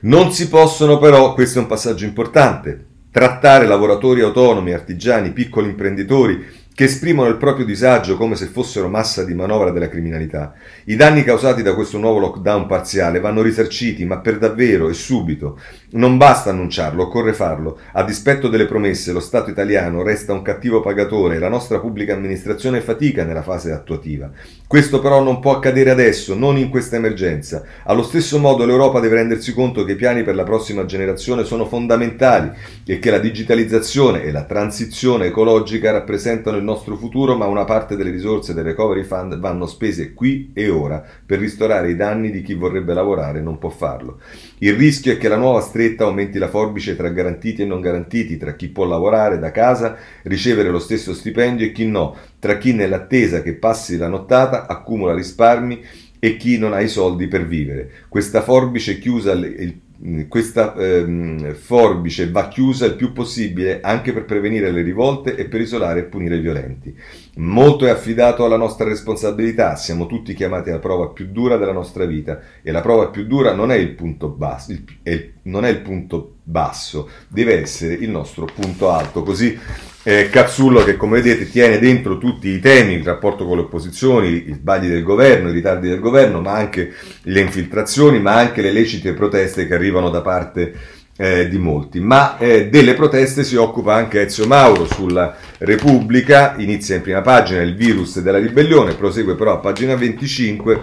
non 0.00 0.32
si 0.32 0.48
possono 0.48 0.98
però, 0.98 1.34
questo 1.34 1.58
è 1.58 1.62
un 1.62 1.68
passaggio 1.68 2.06
importante, 2.06 2.86
trattare 3.10 3.66
lavoratori 3.66 4.22
autonomi, 4.22 4.72
artigiani, 4.72 5.32
piccoli 5.32 5.68
imprenditori 5.68 6.42
che 6.80 6.86
esprimono 6.86 7.28
il 7.28 7.36
proprio 7.36 7.66
disagio 7.66 8.16
come 8.16 8.36
se 8.36 8.46
fossero 8.46 8.88
massa 8.88 9.22
di 9.22 9.34
manovra 9.34 9.70
della 9.70 9.90
criminalità. 9.90 10.54
I 10.84 10.96
danni 10.96 11.24
causati 11.24 11.60
da 11.60 11.74
questo 11.74 11.98
nuovo 11.98 12.18
lockdown 12.20 12.64
parziale 12.64 13.20
vanno 13.20 13.42
risarciti, 13.42 14.06
ma 14.06 14.20
per 14.20 14.38
davvero 14.38 14.88
e 14.88 14.94
subito. 14.94 15.60
Non 15.92 16.18
basta 16.18 16.50
annunciarlo, 16.50 17.02
occorre 17.02 17.32
farlo. 17.32 17.76
A 17.94 18.04
dispetto 18.04 18.46
delle 18.46 18.66
promesse, 18.66 19.10
lo 19.10 19.18
Stato 19.18 19.50
italiano 19.50 20.04
resta 20.04 20.32
un 20.32 20.42
cattivo 20.42 20.80
pagatore 20.80 21.34
e 21.34 21.38
la 21.40 21.48
nostra 21.48 21.80
pubblica 21.80 22.14
amministrazione 22.14 22.80
fatica 22.80 23.24
nella 23.24 23.42
fase 23.42 23.72
attuativa. 23.72 24.30
Questo 24.68 25.00
però 25.00 25.20
non 25.20 25.40
può 25.40 25.56
accadere 25.56 25.90
adesso, 25.90 26.36
non 26.36 26.56
in 26.56 26.68
questa 26.68 26.94
emergenza. 26.94 27.64
Allo 27.86 28.04
stesso 28.04 28.38
modo 28.38 28.64
l'Europa 28.64 29.00
deve 29.00 29.16
rendersi 29.16 29.52
conto 29.52 29.82
che 29.82 29.92
i 29.92 29.96
piani 29.96 30.22
per 30.22 30.36
la 30.36 30.44
prossima 30.44 30.84
generazione 30.84 31.42
sono 31.42 31.64
fondamentali 31.64 32.52
e 32.86 33.00
che 33.00 33.10
la 33.10 33.18
digitalizzazione 33.18 34.22
e 34.22 34.30
la 34.30 34.44
transizione 34.44 35.26
ecologica 35.26 35.90
rappresentano 35.90 36.56
il 36.56 36.62
nostro 36.62 36.94
futuro, 36.94 37.36
ma 37.36 37.46
una 37.46 37.64
parte 37.64 37.96
delle 37.96 38.12
risorse 38.12 38.54
del 38.54 38.62
Recovery 38.62 39.02
Fund 39.02 39.40
vanno 39.40 39.66
spese 39.66 40.14
qui 40.14 40.52
e 40.54 40.70
ora 40.70 41.02
per 41.26 41.40
ristorare 41.40 41.90
i 41.90 41.96
danni 41.96 42.30
di 42.30 42.42
chi 42.42 42.54
vorrebbe 42.54 42.94
lavorare 42.94 43.40
e 43.40 43.42
non 43.42 43.58
può 43.58 43.70
farlo. 43.70 44.20
Il 44.58 44.74
rischio 44.74 45.14
è 45.14 45.18
che 45.18 45.26
la 45.26 45.36
nuova 45.36 45.60
stretta 45.60 45.78
aumenti 45.98 46.38
la 46.38 46.48
forbice 46.48 46.96
tra 46.96 47.08
garantiti 47.08 47.62
e 47.62 47.64
non 47.66 47.80
garantiti, 47.80 48.36
tra 48.36 48.54
chi 48.54 48.68
può 48.68 48.84
lavorare 48.84 49.38
da 49.38 49.50
casa, 49.50 49.96
ricevere 50.22 50.70
lo 50.70 50.78
stesso 50.78 51.14
stipendio 51.14 51.66
e 51.66 51.72
chi 51.72 51.86
no, 51.86 52.16
tra 52.38 52.58
chi 52.58 52.72
nell'attesa 52.72 53.42
che 53.42 53.54
passi 53.54 53.96
la 53.96 54.08
nottata 54.08 54.66
accumula 54.66 55.14
risparmi 55.14 55.82
e 56.18 56.36
chi 56.36 56.58
non 56.58 56.72
ha 56.72 56.80
i 56.80 56.88
soldi 56.88 57.28
per 57.28 57.46
vivere. 57.46 57.90
Questa 58.08 58.42
forbice 58.42 58.98
chiusa 58.98 59.32
il 59.32 59.80
questa 60.28 60.74
ehm, 60.76 61.52
forbice 61.52 62.30
va 62.30 62.48
chiusa 62.48 62.86
il 62.86 62.94
più 62.94 63.12
possibile 63.12 63.80
anche 63.82 64.14
per 64.14 64.24
prevenire 64.24 64.70
le 64.70 64.80
rivolte 64.80 65.36
e 65.36 65.44
per 65.44 65.60
isolare 65.60 66.00
e 66.00 66.04
punire 66.04 66.36
i 66.36 66.40
violenti. 66.40 66.96
Molto 67.40 67.86
è 67.86 67.88
affidato 67.88 68.44
alla 68.44 68.58
nostra 68.58 68.84
responsabilità, 68.84 69.74
siamo 69.74 70.04
tutti 70.04 70.34
chiamati 70.34 70.68
alla 70.68 70.78
prova 70.78 71.08
più 71.08 71.28
dura 71.30 71.56
della 71.56 71.72
nostra 71.72 72.04
vita. 72.04 72.38
E 72.62 72.70
la 72.70 72.82
prova 72.82 73.08
più 73.08 73.26
dura 73.26 73.54
non 73.54 73.72
è 73.72 73.76
il 73.76 73.92
punto 73.92 74.28
basso, 74.28 74.72
il, 74.72 74.84
è, 75.02 75.30
non 75.44 75.64
è 75.64 75.70
il 75.70 75.80
punto 75.80 76.34
basso, 76.42 77.08
deve 77.28 77.62
essere 77.62 77.94
il 77.94 78.10
nostro 78.10 78.44
punto 78.44 78.90
alto. 78.90 79.22
Così 79.22 79.58
eh, 80.02 80.28
Cazzullo 80.28 80.84
che 80.84 80.96
come 80.96 81.22
vedete 81.22 81.48
tiene 81.48 81.78
dentro 81.78 82.18
tutti 82.18 82.48
i 82.48 82.60
temi, 82.60 82.92
il 82.92 83.04
rapporto 83.04 83.46
con 83.46 83.56
le 83.56 83.62
opposizioni, 83.62 84.50
i 84.50 84.52
sbagli 84.52 84.88
del 84.88 85.02
governo, 85.02 85.48
i 85.48 85.52
ritardi 85.52 85.88
del 85.88 86.00
governo, 86.00 86.42
ma 86.42 86.52
anche 86.52 86.92
le 87.22 87.40
infiltrazioni, 87.40 88.20
ma 88.20 88.34
anche 88.34 88.60
le 88.60 88.70
lecite 88.70 89.14
proteste 89.14 89.66
che 89.66 89.72
arrivano 89.72 90.10
da 90.10 90.20
parte 90.20 90.74
eh, 91.20 91.50
di 91.50 91.58
molti. 91.58 92.00
Ma 92.00 92.38
eh, 92.38 92.70
delle 92.70 92.94
proteste 92.94 93.44
si 93.44 93.54
occupa 93.54 93.94
anche 93.94 94.22
Ezio 94.22 94.46
Mauro 94.46 94.86
sulla 94.86 95.36
Repubblica, 95.58 96.54
inizia 96.56 96.96
in 96.96 97.02
prima 97.02 97.20
pagina 97.20 97.60
il 97.60 97.76
virus 97.76 98.20
della 98.20 98.38
ribellione, 98.38 98.94
prosegue 98.94 99.34
però 99.34 99.52
a 99.52 99.58
pagina 99.58 99.94
25 99.96 100.80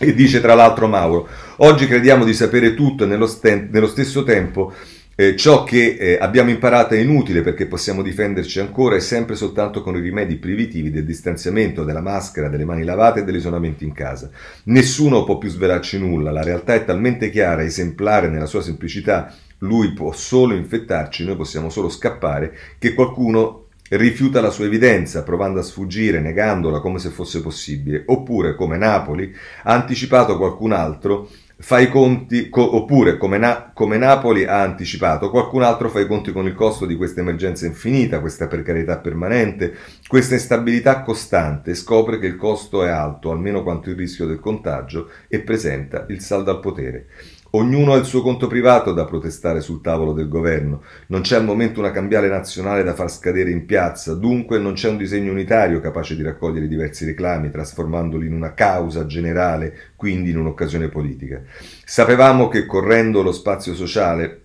e 0.00 0.14
dice 0.14 0.40
tra 0.40 0.54
l'altro 0.54 0.88
Mauro, 0.88 1.28
oggi 1.58 1.86
crediamo 1.86 2.24
di 2.24 2.34
sapere 2.34 2.74
tutto 2.74 3.04
e 3.04 3.06
nello, 3.06 3.28
st- 3.28 3.68
nello 3.70 3.86
stesso 3.86 4.24
tempo 4.24 4.72
eh, 5.14 5.36
ciò 5.36 5.62
che 5.62 5.96
eh, 5.96 6.18
abbiamo 6.20 6.50
imparato 6.50 6.94
è 6.94 6.98
inutile 6.98 7.42
perché 7.42 7.66
possiamo 7.66 8.02
difenderci 8.02 8.58
ancora 8.58 8.96
e 8.96 9.00
sempre 9.00 9.36
soltanto 9.36 9.80
con 9.80 9.94
i 9.94 10.00
rimedi 10.00 10.36
privativi 10.38 10.90
del 10.90 11.04
distanziamento, 11.04 11.84
della 11.84 12.00
maschera, 12.00 12.48
delle 12.48 12.64
mani 12.64 12.82
lavate 12.82 13.20
e 13.20 13.24
dell'isolamento 13.24 13.84
in 13.84 13.92
casa. 13.92 14.28
Nessuno 14.64 15.22
può 15.22 15.38
più 15.38 15.50
svelarci 15.50 16.00
nulla, 16.00 16.32
la 16.32 16.42
realtà 16.42 16.74
è 16.74 16.84
talmente 16.84 17.30
chiara, 17.30 17.62
esemplare 17.62 18.28
nella 18.28 18.46
sua 18.46 18.62
semplicità, 18.62 19.32
lui 19.62 19.92
può 19.92 20.12
solo 20.12 20.54
infettarci, 20.54 21.24
noi 21.24 21.36
possiamo 21.36 21.70
solo 21.70 21.88
scappare, 21.88 22.56
che 22.78 22.94
qualcuno 22.94 23.66
rifiuta 23.90 24.40
la 24.40 24.50
sua 24.50 24.64
evidenza, 24.64 25.22
provando 25.22 25.60
a 25.60 25.62
sfuggire, 25.62 26.20
negandola 26.20 26.80
come 26.80 26.98
se 26.98 27.10
fosse 27.10 27.42
possibile, 27.42 28.02
oppure, 28.06 28.54
come 28.54 28.76
Napoli, 28.76 29.34
ha 29.64 29.72
anticipato 29.72 30.38
qualcun 30.38 30.72
altro 30.72 31.28
fa 31.58 31.78
i 31.78 31.88
conti, 31.88 32.48
co- 32.48 32.74
oppure 32.74 33.16
come, 33.16 33.38
Na- 33.38 33.70
come, 33.72 33.96
Napoli 33.96 34.44
ha 34.44 34.62
anticipato, 34.62 35.30
qualcun 35.30 35.62
altro 35.62 35.88
fa 35.90 36.00
i 36.00 36.08
conti 36.08 36.32
con 36.32 36.46
il 36.46 36.54
costo 36.54 36.86
di 36.86 36.96
questa 36.96 37.20
emergenza 37.20 37.66
infinita, 37.66 38.20
questa 38.20 38.48
precarietà 38.48 38.98
permanente, 38.98 39.74
questa 40.08 40.34
instabilità 40.34 41.02
costante, 41.02 41.74
scopre 41.74 42.18
che 42.18 42.26
il 42.26 42.36
costo 42.36 42.82
è 42.82 42.88
alto, 42.88 43.30
almeno 43.30 43.62
quanto 43.62 43.90
il 43.90 43.96
rischio 43.96 44.26
del 44.26 44.40
contagio, 44.40 45.10
e 45.28 45.40
presenta 45.40 46.06
il 46.08 46.20
saldo 46.20 46.50
al 46.50 46.58
potere. 46.58 47.06
Ognuno 47.54 47.92
ha 47.92 47.98
il 47.98 48.06
suo 48.06 48.22
conto 48.22 48.46
privato 48.46 48.94
da 48.94 49.04
protestare 49.04 49.60
sul 49.60 49.82
tavolo 49.82 50.14
del 50.14 50.26
governo. 50.26 50.82
Non 51.08 51.20
c'è 51.20 51.36
al 51.36 51.44
momento 51.44 51.80
una 51.80 51.90
cambiale 51.90 52.26
nazionale 52.26 52.82
da 52.82 52.94
far 52.94 53.10
scadere 53.10 53.50
in 53.50 53.66
piazza, 53.66 54.14
dunque 54.14 54.58
non 54.58 54.72
c'è 54.72 54.88
un 54.88 54.96
disegno 54.96 55.32
unitario 55.32 55.78
capace 55.78 56.16
di 56.16 56.22
raccogliere 56.22 56.66
diversi 56.66 57.04
reclami, 57.04 57.50
trasformandoli 57.50 58.26
in 58.26 58.32
una 58.32 58.54
causa 58.54 59.04
generale, 59.04 59.90
quindi 59.96 60.30
in 60.30 60.38
un'occasione 60.38 60.88
politica. 60.88 61.42
Sapevamo 61.84 62.48
che 62.48 62.64
correndo 62.64 63.20
lo 63.20 63.32
spazio 63.32 63.74
sociale 63.74 64.41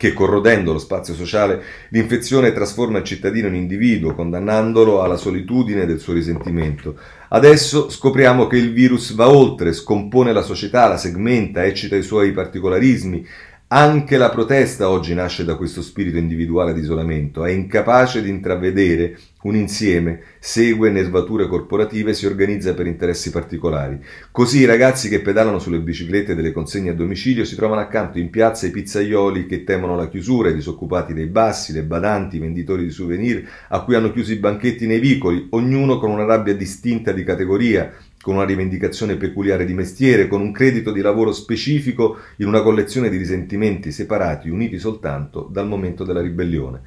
che 0.00 0.14
corrodendo 0.14 0.72
lo 0.72 0.78
spazio 0.78 1.12
sociale 1.12 1.62
l'infezione 1.90 2.54
trasforma 2.54 2.96
il 2.96 3.04
cittadino 3.04 3.48
in 3.48 3.54
individuo, 3.54 4.14
condannandolo 4.14 5.02
alla 5.02 5.18
solitudine 5.18 5.84
del 5.84 5.98
suo 5.98 6.14
risentimento. 6.14 6.96
Adesso 7.28 7.90
scopriamo 7.90 8.46
che 8.46 8.56
il 8.56 8.72
virus 8.72 9.12
va 9.12 9.28
oltre, 9.28 9.74
scompone 9.74 10.32
la 10.32 10.40
società, 10.40 10.88
la 10.88 10.96
segmenta, 10.96 11.66
eccita 11.66 11.96
i 11.96 12.02
suoi 12.02 12.32
particolarismi, 12.32 13.26
anche 13.72 14.16
la 14.16 14.30
protesta 14.30 14.88
oggi 14.88 15.14
nasce 15.14 15.44
da 15.44 15.54
questo 15.54 15.80
spirito 15.80 16.16
individuale 16.16 16.74
di 16.74 16.80
isolamento, 16.80 17.44
è 17.44 17.52
incapace 17.52 18.20
di 18.20 18.28
intravedere 18.28 19.16
un 19.42 19.54
insieme, 19.54 20.22
segue 20.40 20.90
nervature 20.90 21.46
corporative 21.46 22.10
e 22.10 22.14
si 22.14 22.26
organizza 22.26 22.74
per 22.74 22.88
interessi 22.88 23.30
particolari. 23.30 24.02
Così 24.32 24.58
i 24.58 24.64
ragazzi 24.64 25.08
che 25.08 25.20
pedalano 25.20 25.60
sulle 25.60 25.78
biciclette 25.78 26.34
delle 26.34 26.50
consegne 26.50 26.90
a 26.90 26.94
domicilio 26.94 27.44
si 27.44 27.54
trovano 27.54 27.80
accanto 27.80 28.18
in 28.18 28.28
piazza 28.28 28.66
i 28.66 28.72
pizzaioli 28.72 29.46
che 29.46 29.62
temono 29.62 29.94
la 29.94 30.08
chiusura, 30.08 30.48
i 30.48 30.54
disoccupati 30.54 31.14
dei 31.14 31.26
bassi, 31.26 31.72
le 31.72 31.84
badanti, 31.84 32.36
i 32.36 32.40
venditori 32.40 32.82
di 32.82 32.90
souvenir 32.90 33.48
a 33.68 33.84
cui 33.84 33.94
hanno 33.94 34.10
chiuso 34.10 34.32
i 34.32 34.36
banchetti 34.36 34.88
nei 34.88 34.98
vicoli, 34.98 35.46
ognuno 35.50 36.00
con 36.00 36.10
una 36.10 36.24
rabbia 36.24 36.56
distinta 36.56 37.12
di 37.12 37.22
categoria, 37.22 37.92
con 38.22 38.34
una 38.34 38.44
rivendicazione 38.44 39.16
peculiare 39.16 39.64
di 39.64 39.72
mestiere, 39.72 40.28
con 40.28 40.42
un 40.42 40.52
credito 40.52 40.92
di 40.92 41.00
lavoro 41.00 41.32
specifico 41.32 42.18
in 42.36 42.48
una 42.48 42.60
collezione 42.60 43.08
di 43.08 43.16
risentimenti 43.16 43.90
separati, 43.92 44.50
uniti 44.50 44.78
soltanto 44.78 45.48
dal 45.50 45.66
momento 45.66 46.04
della 46.04 46.20
ribellione. 46.20 46.82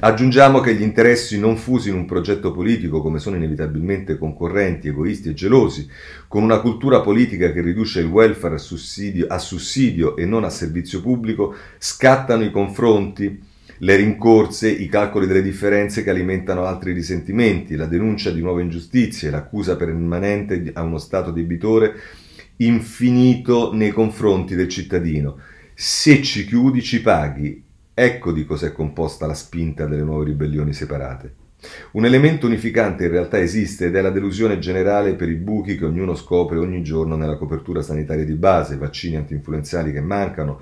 Aggiungiamo 0.00 0.60
che 0.60 0.74
gli 0.74 0.82
interessi 0.82 1.38
non 1.38 1.58
fusi 1.58 1.90
in 1.90 1.94
un 1.94 2.06
progetto 2.06 2.52
politico, 2.52 3.02
come 3.02 3.18
sono 3.18 3.36
inevitabilmente 3.36 4.16
concorrenti, 4.16 4.88
egoisti 4.88 5.28
e 5.28 5.34
gelosi, 5.34 5.86
con 6.26 6.42
una 6.42 6.60
cultura 6.60 7.00
politica 7.02 7.52
che 7.52 7.60
riduce 7.60 8.00
il 8.00 8.06
welfare 8.06 8.54
a 8.54 8.58
sussidio, 8.58 9.26
a 9.28 9.38
sussidio 9.38 10.16
e 10.16 10.24
non 10.24 10.44
a 10.44 10.50
servizio 10.50 11.02
pubblico, 11.02 11.54
scattano 11.76 12.44
i 12.44 12.50
confronti 12.50 13.47
le 13.78 13.96
rincorse, 13.96 14.68
i 14.68 14.88
calcoli 14.88 15.26
delle 15.26 15.42
differenze 15.42 16.02
che 16.02 16.10
alimentano 16.10 16.64
altri 16.64 16.92
risentimenti, 16.92 17.76
la 17.76 17.86
denuncia 17.86 18.30
di 18.30 18.40
nuove 18.40 18.62
ingiustizie, 18.62 19.30
l'accusa 19.30 19.76
permanente 19.76 20.70
a 20.74 20.82
uno 20.82 20.98
Stato 20.98 21.30
debitore 21.30 21.94
infinito 22.56 23.72
nei 23.72 23.90
confronti 23.90 24.54
del 24.54 24.68
cittadino. 24.68 25.38
Se 25.74 26.22
ci 26.22 26.44
chiudi 26.44 26.82
ci 26.82 27.00
paghi. 27.00 27.64
Ecco 27.94 28.32
di 28.32 28.44
cos'è 28.44 28.72
composta 28.72 29.26
la 29.26 29.34
spinta 29.34 29.86
delle 29.86 30.02
nuove 30.02 30.26
ribellioni 30.26 30.72
separate. 30.72 31.34
Un 31.92 32.04
elemento 32.04 32.46
unificante 32.46 33.04
in 33.04 33.10
realtà 33.10 33.40
esiste 33.40 33.86
ed 33.86 33.96
è 33.96 34.00
la 34.00 34.10
delusione 34.10 34.60
generale 34.60 35.14
per 35.14 35.28
i 35.28 35.34
buchi 35.34 35.76
che 35.76 35.84
ognuno 35.84 36.14
scopre 36.14 36.58
ogni 36.58 36.84
giorno 36.84 37.16
nella 37.16 37.36
copertura 37.36 37.82
sanitaria 37.82 38.24
di 38.24 38.34
base, 38.34 38.76
vaccini 38.76 39.16
antinfluenzali 39.16 39.90
che 39.90 40.00
mancano, 40.00 40.60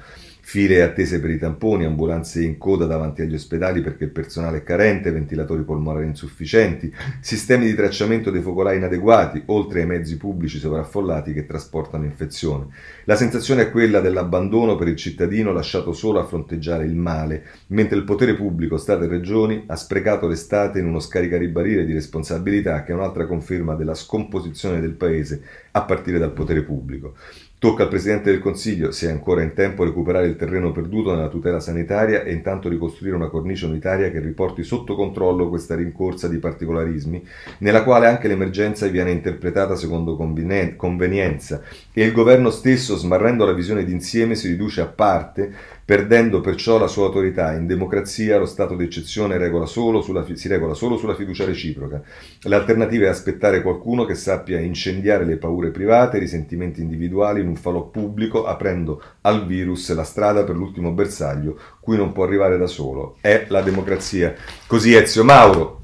file 0.49 0.82
attese 0.82 1.18
per 1.18 1.30
i 1.30 1.38
tamponi, 1.38 1.86
ambulanze 1.86 2.40
in 2.44 2.57
coda 2.57 2.86
davanti 2.86 3.20
agli 3.20 3.34
ospedali 3.34 3.80
perché 3.80 4.05
il 4.05 4.11
personale 4.11 4.59
è 4.59 4.62
carente, 4.62 5.11
ventilatori 5.11 5.64
polmonari 5.64 6.07
insufficienti, 6.07 6.94
sistemi 7.18 7.66
di 7.66 7.74
tracciamento 7.74 8.30
dei 8.30 8.42
focolai 8.42 8.76
inadeguati, 8.76 9.42
oltre 9.47 9.80
ai 9.80 9.86
mezzi 9.86 10.16
pubblici 10.16 10.59
sovraffollati 10.59 11.32
che 11.32 11.47
trasportano 11.47 12.05
infezione. 12.05 12.68
La 13.07 13.16
sensazione 13.16 13.62
è 13.62 13.70
quella 13.72 13.99
dell'abbandono 13.99 14.76
per 14.76 14.86
il 14.86 14.94
cittadino 14.94 15.51
lasciato 15.51 15.92
solo 15.92 16.20
a 16.20 16.24
fronteggiare 16.24 16.84
il 16.84 16.94
male, 16.94 17.42
mentre 17.68 17.99
il 17.99 18.05
potere 18.05 18.36
pubblico, 18.36 18.76
Stato 18.76 19.03
e 19.03 19.09
Regioni, 19.09 19.64
ha 19.66 19.74
sprecato 19.74 20.28
l'estate 20.28 20.78
in 20.78 20.86
uno 20.86 21.01
scaricabarile 21.01 21.84
di 21.84 21.92
responsabilità 21.92 22.84
che 22.84 22.92
è 22.92 22.94
un'altra 22.94 23.26
conferma 23.26 23.74
della 23.74 23.94
scomposizione 23.94 24.80
del 24.80 24.92
Paese 24.92 25.42
a 25.72 25.82
partire 25.82 26.20
dal 26.20 26.32
potere 26.32 26.62
pubblico. 26.62 27.14
Tocca 27.59 27.85
al 27.85 27.89
Presidente 27.89 28.31
del 28.31 28.41
Consiglio, 28.41 28.91
se 28.91 29.09
è 29.09 29.11
ancora 29.11 29.41
in 29.41 29.55
tempo, 29.55 29.83
recuperare 29.83 30.27
il 30.27 30.37
terreno 30.37 30.73
perduto 30.73 31.15
nella 31.15 31.29
tutela 31.29 31.59
sanitaria 31.59 32.23
e 32.23 32.35
intanto 32.35 32.69
ricostruire 32.69 33.17
una 33.17 33.31
cornice 33.31 33.65
unitaria 33.65 34.11
che 34.11 34.21
riporti 34.21 34.63
sotto 34.63 34.95
controllo 34.95 35.49
questa 35.49 35.75
rincorsa 35.75 36.29
di 36.29 36.37
particolarismi, 36.37 37.27
nella 37.61 37.83
quale 37.83 38.09
anche 38.09 38.29
l'emergenza 38.29 38.89
viene 38.89 39.11
interpretata 39.11 39.75
secondo 39.75 40.17
convenienza 40.17 41.63
e 41.95 42.05
il 42.05 42.13
governo 42.13 42.51
stesso, 42.51 42.95
smarrendo 42.95 43.47
la 43.47 43.55
visione 43.55 43.85
d'insieme, 43.87 44.35
si 44.35 44.49
riduce 44.49 44.83
a 44.83 44.87
parte 44.87 45.51
perdendo 45.87 46.41
perciò 46.41 46.78
la 46.78 46.89
sua 46.89 47.07
autorità. 47.07 47.53
In 47.53 47.68
democrazia 47.68 48.39
lo 48.39 48.45
stato 48.45 48.74
d'eccezione 48.74 49.39
regola 49.39 49.66
sulla, 49.66 50.03
si 50.34 50.49
regola 50.49 50.74
solo 50.74 50.97
sulla 50.97 51.14
fiducia 51.14 51.45
reciproca. 51.45 52.03
L'alternativa 52.43 53.07
è 53.07 53.09
aspettare 53.09 53.62
qualcuno 53.62 54.05
che 54.05 54.16
sappia 54.16 54.59
incendiare 54.59 55.24
le 55.24 55.37
paure 55.37 55.70
private, 55.70 56.16
i 56.16 56.20
risentimenti 56.20 56.80
individuali 56.80 57.41
in 57.41 57.47
un 57.47 57.55
falò 57.55 57.84
pubblico, 57.84 58.47
aprendo 58.47 59.01
al 59.20 59.47
virus 59.47 59.95
la 59.95 60.03
strada 60.03 60.43
per 60.43 60.57
l'ultimo 60.57 60.91
bersaglio 60.91 61.57
cui 61.80 61.97
non 61.97 62.12
può 62.12 62.24
arrivare 62.24 62.59
da 62.59 62.66
solo. 62.66 63.18
È 63.20 63.45
la 63.49 63.61
democrazia. 63.61 64.34
Così 64.66 64.93
Ezio 64.93 65.22
Mauro 65.22 65.82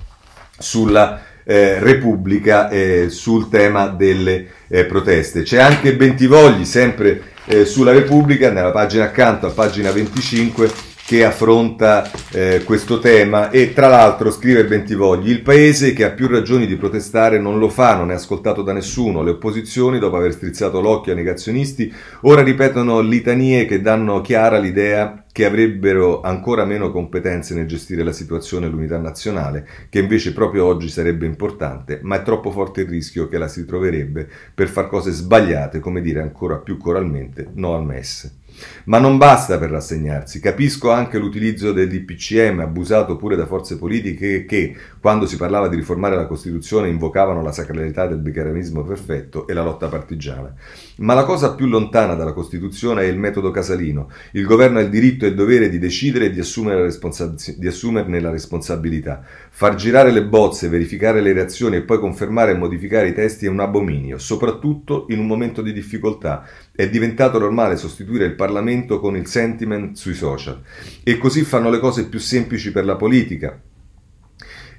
sulla 0.58 1.22
eh, 1.44 1.78
Repubblica 1.78 2.68
eh, 2.68 3.08
sul 3.08 3.48
tema 3.48 3.86
delle 3.86 4.48
eh, 4.66 4.84
proteste. 4.84 5.42
C'è 5.42 5.60
anche 5.60 5.94
Bentivogli, 5.94 6.64
sempre 6.64 7.30
eh, 7.44 7.64
sulla 7.64 7.92
Repubblica, 7.92 8.50
nella 8.50 8.70
pagina 8.70 9.04
accanto, 9.04 9.46
a 9.46 9.50
pagina 9.50 9.90
25, 9.90 10.70
che 11.12 11.26
affronta 11.26 12.10
eh, 12.30 12.62
questo 12.64 12.98
tema 12.98 13.50
e 13.50 13.74
tra 13.74 13.86
l'altro 13.88 14.30
scrive 14.30 14.64
Bentivogli 14.64 15.28
il 15.28 15.42
paese 15.42 15.92
che 15.92 16.04
ha 16.04 16.10
più 16.12 16.26
ragioni 16.26 16.66
di 16.66 16.76
protestare 16.76 17.38
non 17.38 17.58
lo 17.58 17.68
fa, 17.68 17.96
non 17.96 18.10
è 18.10 18.14
ascoltato 18.14 18.62
da 18.62 18.72
nessuno, 18.72 19.22
le 19.22 19.32
opposizioni 19.32 19.98
dopo 19.98 20.16
aver 20.16 20.32
strizzato 20.32 20.80
l'occhio 20.80 21.12
ai 21.12 21.18
negazionisti 21.18 21.92
ora 22.22 22.40
ripetono 22.40 23.00
litanie 23.00 23.66
che 23.66 23.82
danno 23.82 24.22
chiara 24.22 24.56
l'idea 24.56 25.22
che 25.30 25.44
avrebbero 25.44 26.22
ancora 26.22 26.64
meno 26.64 26.90
competenze 26.90 27.54
nel 27.54 27.66
gestire 27.66 28.04
la 28.04 28.12
situazione 28.12 28.68
l'unità 28.68 28.96
nazionale, 28.96 29.66
che 29.90 29.98
invece 29.98 30.32
proprio 30.32 30.64
oggi 30.64 30.88
sarebbe 30.88 31.26
importante, 31.26 32.00
ma 32.02 32.16
è 32.16 32.22
troppo 32.22 32.50
forte 32.50 32.82
il 32.82 32.88
rischio 32.88 33.28
che 33.28 33.36
la 33.36 33.48
si 33.48 33.66
troverebbe 33.66 34.28
per 34.54 34.68
far 34.68 34.88
cose 34.88 35.10
sbagliate, 35.10 35.78
come 35.78 36.00
dire 36.00 36.20
ancora 36.20 36.56
più 36.56 36.78
coralmente 36.78 37.48
no 37.54 37.74
al 37.74 37.84
MES. 37.84 38.40
Ma 38.84 38.98
non 38.98 39.16
basta 39.16 39.58
per 39.58 39.70
rassegnarsi. 39.70 40.40
Capisco 40.40 40.90
anche 40.90 41.18
l'utilizzo 41.18 41.72
dell'IPCM, 41.72 42.60
abusato 42.60 43.16
pure 43.16 43.36
da 43.36 43.46
forze 43.46 43.76
politiche 43.78 44.44
che, 44.44 44.76
quando 45.02 45.26
si 45.26 45.36
parlava 45.36 45.66
di 45.66 45.74
riformare 45.74 46.14
la 46.14 46.26
Costituzione, 46.26 46.88
invocavano 46.88 47.42
la 47.42 47.50
sacralità 47.50 48.06
del 48.06 48.18
bicameralismo 48.18 48.84
perfetto 48.84 49.48
e 49.48 49.52
la 49.52 49.64
lotta 49.64 49.88
partigiana. 49.88 50.54
Ma 50.98 51.14
la 51.14 51.24
cosa 51.24 51.56
più 51.56 51.66
lontana 51.66 52.14
dalla 52.14 52.32
Costituzione 52.32 53.02
è 53.02 53.06
il 53.06 53.18
metodo 53.18 53.50
casalino. 53.50 54.08
Il 54.30 54.44
governo 54.44 54.78
ha 54.78 54.82
il 54.82 54.90
diritto 54.90 55.24
e 55.24 55.30
il 55.30 55.34
dovere 55.34 55.68
di 55.68 55.80
decidere 55.80 56.26
e 56.26 56.30
di, 56.30 56.38
assumere 56.38 56.82
responsa- 56.82 57.34
di 57.56 57.66
assumerne 57.66 58.20
la 58.20 58.30
responsabilità. 58.30 59.24
Far 59.50 59.74
girare 59.74 60.12
le 60.12 60.24
bozze, 60.24 60.68
verificare 60.68 61.20
le 61.20 61.32
reazioni 61.32 61.74
e 61.74 61.82
poi 61.82 61.98
confermare 61.98 62.52
e 62.52 62.56
modificare 62.56 63.08
i 63.08 63.12
testi 63.12 63.46
è 63.46 63.48
un 63.48 63.58
abominio, 63.58 64.18
soprattutto 64.18 65.06
in 65.08 65.18
un 65.18 65.26
momento 65.26 65.62
di 65.62 65.72
difficoltà. 65.72 66.46
È 66.70 66.88
diventato 66.88 67.40
normale 67.40 67.76
sostituire 67.76 68.26
il 68.26 68.36
Parlamento 68.36 69.00
con 69.00 69.16
il 69.16 69.26
sentiment 69.26 69.96
sui 69.96 70.14
social. 70.14 70.62
E 71.02 71.18
così 71.18 71.42
fanno 71.42 71.70
le 71.70 71.80
cose 71.80 72.06
più 72.06 72.20
semplici 72.20 72.70
per 72.70 72.84
la 72.84 72.94
politica, 72.94 73.60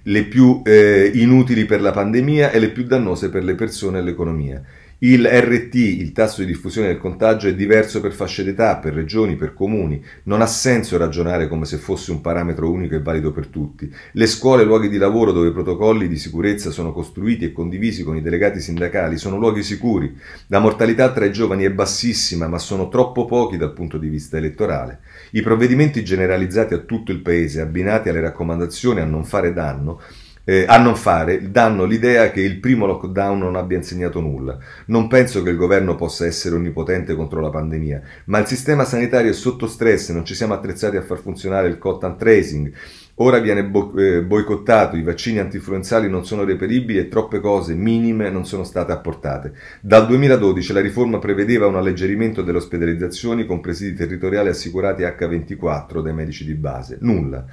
le 0.03 0.23
più 0.25 0.61
eh, 0.65 1.11
inutili 1.13 1.65
per 1.65 1.81
la 1.81 1.91
pandemia 1.91 2.51
e 2.51 2.59
le 2.59 2.69
più 2.69 2.83
dannose 2.83 3.29
per 3.29 3.43
le 3.43 3.55
persone 3.55 3.99
e 3.99 4.01
l'economia. 4.01 4.61
Il 5.03 5.27
RT, 5.27 5.75
il 5.75 6.13
tasso 6.13 6.39
di 6.39 6.47
diffusione 6.47 6.87
del 6.87 6.97
contagio, 6.97 7.49
è 7.49 7.55
diverso 7.55 7.99
per 7.99 8.13
fasce 8.13 8.41
d'età, 8.41 8.77
per 8.77 8.93
regioni, 8.93 9.35
per 9.35 9.53
comuni. 9.53 10.01
Non 10.23 10.39
ha 10.39 10.45
senso 10.45 10.95
ragionare 10.95 11.49
come 11.49 11.65
se 11.65 11.75
fosse 11.75 12.11
un 12.11 12.21
parametro 12.21 12.71
unico 12.71 12.95
e 12.95 13.01
valido 13.01 13.33
per 13.33 13.47
tutti. 13.47 13.93
Le 14.13 14.27
scuole, 14.27 14.63
luoghi 14.63 14.87
di 14.87 14.95
lavoro 14.95 15.33
dove 15.33 15.49
i 15.49 15.51
protocolli 15.51 16.07
di 16.07 16.15
sicurezza 16.15 16.71
sono 16.71 16.93
costruiti 16.93 17.43
e 17.43 17.51
condivisi 17.51 18.05
con 18.05 18.15
i 18.15 18.21
delegati 18.21 18.61
sindacali, 18.61 19.17
sono 19.17 19.37
luoghi 19.37 19.61
sicuri. 19.61 20.17
La 20.47 20.59
mortalità 20.59 21.11
tra 21.11 21.25
i 21.25 21.33
giovani 21.33 21.65
è 21.65 21.71
bassissima, 21.71 22.47
ma 22.47 22.57
sono 22.57 22.87
troppo 22.87 23.25
pochi 23.25 23.57
dal 23.57 23.73
punto 23.73 23.97
di 23.97 24.07
vista 24.07 24.37
elettorale. 24.37 24.99
I 25.31 25.41
provvedimenti 25.41 26.01
generalizzati 26.05 26.75
a 26.75 26.79
tutto 26.79 27.11
il 27.11 27.19
Paese, 27.19 27.59
abbinati 27.59 28.07
alle 28.07 28.21
raccomandazioni 28.21 29.01
a 29.01 29.05
non 29.05 29.25
fare 29.25 29.51
danno, 29.51 29.99
eh, 30.45 30.65
a 30.67 30.77
non 30.77 30.95
fare 30.95 31.51
danno 31.51 31.85
l'idea 31.85 32.31
che 32.31 32.41
il 32.41 32.59
primo 32.59 32.85
lockdown 32.85 33.37
non 33.37 33.55
abbia 33.55 33.77
insegnato 33.77 34.19
nulla. 34.19 34.57
Non 34.87 35.07
penso 35.07 35.41
che 35.43 35.49
il 35.49 35.57
governo 35.57 35.95
possa 35.95 36.25
essere 36.25 36.55
onnipotente 36.55 37.15
contro 37.15 37.41
la 37.41 37.49
pandemia, 37.49 38.01
ma 38.25 38.39
il 38.39 38.47
sistema 38.47 38.83
sanitario 38.85 39.31
è 39.31 39.33
sotto 39.33 39.67
stress, 39.67 40.11
non 40.11 40.25
ci 40.25 40.35
siamo 40.35 40.53
attrezzati 40.53 40.97
a 40.97 41.01
far 41.01 41.19
funzionare 41.19 41.67
il 41.67 41.77
contact 41.77 42.19
tracing, 42.19 42.73
Ora 43.17 43.37
viene 43.37 43.63
bo- 43.63 43.95
eh, 43.95 44.23
boicottato, 44.23 44.95
i 44.95 45.03
vaccini 45.03 45.37
antinfluenzali 45.37 46.09
non 46.09 46.25
sono 46.25 46.43
reperibili 46.43 46.97
e 46.97 47.09
troppe 47.09 47.39
cose 47.39 47.75
minime 47.75 48.31
non 48.31 48.43
sono 48.43 48.63
state 48.63 48.91
apportate. 48.91 49.53
Dal 49.81 50.07
2012 50.07 50.73
la 50.73 50.81
riforma 50.81 51.19
prevedeva 51.19 51.67
un 51.67 51.75
alleggerimento 51.75 52.41
delle 52.41 52.57
ospedalizzazioni 52.57 53.45
con 53.45 53.61
presidi 53.61 53.95
territoriali 53.95 54.49
assicurati 54.49 55.03
H24 55.03 56.01
dai 56.01 56.13
medici 56.13 56.43
di 56.43 56.55
base. 56.55 56.97
Nulla. 57.01 57.45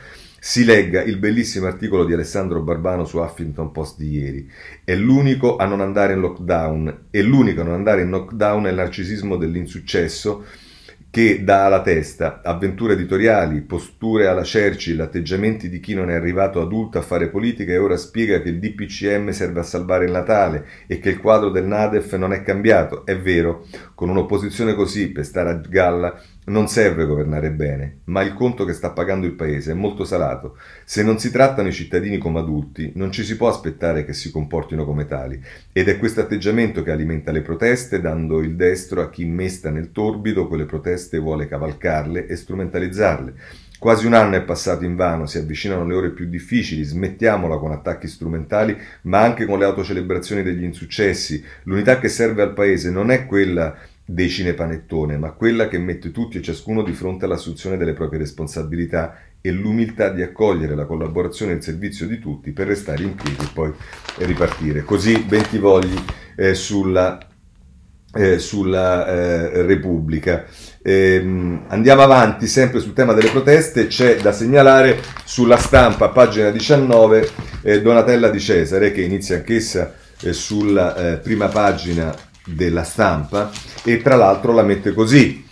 Si 0.42 0.64
legga 0.64 1.02
il 1.02 1.18
bellissimo 1.18 1.66
articolo 1.66 2.06
di 2.06 2.14
Alessandro 2.14 2.62
Barbano 2.62 3.04
su 3.04 3.18
Huffington 3.18 3.72
Post 3.72 3.98
di 3.98 4.08
ieri. 4.08 4.50
È 4.82 4.94
l'unico 4.94 5.56
a 5.56 5.66
non 5.66 5.82
andare 5.82 6.14
in 6.14 6.20
lockdown 6.20 7.08
e 7.10 7.20
l'unico 7.20 7.60
a 7.60 7.64
non 7.64 7.74
andare 7.74 8.00
in 8.00 8.08
lockdown 8.08 8.64
è 8.64 8.70
il 8.70 8.76
narcisismo 8.76 9.36
dell'insuccesso 9.36 10.42
che 11.10 11.42
dà 11.44 11.66
alla 11.66 11.82
testa 11.82 12.40
avventure 12.42 12.92
editoriali, 12.94 13.60
posture 13.60 14.28
alla 14.28 14.42
Churchill, 14.42 15.00
atteggiamenti 15.00 15.68
di 15.68 15.80
chi 15.80 15.92
non 15.92 16.08
è 16.08 16.14
arrivato 16.14 16.62
adulto 16.62 16.96
a 16.96 17.02
fare 17.02 17.28
politica 17.28 17.72
e 17.72 17.78
ora 17.78 17.96
spiega 17.96 18.40
che 18.40 18.48
il 18.48 18.60
DPCM 18.60 19.30
serve 19.30 19.60
a 19.60 19.64
salvare 19.64 20.04
il 20.04 20.12
Natale 20.12 20.64
e 20.86 21.00
che 21.00 21.10
il 21.10 21.20
quadro 21.20 21.50
del 21.50 21.66
Nadef 21.66 22.14
non 22.14 22.32
è 22.32 22.42
cambiato. 22.42 23.04
È 23.04 23.18
vero, 23.18 23.66
con 23.94 24.08
un'opposizione 24.08 24.74
così, 24.74 25.08
per 25.10 25.26
stare 25.26 25.50
a 25.50 25.54
galla, 25.54 26.18
non 26.50 26.68
serve 26.68 27.06
governare 27.06 27.50
bene, 27.52 28.00
ma 28.04 28.22
il 28.22 28.34
conto 28.34 28.64
che 28.64 28.72
sta 28.72 28.90
pagando 28.90 29.24
il 29.24 29.34
paese 29.34 29.70
è 29.70 29.74
molto 29.74 30.04
salato. 30.04 30.58
Se 30.84 31.02
non 31.02 31.18
si 31.18 31.30
trattano 31.30 31.68
i 31.68 31.72
cittadini 31.72 32.18
come 32.18 32.40
adulti, 32.40 32.92
non 32.96 33.12
ci 33.12 33.22
si 33.22 33.36
può 33.36 33.48
aspettare 33.48 34.04
che 34.04 34.12
si 34.12 34.32
comportino 34.32 34.84
come 34.84 35.06
tali. 35.06 35.40
Ed 35.72 35.88
è 35.88 35.98
questo 35.98 36.20
atteggiamento 36.20 36.82
che 36.82 36.90
alimenta 36.90 37.30
le 37.30 37.42
proteste, 37.42 38.00
dando 38.00 38.40
il 38.40 38.56
destro 38.56 39.00
a 39.00 39.10
chi 39.10 39.24
mesta 39.24 39.70
nel 39.70 39.92
torbido 39.92 40.48
quelle 40.48 40.64
proteste 40.64 41.18
vuole 41.18 41.46
cavalcarle 41.46 42.26
e 42.26 42.34
strumentalizzarle. 42.34 43.34
Quasi 43.80 44.04
un 44.04 44.12
anno 44.12 44.36
è 44.36 44.42
passato 44.42 44.84
in 44.84 44.94
vano, 44.94 45.24
si 45.24 45.38
avvicinano 45.38 45.86
le 45.86 45.94
ore 45.94 46.10
più 46.10 46.26
difficili, 46.26 46.82
smettiamola 46.82 47.56
con 47.56 47.72
attacchi 47.72 48.08
strumentali, 48.08 48.76
ma 49.02 49.22
anche 49.22 49.46
con 49.46 49.58
le 49.58 49.64
autocelebrazioni 49.64 50.42
degli 50.42 50.64
insuccessi. 50.64 51.42
L'unità 51.62 51.98
che 51.98 52.08
serve 52.08 52.42
al 52.42 52.52
Paese 52.52 52.90
non 52.90 53.10
è 53.10 53.24
quella 53.24 53.74
dei 54.12 54.28
cinepanettone, 54.28 55.16
ma 55.16 55.30
quella 55.30 55.68
che 55.68 55.78
mette 55.78 56.10
tutti 56.10 56.38
e 56.38 56.42
ciascuno 56.42 56.82
di 56.82 56.92
fronte 56.92 57.26
all'assunzione 57.26 57.76
delle 57.76 57.92
proprie 57.92 58.18
responsabilità 58.18 59.16
e 59.40 59.52
l'umiltà 59.52 60.10
di 60.10 60.20
accogliere 60.20 60.74
la 60.74 60.84
collaborazione 60.84 61.52
e 61.52 61.56
il 61.56 61.62
servizio 61.62 62.08
di 62.08 62.18
tutti 62.18 62.50
per 62.50 62.66
restare 62.66 63.04
in 63.04 63.14
piedi 63.14 63.44
e 63.44 63.48
poi 63.54 63.72
ripartire. 64.18 64.82
Così 64.82 65.16
Bentivogli 65.20 65.94
eh, 66.36 66.54
sulla, 66.54 67.20
eh, 68.12 68.40
sulla 68.40 69.06
eh, 69.06 69.62
Repubblica. 69.62 70.44
Ehm, 70.82 71.66
andiamo 71.68 72.02
avanti 72.02 72.48
sempre 72.48 72.80
sul 72.80 72.94
tema 72.94 73.12
delle 73.12 73.30
proteste, 73.30 73.86
c'è 73.86 74.16
da 74.16 74.32
segnalare 74.32 75.00
sulla 75.24 75.56
stampa, 75.56 76.08
pagina 76.08 76.50
19, 76.50 77.30
eh, 77.62 77.80
Donatella 77.80 78.28
Di 78.28 78.40
Cesare 78.40 78.90
che 78.90 79.02
inizia 79.02 79.36
anch'essa 79.36 79.94
eh, 80.20 80.32
sulla 80.32 80.96
eh, 80.96 81.16
prima 81.18 81.46
pagina 81.46 82.12
della 82.54 82.84
stampa 82.84 83.50
e 83.84 84.02
tra 84.02 84.16
l'altro 84.16 84.52
la 84.52 84.62
mette 84.62 84.92
così. 84.92 85.48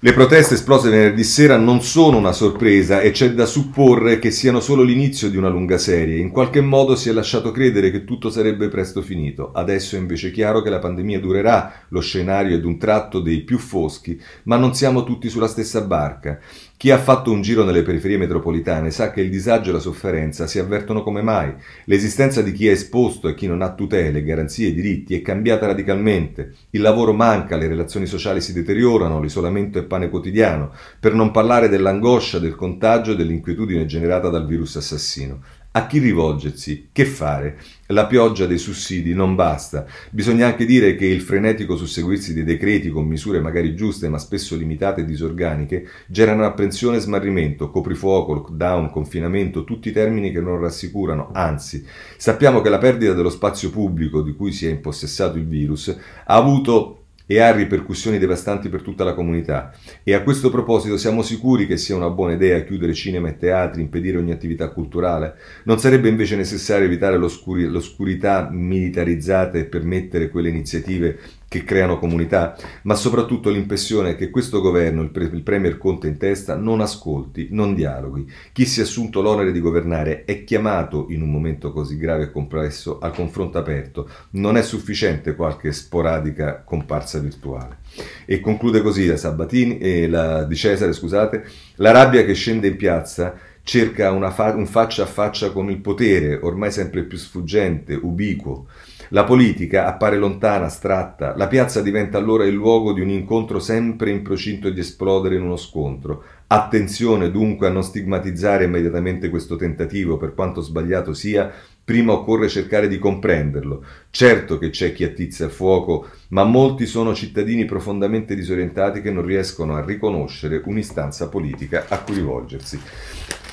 Le 0.00 0.12
proteste 0.12 0.54
esplose 0.54 0.90
venerdì 0.90 1.24
sera 1.24 1.56
non 1.56 1.82
sono 1.82 2.18
una 2.18 2.30
sorpresa 2.30 3.00
e 3.00 3.10
c'è 3.10 3.32
da 3.32 3.46
supporre 3.46 4.20
che 4.20 4.30
siano 4.30 4.60
solo 4.60 4.84
l'inizio 4.84 5.28
di 5.28 5.36
una 5.36 5.48
lunga 5.48 5.76
serie. 5.76 6.18
In 6.18 6.30
qualche 6.30 6.60
modo 6.60 6.94
si 6.94 7.08
è 7.08 7.12
lasciato 7.12 7.50
credere 7.50 7.90
che 7.90 8.04
tutto 8.04 8.30
sarebbe 8.30 8.68
presto 8.68 9.02
finito. 9.02 9.50
Adesso 9.50 9.96
è 9.96 9.98
invece 9.98 10.30
chiaro 10.30 10.62
che 10.62 10.70
la 10.70 10.78
pandemia 10.78 11.18
durerà, 11.18 11.86
lo 11.88 11.98
scenario 11.98 12.54
è 12.54 12.60
d'un 12.60 12.78
tratto 12.78 13.18
dei 13.18 13.40
più 13.40 13.58
foschi, 13.58 14.16
ma 14.44 14.56
non 14.56 14.72
siamo 14.72 15.02
tutti 15.02 15.28
sulla 15.28 15.48
stessa 15.48 15.80
barca. 15.80 16.38
Chi 16.78 16.92
ha 16.92 16.98
fatto 16.98 17.32
un 17.32 17.42
giro 17.42 17.64
nelle 17.64 17.82
periferie 17.82 18.18
metropolitane 18.18 18.92
sa 18.92 19.10
che 19.10 19.20
il 19.20 19.30
disagio 19.30 19.70
e 19.70 19.72
la 19.72 19.80
sofferenza 19.80 20.46
si 20.46 20.60
avvertono 20.60 21.02
come 21.02 21.22
mai. 21.22 21.52
L'esistenza 21.86 22.40
di 22.40 22.52
chi 22.52 22.68
è 22.68 22.70
esposto 22.70 23.26
e 23.26 23.34
chi 23.34 23.48
non 23.48 23.62
ha 23.62 23.74
tutele, 23.74 24.22
garanzie 24.22 24.68
e 24.68 24.74
diritti 24.74 25.16
è 25.16 25.20
cambiata 25.20 25.66
radicalmente. 25.66 26.54
Il 26.70 26.80
lavoro 26.80 27.12
manca, 27.12 27.56
le 27.56 27.66
relazioni 27.66 28.06
sociali 28.06 28.40
si 28.40 28.52
deteriorano, 28.52 29.20
l'isolamento 29.20 29.80
è 29.80 29.82
pane 29.82 30.08
quotidiano, 30.08 30.70
per 31.00 31.14
non 31.14 31.32
parlare 31.32 31.68
dell'angoscia, 31.68 32.38
del 32.38 32.54
contagio 32.54 33.10
e 33.10 33.16
dell'inquietudine 33.16 33.84
generata 33.84 34.28
dal 34.28 34.46
virus 34.46 34.76
assassino. 34.76 35.40
A 35.78 35.86
chi 35.86 36.00
rivolgersi? 36.00 36.88
Che 36.90 37.04
fare? 37.04 37.56
La 37.86 38.06
pioggia 38.06 38.46
dei 38.46 38.58
sussidi 38.58 39.14
non 39.14 39.36
basta. 39.36 39.86
Bisogna 40.10 40.46
anche 40.46 40.64
dire 40.64 40.96
che 40.96 41.06
il 41.06 41.20
frenetico 41.20 41.76
susseguirsi 41.76 42.34
dei 42.34 42.42
decreti 42.42 42.90
con 42.90 43.06
misure 43.06 43.38
magari 43.38 43.76
giuste 43.76 44.08
ma 44.08 44.18
spesso 44.18 44.56
limitate 44.56 45.02
e 45.02 45.04
disorganiche 45.04 45.86
generano 46.08 46.46
apprensione 46.46 46.96
e 46.96 47.00
smarrimento, 47.00 47.70
coprifuoco, 47.70 48.34
lockdown, 48.34 48.90
confinamento, 48.90 49.62
tutti 49.62 49.92
termini 49.92 50.32
che 50.32 50.40
non 50.40 50.58
rassicurano, 50.58 51.30
anzi 51.32 51.86
sappiamo 52.16 52.60
che 52.60 52.70
la 52.70 52.78
perdita 52.78 53.12
dello 53.12 53.30
spazio 53.30 53.70
pubblico 53.70 54.20
di 54.20 54.34
cui 54.34 54.50
si 54.50 54.66
è 54.66 54.70
impossessato 54.70 55.38
il 55.38 55.46
virus 55.46 55.96
ha 56.24 56.34
avuto 56.34 56.97
e 57.30 57.40
ha 57.40 57.52
ripercussioni 57.52 58.16
devastanti 58.16 58.70
per 58.70 58.80
tutta 58.80 59.04
la 59.04 59.12
comunità. 59.12 59.70
E 60.02 60.14
a 60.14 60.22
questo 60.22 60.48
proposito 60.48 60.96
siamo 60.96 61.20
sicuri 61.20 61.66
che 61.66 61.76
sia 61.76 61.94
una 61.94 62.08
buona 62.08 62.32
idea 62.32 62.62
chiudere 62.62 62.94
cinema 62.94 63.28
e 63.28 63.36
teatri, 63.36 63.82
impedire 63.82 64.16
ogni 64.16 64.32
attività 64.32 64.70
culturale? 64.70 65.34
Non 65.64 65.78
sarebbe 65.78 66.08
invece 66.08 66.36
necessario 66.36 66.86
evitare 66.86 67.18
l'oscuri- 67.18 67.66
l'oscurità 67.66 68.48
militarizzata 68.50 69.58
e 69.58 69.66
permettere 69.66 70.30
quelle 70.30 70.48
iniziative 70.48 71.18
che 71.48 71.64
creano 71.64 71.98
comunità, 71.98 72.56
ma 72.82 72.94
soprattutto 72.94 73.48
l'impressione 73.48 74.16
che 74.16 74.28
questo 74.28 74.60
governo, 74.60 75.00
il, 75.00 75.08
pre- 75.08 75.30
il, 75.32 75.42
Premier 75.42 75.78
Conte 75.78 76.06
in 76.06 76.18
testa, 76.18 76.56
non 76.56 76.82
ascolti, 76.82 77.48
non 77.50 77.74
dialoghi. 77.74 78.30
Chi 78.52 78.66
si 78.66 78.80
è 78.80 78.82
assunto 78.82 79.22
l'onere 79.22 79.50
di 79.50 79.60
governare 79.60 80.24
è 80.24 80.44
chiamato, 80.44 81.06
in 81.08 81.22
un 81.22 81.30
momento 81.30 81.72
così 81.72 81.96
grave 81.96 82.24
e 82.24 82.30
complesso, 82.30 82.98
al 82.98 83.14
confronto 83.14 83.56
aperto. 83.56 84.10
Non 84.32 84.58
è 84.58 84.62
sufficiente 84.62 85.34
qualche 85.34 85.72
sporadica 85.72 86.62
comparsa 86.62 87.18
virtuale. 87.18 87.78
E 88.26 88.40
conclude 88.40 88.82
così 88.82 89.06
la 89.06 89.16
Sabatini, 89.16 89.78
eh, 89.78 90.06
la, 90.06 90.44
di 90.44 90.54
Cesare, 90.54 90.92
scusate, 90.92 91.44
la 91.76 91.92
rabbia 91.92 92.24
che 92.26 92.34
scende 92.34 92.68
in 92.68 92.76
piazza 92.76 93.34
cerca 93.62 94.30
fa- 94.30 94.54
un 94.54 94.66
faccia 94.66 95.02
a 95.02 95.06
faccia 95.06 95.50
con 95.50 95.70
il 95.70 95.78
potere, 95.78 96.38
ormai 96.42 96.70
sempre 96.70 97.04
più 97.04 97.16
sfuggente, 97.16 97.94
ubiquo. 97.94 98.66
La 99.10 99.24
politica 99.24 99.86
appare 99.86 100.18
lontana, 100.18 100.66
astratta, 100.66 101.34
la 101.34 101.46
piazza 101.46 101.80
diventa 101.80 102.18
allora 102.18 102.44
il 102.44 102.52
luogo 102.52 102.92
di 102.92 103.00
un 103.00 103.08
incontro 103.08 103.58
sempre 103.58 104.10
in 104.10 104.20
procinto 104.20 104.68
di 104.68 104.80
esplodere 104.80 105.36
in 105.36 105.42
uno 105.42 105.56
scontro. 105.56 106.24
Attenzione 106.46 107.30
dunque 107.30 107.68
a 107.68 107.70
non 107.70 107.82
stigmatizzare 107.82 108.64
immediatamente 108.64 109.30
questo 109.30 109.56
tentativo, 109.56 110.18
per 110.18 110.34
quanto 110.34 110.60
sbagliato 110.60 111.14
sia, 111.14 111.50
prima 111.82 112.12
occorre 112.12 112.48
cercare 112.48 112.86
di 112.86 112.98
comprenderlo. 112.98 113.82
Certo 114.10 114.58
che 114.58 114.68
c'è 114.68 114.92
chi 114.92 115.04
attizza 115.04 115.46
il 115.46 115.50
fuoco, 115.50 116.08
ma 116.28 116.44
molti 116.44 116.84
sono 116.84 117.14
cittadini 117.14 117.64
profondamente 117.64 118.34
disorientati 118.34 119.00
che 119.00 119.10
non 119.10 119.24
riescono 119.24 119.74
a 119.74 119.82
riconoscere 119.82 120.60
un'istanza 120.66 121.28
politica 121.28 121.86
a 121.88 122.00
cui 122.00 122.16
rivolgersi. 122.16 122.78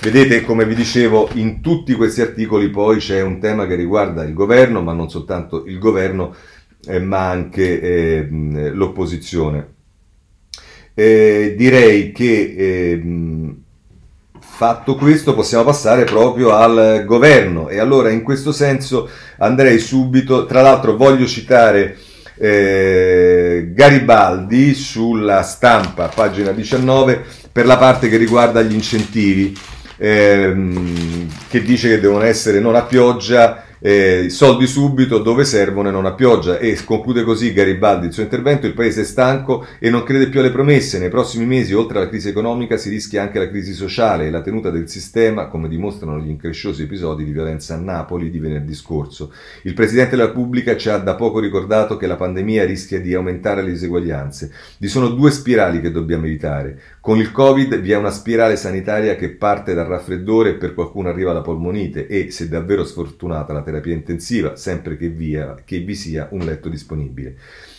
Vedete, 0.02 0.44
come 0.44 0.66
vi 0.66 0.76
dicevo, 0.76 1.30
in 1.34 1.62
tutti 1.62 1.94
questi 1.94 2.22
articoli 2.22 2.70
poi 2.70 3.00
c'è 3.00 3.22
un 3.22 3.40
tema 3.40 3.66
che 3.66 3.76
riguarda 3.76 4.24
il 4.24 4.34
governo, 4.34 4.82
ma 4.82 4.94
non 4.94 5.10
soltanto 5.10 5.66
il 5.66 5.80
governo, 5.80 6.36
eh, 6.86 7.00
ma 7.00 7.30
anche 7.30 7.82
eh, 7.82 8.28
l'opposizione. 8.72 9.74
Eh, 10.94 11.56
direi 11.58 12.12
che 12.12 12.56
ehm, 12.92 13.56
fatto 14.40 14.96
questo 14.96 15.34
possiamo 15.34 15.64
passare 15.64 16.04
proprio 16.04 16.54
al 16.54 17.04
governo 17.06 17.68
e 17.68 17.80
allora 17.80 18.10
in 18.10 18.22
questo 18.22 18.52
senso 18.52 19.10
andrei 19.40 19.80
subito, 19.80 20.46
tra 20.46 20.62
l'altro 20.62 20.96
voglio 20.96 21.26
citare 21.26 21.98
eh, 22.38 23.72
Garibaldi 23.74 24.74
sulla 24.74 25.42
stampa, 25.42 26.08
pagina 26.08 26.52
19, 26.52 27.26
per 27.52 27.66
la 27.66 27.78
parte 27.78 28.08
che 28.08 28.18
riguarda 28.18 28.62
gli 28.62 28.74
incentivi 28.74 29.58
ehm, 29.98 31.28
che 31.50 31.62
dice 31.62 31.90
che 31.90 32.00
devono 32.00 32.24
essere 32.24 32.60
non 32.60 32.76
a 32.76 32.84
pioggia 32.84 33.66
eh, 33.86 34.30
soldi 34.30 34.66
subito 34.66 35.20
dove 35.20 35.46
servono 35.46 35.90
e 35.90 35.92
non 35.92 36.08
a 36.08 36.14
pioggia. 36.14 36.58
E 36.58 36.76
conclude 36.84 37.24
così 37.24 37.54
Garibaldi 37.54 38.08
il 38.08 38.14
suo 38.14 38.24
intervento 38.24 38.66
il 38.66 38.74
paese 38.74 39.02
è 39.02 39.04
stanco 39.04 39.64
e 39.78 39.92
non 39.92 40.02
crede 40.02 40.28
più 40.30 40.40
alle 40.40 40.50
promesse. 40.50 40.98
Nei 40.98 41.10
prossimi 41.10 41.46
mesi 41.46 41.74
oltre 41.74 42.00
alla 42.00 42.10
crisi 42.10 42.30
economica 42.30 42.78
si 42.78 42.90
rischia 42.90 43.22
anche 43.22 43.38
la 43.38 43.48
crisi 43.48 43.74
sociale 43.74 44.26
e 44.26 44.32
la 44.32 44.42
tenuta 44.42 44.72
del 44.72 44.90
sistema 44.90 45.48
come 45.48 45.68
dimostrano 45.68 46.18
gli 46.20 46.30
incresciosi 46.30 46.82
episodi 46.82 47.24
di 47.24 47.32
violenza 47.32 47.76
a 47.76 47.80
Napoli 47.80 48.32
di 48.32 48.40
venerdì 48.40 48.74
scorso. 48.74 49.32
Il 49.64 49.76
Presidente 49.76 50.16
della 50.16 50.30
Repubblica 50.30 50.76
ci 50.76 50.90
ha 50.90 50.98
da 50.98 51.14
poco 51.14 51.40
ricordato 51.40 51.96
che 51.96 52.08
la 52.08 52.16
pandemia 52.16 52.66
rischia 52.66 53.00
di 53.00 53.14
aumentare 53.14 53.62
le 53.62 53.70
diseguaglianze. 53.70 54.52
Vi 54.80 54.88
sono 54.88 55.10
due 55.10 55.30
spirali 55.30 55.80
che 55.80 55.92
dobbiamo 55.92 56.26
evitare 56.26 56.80
con 57.06 57.20
il 57.20 57.32
Covid 57.32 57.82
vi 57.82 57.92
è 57.92 57.98
una 57.98 58.10
spirale 58.10 58.56
sanitaria 58.56 59.16
che 59.16 59.30
parte 59.30 59.76
dal 59.76 59.86
raffreddore 59.86 60.50
e 60.50 60.56
per 60.56 60.74
qualcuno 60.74 61.08
arriva 61.08 61.34
la 61.34 61.44
polmonite 61.44 62.08
e, 62.08 62.32
se 62.32 62.50
davvero 62.50 62.84
sfortunata, 62.84 63.54
la 63.54 63.62
terapia 63.62 63.94
intensiva, 63.94 64.56
sempre 64.56 64.98
che, 64.98 65.10
via, 65.10 65.54
che 65.64 65.82
vi 65.82 65.94
sia 65.94 66.28
un 66.32 66.40
letto 66.40 66.68
disponibile. 66.68 67.36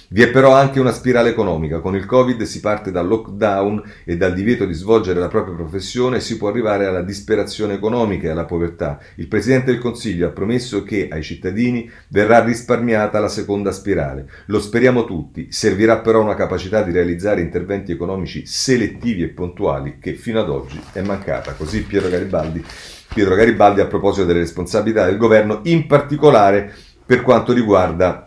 Vi 0.08 0.22
è 0.22 0.30
però 0.30 0.52
anche 0.52 0.78
una 0.78 0.92
spirale 0.92 1.30
economica. 1.30 1.80
Con 1.80 1.96
il 1.96 2.06
Covid 2.06 2.40
si 2.42 2.60
parte 2.60 2.92
dal 2.92 3.08
lockdown 3.08 3.82
e 4.04 4.16
dal 4.16 4.34
divieto 4.34 4.64
di 4.64 4.72
svolgere 4.72 5.18
la 5.18 5.26
propria 5.26 5.56
professione 5.56 6.18
e 6.18 6.20
si 6.20 6.36
può 6.36 6.48
arrivare 6.48 6.86
alla 6.86 7.02
disperazione 7.02 7.74
economica 7.74 8.28
e 8.28 8.30
alla 8.30 8.44
povertà. 8.44 9.00
Il 9.16 9.26
Presidente 9.26 9.72
del 9.72 9.80
Consiglio 9.80 10.28
ha 10.28 10.30
promesso 10.30 10.84
che 10.84 11.08
ai 11.10 11.24
cittadini 11.24 11.90
verrà 12.10 12.44
risparmiata 12.44 13.18
la 13.18 13.28
seconda 13.28 13.72
spirale. 13.72 14.28
Lo 14.46 14.60
speriamo 14.60 15.04
tutti. 15.04 15.48
Servirà 15.50 15.98
però 15.98 16.22
una 16.22 16.36
capacità 16.36 16.82
di 16.82 16.92
realizzare 16.92 17.40
interventi 17.40 17.90
economici 17.90 18.46
selettivi 18.46 19.24
e 19.24 19.28
puntuali 19.28 19.98
che 20.00 20.14
fino 20.14 20.38
ad 20.38 20.48
oggi 20.48 20.80
è 20.92 21.00
mancata. 21.02 21.54
Così 21.54 21.82
Piero 21.82 22.08
Garibaldi, 22.08 22.64
Pietro 23.12 23.34
Garibaldi 23.34 23.80
a 23.80 23.86
proposito 23.86 24.24
delle 24.24 24.38
responsabilità 24.38 25.04
del 25.04 25.16
governo, 25.16 25.62
in 25.64 25.86
particolare 25.88 26.72
per 27.04 27.22
quanto 27.22 27.52
riguarda 27.52 28.25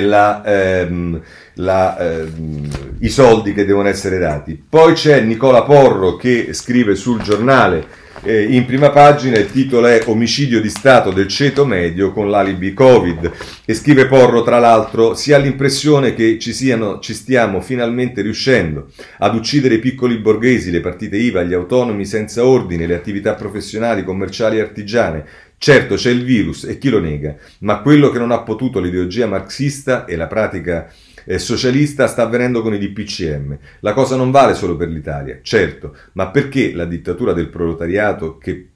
la, 0.00 0.42
ehm, 0.44 1.20
la, 1.54 1.98
ehm, 1.98 2.68
i 3.00 3.08
soldi 3.08 3.52
che 3.52 3.64
devono 3.64 3.88
essere 3.88 4.18
dati. 4.18 4.62
Poi 4.68 4.94
c'è 4.94 5.20
Nicola 5.20 5.62
Porro 5.62 6.16
che 6.16 6.52
scrive 6.52 6.94
sul 6.94 7.22
giornale 7.22 8.04
eh, 8.22 8.42
in 8.42 8.64
prima 8.64 8.90
pagina, 8.90 9.38
il 9.38 9.50
titolo 9.50 9.86
è 9.86 10.02
Omicidio 10.06 10.60
di 10.60 10.70
Stato 10.70 11.10
del 11.10 11.28
ceto 11.28 11.66
medio 11.66 12.12
con 12.12 12.30
l'alibi 12.30 12.72
Covid 12.72 13.30
e 13.64 13.74
scrive 13.74 14.06
Porro 14.06 14.42
tra 14.42 14.58
l'altro 14.58 15.14
si 15.14 15.32
ha 15.32 15.38
l'impressione 15.38 16.14
che 16.14 16.38
ci, 16.38 16.52
siano, 16.52 16.98
ci 16.98 17.12
stiamo 17.12 17.60
finalmente 17.60 18.22
riuscendo 18.22 18.88
ad 19.18 19.34
uccidere 19.34 19.74
i 19.74 19.80
piccoli 19.80 20.16
borghesi, 20.18 20.70
le 20.70 20.80
partite 20.80 21.16
IVA, 21.16 21.42
gli 21.42 21.54
autonomi 21.54 22.06
senza 22.06 22.44
ordine, 22.44 22.86
le 22.86 22.94
attività 22.94 23.34
professionali, 23.34 24.02
commerciali 24.02 24.56
e 24.56 24.62
artigiane, 24.62 25.24
Certo 25.58 25.94
c'è 25.94 26.10
il 26.10 26.22
virus 26.22 26.64
e 26.64 26.78
chi 26.78 26.90
lo 26.90 27.00
nega, 27.00 27.34
ma 27.60 27.80
quello 27.80 28.10
che 28.10 28.18
non 28.18 28.30
ha 28.30 28.42
potuto 28.42 28.78
l'ideologia 28.78 29.26
marxista 29.26 30.04
e 30.04 30.14
la 30.14 30.26
pratica 30.26 30.92
eh, 31.24 31.38
socialista 31.38 32.06
sta 32.06 32.22
avvenendo 32.22 32.62
con 32.62 32.74
i 32.74 32.78
DPCM. 32.78 33.58
La 33.80 33.92
cosa 33.92 34.16
non 34.16 34.30
vale 34.30 34.54
solo 34.54 34.76
per 34.76 34.88
l'Italia, 34.88 35.40
certo, 35.42 35.96
ma 36.12 36.28
perché 36.28 36.72
la 36.72 36.84
dittatura 36.84 37.32
del 37.32 37.48
proletariato, 37.48 38.38
che, 38.38 38.68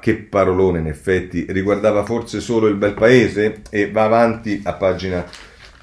che 0.00 0.16
parolone 0.16 0.80
in 0.80 0.86
effetti, 0.86 1.46
riguardava 1.48 2.04
forse 2.04 2.40
solo 2.40 2.66
il 2.66 2.76
bel 2.76 2.94
paese? 2.94 3.62
E 3.70 3.90
va 3.90 4.04
avanti 4.04 4.60
a 4.64 4.74
pagina 4.74 5.24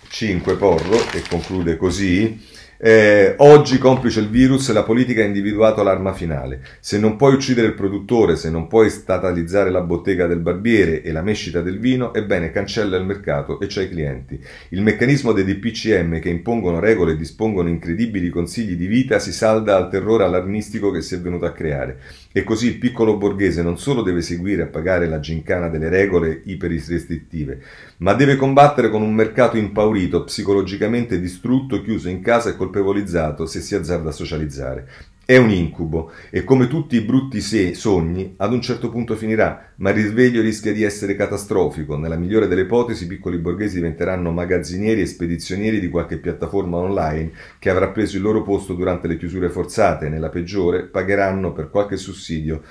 5 0.09 0.55
Porro 0.55 0.97
e 1.13 1.23
conclude 1.27 1.77
così. 1.77 2.55
Eh, 2.79 3.33
oggi, 3.37 3.79
complice 3.79 4.19
il 4.19 4.29
virus, 4.29 4.71
la 4.71 4.83
politica 4.83 5.21
ha 5.21 5.25
individuato 5.25 5.81
l'arma 5.81 6.13
finale. 6.13 6.61
Se 6.79 6.99
non 6.99 7.15
puoi 7.15 7.33
uccidere 7.33 7.67
il 7.67 7.73
produttore, 7.73 8.35
se 8.35 8.51
non 8.51 8.67
puoi 8.67 8.91
statalizzare 8.91 9.71
la 9.71 9.81
bottega 9.81 10.27
del 10.27 10.39
barbiere 10.39 11.01
e 11.01 11.11
la 11.11 11.23
mescita 11.23 11.61
del 11.61 11.79
vino, 11.79 12.13
ebbene 12.13 12.51
cancella 12.51 12.97
il 12.97 13.05
mercato 13.05 13.59
e 13.59 13.65
c'è 13.65 13.83
i 13.83 13.89
clienti. 13.89 14.39
Il 14.69 14.83
meccanismo 14.83 15.31
dei 15.31 15.43
DPCM 15.43 16.19
che 16.19 16.29
impongono 16.29 16.79
regole 16.79 17.13
e 17.13 17.17
dispongono 17.17 17.67
incredibili 17.67 18.29
consigli 18.29 18.75
di 18.75 18.85
vita 18.85 19.17
si 19.17 19.31
salda 19.31 19.75
al 19.75 19.89
terrore 19.89 20.25
allarmistico 20.25 20.91
che 20.91 21.01
si 21.01 21.15
è 21.15 21.19
venuto 21.19 21.45
a 21.45 21.51
creare. 21.53 21.99
E 22.37 22.43
così 22.43 22.67
il 22.67 22.77
piccolo 22.77 23.17
borghese 23.17 23.63
non 23.63 23.79
solo 23.79 24.03
deve 24.03 24.21
seguire 24.21 24.61
a 24.61 24.67
pagare 24.67 25.07
la 25.07 25.19
gincana 25.19 25.69
delle 25.69 25.89
regole 25.89 26.43
iperrestrittive, 26.45 27.59
ma 27.97 28.13
deve 28.13 28.35
combattere 28.35 28.91
con 28.91 29.01
un 29.01 29.11
mercato 29.11 29.57
impaurito, 29.57 30.23
psicologicamente 30.23 31.19
distrutto, 31.19 31.81
chiuso 31.81 32.09
in 32.09 32.21
casa 32.21 32.51
e 32.51 32.55
colpevolizzato 32.55 33.47
se 33.47 33.59
si 33.59 33.73
azzarda 33.73 34.09
a 34.09 34.11
socializzare. 34.11 34.87
È 35.29 35.35
un 35.35 35.49
incubo 35.49 36.13
e 36.29 36.45
come 36.45 36.69
tutti 36.69 36.95
i 36.95 37.01
brutti 37.01 37.41
se- 37.41 37.73
sogni, 37.73 38.35
ad 38.37 38.53
un 38.53 38.61
certo 38.61 38.89
punto 38.89 39.17
finirà, 39.17 39.73
ma 39.75 39.89
il 39.89 39.97
risveglio 39.97 40.41
rischia 40.41 40.71
di 40.71 40.83
essere 40.83 41.17
catastrofico. 41.17 41.97
Nella 41.97 42.15
migliore 42.15 42.47
delle 42.47 42.61
ipotesi, 42.61 43.03
i 43.03 43.07
piccoli 43.07 43.37
borghesi 43.37 43.75
diventeranno 43.75 44.31
magazzinieri 44.31 45.01
e 45.01 45.05
spedizionieri 45.05 45.81
di 45.81 45.89
qualche 45.89 46.17
piattaforma 46.17 46.77
online 46.77 47.33
che 47.59 47.69
avrà 47.69 47.89
preso 47.89 48.15
il 48.15 48.21
loro 48.21 48.41
posto 48.41 48.73
durante 48.73 49.09
le 49.09 49.17
chiusure 49.17 49.49
forzate. 49.49 50.07
Nella 50.07 50.29
peggiore, 50.29 50.85
pagheranno 50.85 51.51
per 51.51 51.69
qualche 51.71 51.97
sussidio 51.97 52.61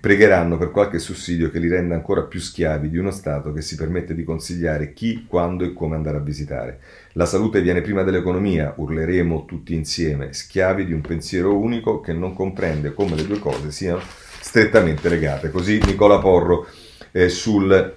pregheranno 0.00 0.56
per 0.58 0.70
qualche 0.70 0.98
sussidio 0.98 1.50
che 1.50 1.58
li 1.58 1.68
renda 1.68 1.94
ancora 1.94 2.22
più 2.22 2.40
schiavi 2.40 2.88
di 2.88 2.98
uno 2.98 3.10
Stato 3.10 3.52
che 3.52 3.60
si 3.60 3.76
permette 3.76 4.14
di 4.14 4.24
consigliare 4.24 4.92
chi, 4.92 5.26
quando 5.28 5.64
e 5.64 5.72
come 5.72 5.94
andare 5.94 6.16
a 6.16 6.20
visitare. 6.20 6.80
La 7.12 7.26
salute 7.26 7.60
viene 7.60 7.82
prima 7.82 8.02
dell'economia, 8.02 8.72
urleremo 8.76 9.44
tutti 9.44 9.74
insieme, 9.74 10.32
schiavi 10.32 10.86
di 10.86 10.92
un 10.92 11.02
pensiero 11.02 11.56
unico 11.56 12.00
che 12.00 12.12
non 12.12 12.34
comprende 12.34 12.94
come 12.94 13.16
le 13.16 13.26
due 13.26 13.38
cose 13.38 13.70
siano 13.70 14.00
strettamente 14.40 15.08
legate. 15.08 15.50
Così 15.50 15.80
Nicola 15.84 16.18
Porro 16.18 16.66
eh, 17.12 17.28
sul, 17.28 17.94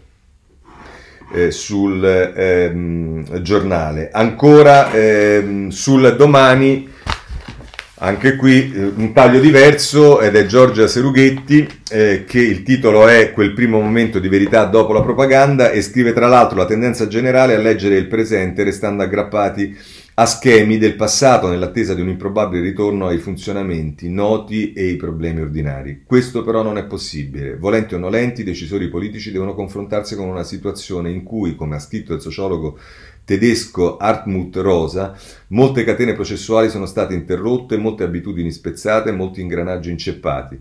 eh, 1.33 1.51
sul 1.51 2.03
ehm, 2.03 3.41
giornale. 3.41 4.09
Ancora 4.11 4.91
ehm, 4.91 5.69
sul 5.69 6.15
domani 6.15 6.87
anche 7.97 8.35
qui 8.35 8.73
eh, 8.73 8.91
un 8.95 9.13
taglio 9.13 9.39
diverso 9.39 10.19
ed 10.19 10.35
è 10.35 10.45
Giorgia 10.45 10.87
Serughetti 10.87 11.67
eh, 11.89 12.25
che 12.27 12.39
il 12.39 12.63
titolo 12.63 13.07
è 13.07 13.31
Quel 13.31 13.53
primo 13.53 13.79
momento 13.79 14.19
di 14.19 14.27
verità 14.27 14.65
dopo 14.65 14.91
la 14.91 15.01
propaganda 15.01 15.71
e 15.71 15.81
scrive 15.81 16.11
tra 16.11 16.27
l'altro 16.27 16.57
la 16.57 16.65
tendenza 16.65 17.07
generale 17.07 17.55
a 17.55 17.59
leggere 17.59 17.95
il 17.95 18.07
presente 18.07 18.63
restando 18.63 19.03
aggrappati 19.03 19.77
a 20.17 20.25
schemi 20.25 20.77
del 20.77 20.95
passato 20.95 21.49
nell'attesa 21.49 21.93
di 21.93 21.99
un 21.99 22.07
improbabile 22.07 22.61
ritorno 22.61 23.07
ai 23.07 23.17
funzionamenti 23.17 24.09
noti 24.09 24.71
e 24.71 24.87
ai 24.87 24.95
problemi 24.95 25.41
ordinari. 25.41 26.03
Questo 26.05 26.41
però 26.41 26.63
non 26.63 26.77
è 26.77 26.85
possibile. 26.85 27.57
Volenti 27.57 27.95
o 27.95 27.97
nolenti, 27.97 28.39
i 28.39 28.45
decisori 28.45 28.87
politici 28.87 29.29
devono 29.29 29.53
confrontarsi 29.53 30.15
con 30.15 30.29
una 30.29 30.43
situazione 30.43 31.11
in 31.11 31.23
cui, 31.23 31.55
come 31.55 31.75
ha 31.75 31.79
scritto 31.79 32.13
il 32.13 32.21
sociologo 32.21 32.79
tedesco 33.25 33.97
Hartmut 33.97 34.55
Rosa, 34.57 35.17
molte 35.47 35.83
catene 35.83 36.13
processuali 36.13 36.69
sono 36.69 36.85
state 36.85 37.13
interrotte, 37.13 37.75
molte 37.75 38.03
abitudini 38.03 38.51
spezzate, 38.51 39.11
molti 39.11 39.41
ingranaggi 39.41 39.89
inceppati. 39.89 40.59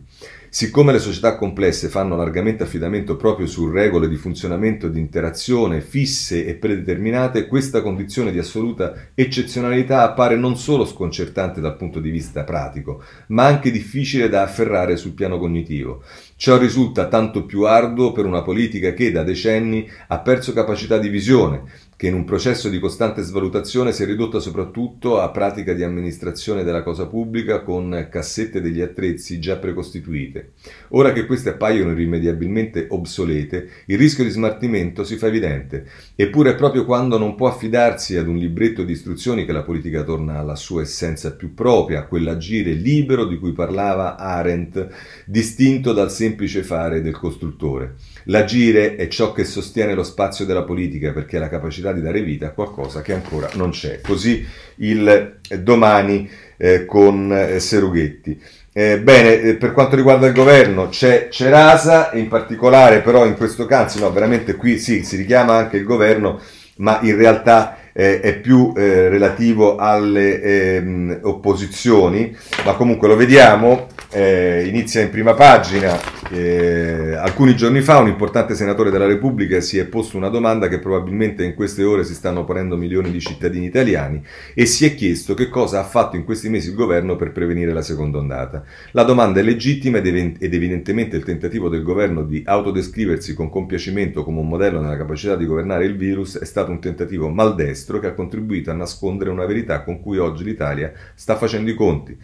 Siccome 0.54 0.92
le 0.92 1.00
società 1.00 1.34
complesse 1.34 1.88
fanno 1.88 2.14
largamente 2.14 2.62
affidamento 2.62 3.16
proprio 3.16 3.44
su 3.44 3.68
regole 3.68 4.08
di 4.08 4.14
funzionamento 4.14 4.86
e 4.86 4.92
di 4.92 5.00
interazione 5.00 5.80
fisse 5.80 6.46
e 6.46 6.54
predeterminate, 6.54 7.48
questa 7.48 7.82
condizione 7.82 8.30
di 8.30 8.38
assoluta 8.38 9.08
eccezionalità 9.16 10.02
appare 10.02 10.36
non 10.36 10.56
solo 10.56 10.84
sconcertante 10.86 11.60
dal 11.60 11.76
punto 11.76 11.98
di 11.98 12.10
vista 12.10 12.44
pratico, 12.44 13.02
ma 13.28 13.46
anche 13.46 13.72
difficile 13.72 14.28
da 14.28 14.42
afferrare 14.42 14.96
sul 14.96 15.14
piano 15.14 15.38
cognitivo. 15.38 16.04
Ciò 16.36 16.56
risulta 16.56 17.08
tanto 17.08 17.46
più 17.46 17.62
arduo 17.62 18.12
per 18.12 18.24
una 18.24 18.42
politica 18.42 18.92
che 18.92 19.10
da 19.10 19.24
decenni 19.24 19.90
ha 20.06 20.20
perso 20.20 20.52
capacità 20.52 20.98
di 20.98 21.08
visione, 21.08 21.62
che 22.04 22.10
in 22.10 22.16
un 22.16 22.24
processo 22.24 22.68
di 22.68 22.78
costante 22.78 23.22
svalutazione 23.22 23.90
si 23.90 24.02
è 24.02 24.06
ridotta 24.06 24.38
soprattutto 24.38 25.20
a 25.20 25.30
pratica 25.30 25.72
di 25.72 25.82
amministrazione 25.82 26.62
della 26.62 26.82
cosa 26.82 27.06
pubblica 27.06 27.62
con 27.62 28.08
cassette 28.10 28.60
degli 28.60 28.82
attrezzi 28.82 29.40
già 29.40 29.56
precostituite. 29.56 30.52
Ora 30.88 31.14
che 31.14 31.24
queste 31.24 31.48
appaiono 31.48 31.92
irrimediabilmente 31.92 32.88
obsolete, 32.90 33.70
il 33.86 33.96
rischio 33.96 34.22
di 34.22 34.28
smartimento 34.28 35.02
si 35.02 35.16
fa 35.16 35.28
evidente, 35.28 35.86
eppure 36.14 36.50
è 36.50 36.54
proprio 36.56 36.84
quando 36.84 37.16
non 37.16 37.36
può 37.36 37.48
affidarsi 37.48 38.18
ad 38.18 38.28
un 38.28 38.36
libretto 38.36 38.82
di 38.82 38.92
istruzioni 38.92 39.46
che 39.46 39.52
la 39.52 39.62
politica 39.62 40.02
torna 40.02 40.38
alla 40.38 40.56
sua 40.56 40.82
essenza 40.82 41.32
più 41.32 41.54
propria, 41.54 42.00
a 42.00 42.06
quell'agire 42.06 42.72
libero 42.72 43.24
di 43.24 43.38
cui 43.38 43.52
parlava 43.52 44.16
Arendt, 44.18 44.88
distinto 45.24 45.94
dal 45.94 46.12
semplice 46.12 46.62
fare 46.64 47.00
del 47.00 47.16
costruttore. 47.16 47.94
L'agire 48.24 48.96
è 48.96 49.08
ciò 49.08 49.32
che 49.32 49.44
sostiene 49.44 49.94
lo 49.94 50.02
spazio 50.02 50.44
della 50.44 50.62
politica 50.62 51.12
perché 51.12 51.36
è 51.36 51.40
la 51.40 51.48
capacità 51.48 51.92
di 51.92 52.00
dare 52.00 52.22
vita 52.22 52.46
a 52.46 52.50
qualcosa 52.50 53.02
che 53.02 53.12
ancora 53.12 53.48
non 53.54 53.70
c'è. 53.70 54.00
Così 54.00 54.46
il 54.76 55.40
domani 55.60 56.28
eh, 56.56 56.84
con 56.84 57.32
eh, 57.32 57.60
Serughetti. 57.60 58.40
Eh, 58.72 58.98
bene, 58.98 59.40
eh, 59.40 59.54
per 59.54 59.72
quanto 59.72 59.94
riguarda 59.94 60.26
il 60.26 60.32
governo 60.32 60.88
c'è 60.88 61.28
Cerasa, 61.30 62.10
in 62.14 62.28
particolare 62.28 63.00
però 63.00 63.24
in 63.24 63.36
questo 63.36 63.66
caso, 63.66 64.00
no, 64.00 64.10
veramente 64.10 64.56
qui 64.56 64.78
sì, 64.78 65.04
si 65.04 65.16
richiama 65.16 65.54
anche 65.54 65.76
il 65.76 65.84
governo, 65.84 66.40
ma 66.76 66.98
in 67.02 67.16
realtà 67.16 67.78
eh, 67.92 68.20
è 68.20 68.36
più 68.36 68.72
eh, 68.76 69.08
relativo 69.08 69.76
alle 69.76 70.42
ehm, 70.42 71.20
opposizioni, 71.22 72.36
ma 72.64 72.72
comunque 72.72 73.06
lo 73.06 73.14
vediamo, 73.14 73.86
eh, 74.14 74.64
inizia 74.66 75.00
in 75.00 75.10
prima 75.10 75.34
pagina. 75.34 75.98
Eh, 76.30 77.14
alcuni 77.14 77.56
giorni 77.56 77.80
fa 77.80 77.98
un 77.98 78.06
importante 78.06 78.54
senatore 78.54 78.90
della 78.90 79.06
Repubblica 79.06 79.60
si 79.60 79.76
è 79.76 79.86
posto 79.86 80.16
una 80.16 80.28
domanda 80.28 80.68
che 80.68 80.78
probabilmente 80.78 81.44
in 81.44 81.54
queste 81.54 81.82
ore 81.82 82.04
si 82.04 82.14
stanno 82.14 82.44
ponendo 82.44 82.76
milioni 82.76 83.10
di 83.10 83.20
cittadini 83.20 83.66
italiani 83.66 84.24
e 84.54 84.66
si 84.66 84.86
è 84.86 84.94
chiesto 84.94 85.34
che 85.34 85.48
cosa 85.48 85.80
ha 85.80 85.84
fatto 85.84 86.16
in 86.16 86.24
questi 86.24 86.48
mesi 86.48 86.68
il 86.68 86.76
governo 86.76 87.16
per 87.16 87.32
prevenire 87.32 87.72
la 87.72 87.82
seconda 87.82 88.18
ondata. 88.18 88.62
La 88.92 89.02
domanda 89.02 89.40
è 89.40 89.42
legittima 89.42 89.98
ed, 89.98 90.06
ev- 90.06 90.36
ed 90.38 90.54
evidentemente 90.54 91.16
il 91.16 91.24
tentativo 91.24 91.68
del 91.68 91.82
governo 91.82 92.22
di 92.22 92.40
autodescriversi 92.44 93.34
con 93.34 93.50
compiacimento 93.50 94.22
come 94.22 94.38
un 94.38 94.48
modello 94.48 94.80
nella 94.80 94.96
capacità 94.96 95.34
di 95.34 95.44
governare 95.44 95.86
il 95.86 95.96
virus 95.96 96.38
è 96.38 96.44
stato 96.44 96.70
un 96.70 96.80
tentativo 96.80 97.28
maldestro 97.28 97.98
che 97.98 98.06
ha 98.06 98.14
contribuito 98.14 98.70
a 98.70 98.74
nascondere 98.74 99.30
una 99.30 99.44
verità 99.44 99.82
con 99.82 100.00
cui 100.00 100.18
oggi 100.18 100.44
l'Italia 100.44 100.92
sta 101.14 101.34
facendo 101.34 101.68
i 101.70 101.74
conti. 101.74 102.16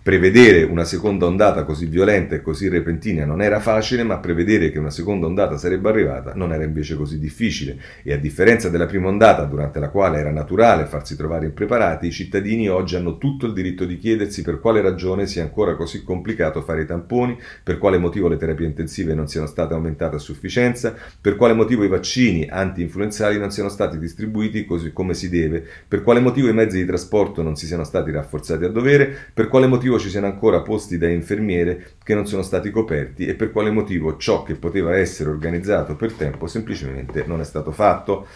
Prevedere 0.00 0.62
una 0.62 0.84
seconda 0.84 1.26
ondata 1.26 1.64
così 1.64 1.84
violenta 1.84 2.34
e 2.34 2.40
così 2.40 2.68
repentina 2.68 3.26
non 3.26 3.42
era 3.42 3.60
facile, 3.60 4.04
ma 4.04 4.18
prevedere 4.18 4.70
che 4.70 4.78
una 4.78 4.88
seconda 4.88 5.26
ondata 5.26 5.58
sarebbe 5.58 5.90
arrivata 5.90 6.32
non 6.34 6.52
era 6.52 6.64
invece 6.64 6.96
così 6.96 7.18
difficile. 7.18 7.76
E 8.02 8.14
a 8.14 8.16
differenza 8.16 8.70
della 8.70 8.86
prima 8.86 9.08
ondata, 9.08 9.44
durante 9.44 9.78
la 9.80 9.90
quale 9.90 10.18
era 10.18 10.30
naturale 10.30 10.86
farsi 10.86 11.14
trovare 11.14 11.44
impreparati, 11.46 12.06
i 12.06 12.12
cittadini 12.12 12.70
oggi 12.70 12.96
hanno 12.96 13.18
tutto 13.18 13.44
il 13.44 13.52
diritto 13.52 13.84
di 13.84 13.98
chiedersi 13.98 14.40
per 14.40 14.60
quale 14.60 14.80
ragione 14.80 15.26
sia 15.26 15.42
ancora 15.42 15.74
così 15.76 16.02
complicato 16.02 16.62
fare 16.62 16.82
i 16.82 16.86
tamponi, 16.86 17.38
per 17.62 17.76
quale 17.76 17.98
motivo 17.98 18.28
le 18.28 18.38
terapie 18.38 18.66
intensive 18.66 19.12
non 19.12 19.28
siano 19.28 19.46
state 19.46 19.74
aumentate 19.74 20.16
a 20.16 20.20
sufficienza, 20.20 20.94
per 21.20 21.36
quale 21.36 21.52
motivo 21.52 21.84
i 21.84 21.88
vaccini 21.88 22.48
anti-influenzali 22.48 23.38
non 23.38 23.50
siano 23.50 23.68
stati 23.68 23.98
distribuiti 23.98 24.64
così 24.64 24.90
come 24.90 25.12
si 25.12 25.28
deve, 25.28 25.62
per 25.86 26.02
quale 26.02 26.20
motivo 26.20 26.48
i 26.48 26.54
mezzi 26.54 26.78
di 26.78 26.86
trasporto 26.86 27.42
non 27.42 27.56
si 27.56 27.66
siano 27.66 27.84
stati 27.84 28.10
rafforzati 28.10 28.64
a 28.64 28.68
dovere, 28.68 29.14
per 29.34 29.48
quale 29.48 29.66
motivo 29.66 29.96
ci 29.98 30.08
siano 30.08 30.26
ancora 30.26 30.62
posti 30.62 30.98
da 30.98 31.08
infermiere 31.08 31.92
che 32.02 32.14
non 32.14 32.26
sono 32.26 32.42
stati 32.42 32.70
coperti 32.70 33.26
e 33.26 33.34
per 33.34 33.50
quale 33.50 33.70
motivo 33.70 34.16
ciò 34.16 34.42
che 34.42 34.54
poteva 34.54 34.96
essere 34.96 35.30
organizzato 35.30 35.96
per 35.96 36.12
tempo 36.12 36.46
semplicemente 36.46 37.24
non 37.26 37.40
è 37.40 37.44
stato 37.44 37.72
fatto. 37.72 38.26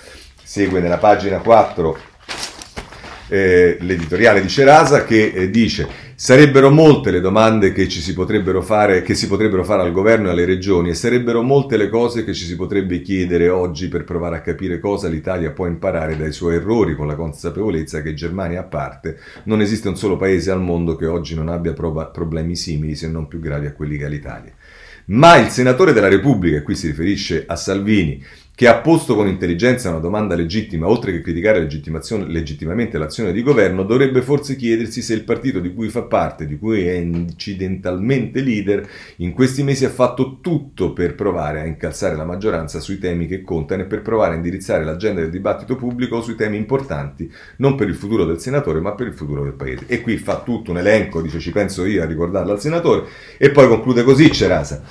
Segue 0.43 0.81
nella 0.81 0.99
pagina 0.99 1.39
4 1.39 1.99
eh, 3.29 3.77
l'editoriale 3.81 4.43
di 4.43 4.49
Cerasa 4.49 5.05
che 5.05 5.33
eh, 5.35 5.51
dice 5.51 6.12
sarebbero 6.23 6.71
molte 6.71 7.11
le 7.11 7.21
domande 7.21 7.73
che, 7.73 7.89
ci 7.89 8.01
si 8.01 8.13
potrebbero 8.13 8.63
fare, 8.63 9.03
che 9.03 9.13
si 9.13 9.27
potrebbero 9.27 9.65
fare 9.65 9.83
al 9.83 9.91
governo 9.91 10.29
e 10.29 10.31
alle 10.31 10.45
regioni 10.45 10.91
e 10.91 10.95
sarebbero 10.95 11.43
molte 11.43 11.77
le 11.77 11.89
cose 11.89 12.23
che 12.23 12.33
ci 12.33 12.45
si 12.45 12.55
potrebbe 12.55 13.03
chiedere 13.03 13.49
oggi 13.49 13.89
per 13.89 14.05
provare 14.05 14.37
a 14.37 14.41
capire 14.41 14.79
cosa 14.79 15.09
l'Italia 15.09 15.51
può 15.51 15.67
imparare 15.67 16.17
dai 16.17 16.31
suoi 16.31 16.55
errori 16.55 16.95
con 16.95 17.09
la 17.09 17.17
consapevolezza 17.17 18.03
che 18.03 18.15
Germania 18.15 18.61
a 18.61 18.63
parte 18.67 19.19
non 19.47 19.61
esiste 19.61 19.89
un 19.89 19.97
solo 19.97 20.17
paese 20.17 20.53
al 20.53 20.61
mondo 20.61 20.95
che 20.95 21.07
oggi 21.07 21.35
non 21.35 21.49
abbia 21.49 21.73
proba- 21.73 22.07
problemi 22.07 22.55
simili 22.55 22.95
se 22.95 23.09
non 23.09 23.27
più 23.27 23.41
gravi 23.41 23.67
a 23.67 23.73
quelli 23.73 23.97
che 23.97 24.05
ha 24.05 24.09
l'Italia. 24.09 24.53
Ma 25.07 25.39
il 25.39 25.49
senatore 25.49 25.93
della 25.93 26.07
Repubblica, 26.07 26.59
e 26.59 26.63
qui 26.63 26.77
si 26.77 26.87
riferisce 26.87 27.43
a 27.45 27.57
Salvini, 27.57 28.25
che 28.55 28.69
ha 28.69 28.77
posto 28.77 29.15
con 29.15 29.29
intelligenza 29.29 29.89
una 29.89 29.99
domanda 29.99 30.35
legittima, 30.35 30.87
oltre 30.87 31.11
che 31.11 31.23
criticare 31.23 31.59
legittimamente 31.59 32.99
l'azione 32.99 33.33
di 33.33 33.43
governo, 33.43 33.83
dovrebbe 33.83 34.21
forse 34.21 34.57
chiedersi 34.57 35.01
se 35.01 35.15
il 35.15 35.25
partito 35.25 35.59
di 35.59 35.73
cui 35.73 35.89
fa 35.89 36.03
parte, 36.03 36.47
di 36.47 36.59
cui 36.59 36.87
è 36.87 36.93
incidentalmente 36.93 38.43
leader, 38.43 38.87
in 39.17 39.33
questi 39.33 39.63
mesi 39.63 39.87
ha 39.87 39.91
fatto 39.91 40.39
tutto 40.43 40.93
per 40.93 41.15
provare 41.15 41.61
a 41.63 41.65
incalzare 41.65 42.15
la 42.15 42.27
maggioranza 42.27 42.79
sui 42.79 42.99
temi 42.99 43.27
che 43.27 43.41
contano 43.41 43.83
e 43.83 43.87
per 43.87 44.03
provare 44.03 44.35
a 44.35 44.37
indirizzare 44.37 44.85
l'agenda 44.85 45.23
del 45.23 45.31
dibattito 45.31 45.75
pubblico 45.77 46.21
sui 46.21 46.35
temi 46.35 46.59
importanti, 46.59 47.33
non 47.57 47.75
per 47.75 47.89
il 47.89 47.95
futuro 47.95 48.27
del 48.27 48.39
senatore, 48.39 48.81
ma 48.81 48.93
per 48.93 49.07
il 49.07 49.15
futuro 49.15 49.45
del 49.45 49.55
paese. 49.55 49.87
E 49.87 50.03
qui 50.03 50.19
fa 50.19 50.43
tutto 50.43 50.73
un 50.73 50.79
elenco, 50.79 51.23
dice 51.23 51.41
ci 51.41 51.53
penso 51.53 51.87
io 51.87 52.03
a 52.03 52.07
ricordarlo 52.07 52.53
al 52.53 52.61
senatore, 52.61 53.07
e 53.39 53.51
poi 53.51 53.67
conclude 53.67 54.03
così 54.03 54.31
Cerasa. 54.31 54.83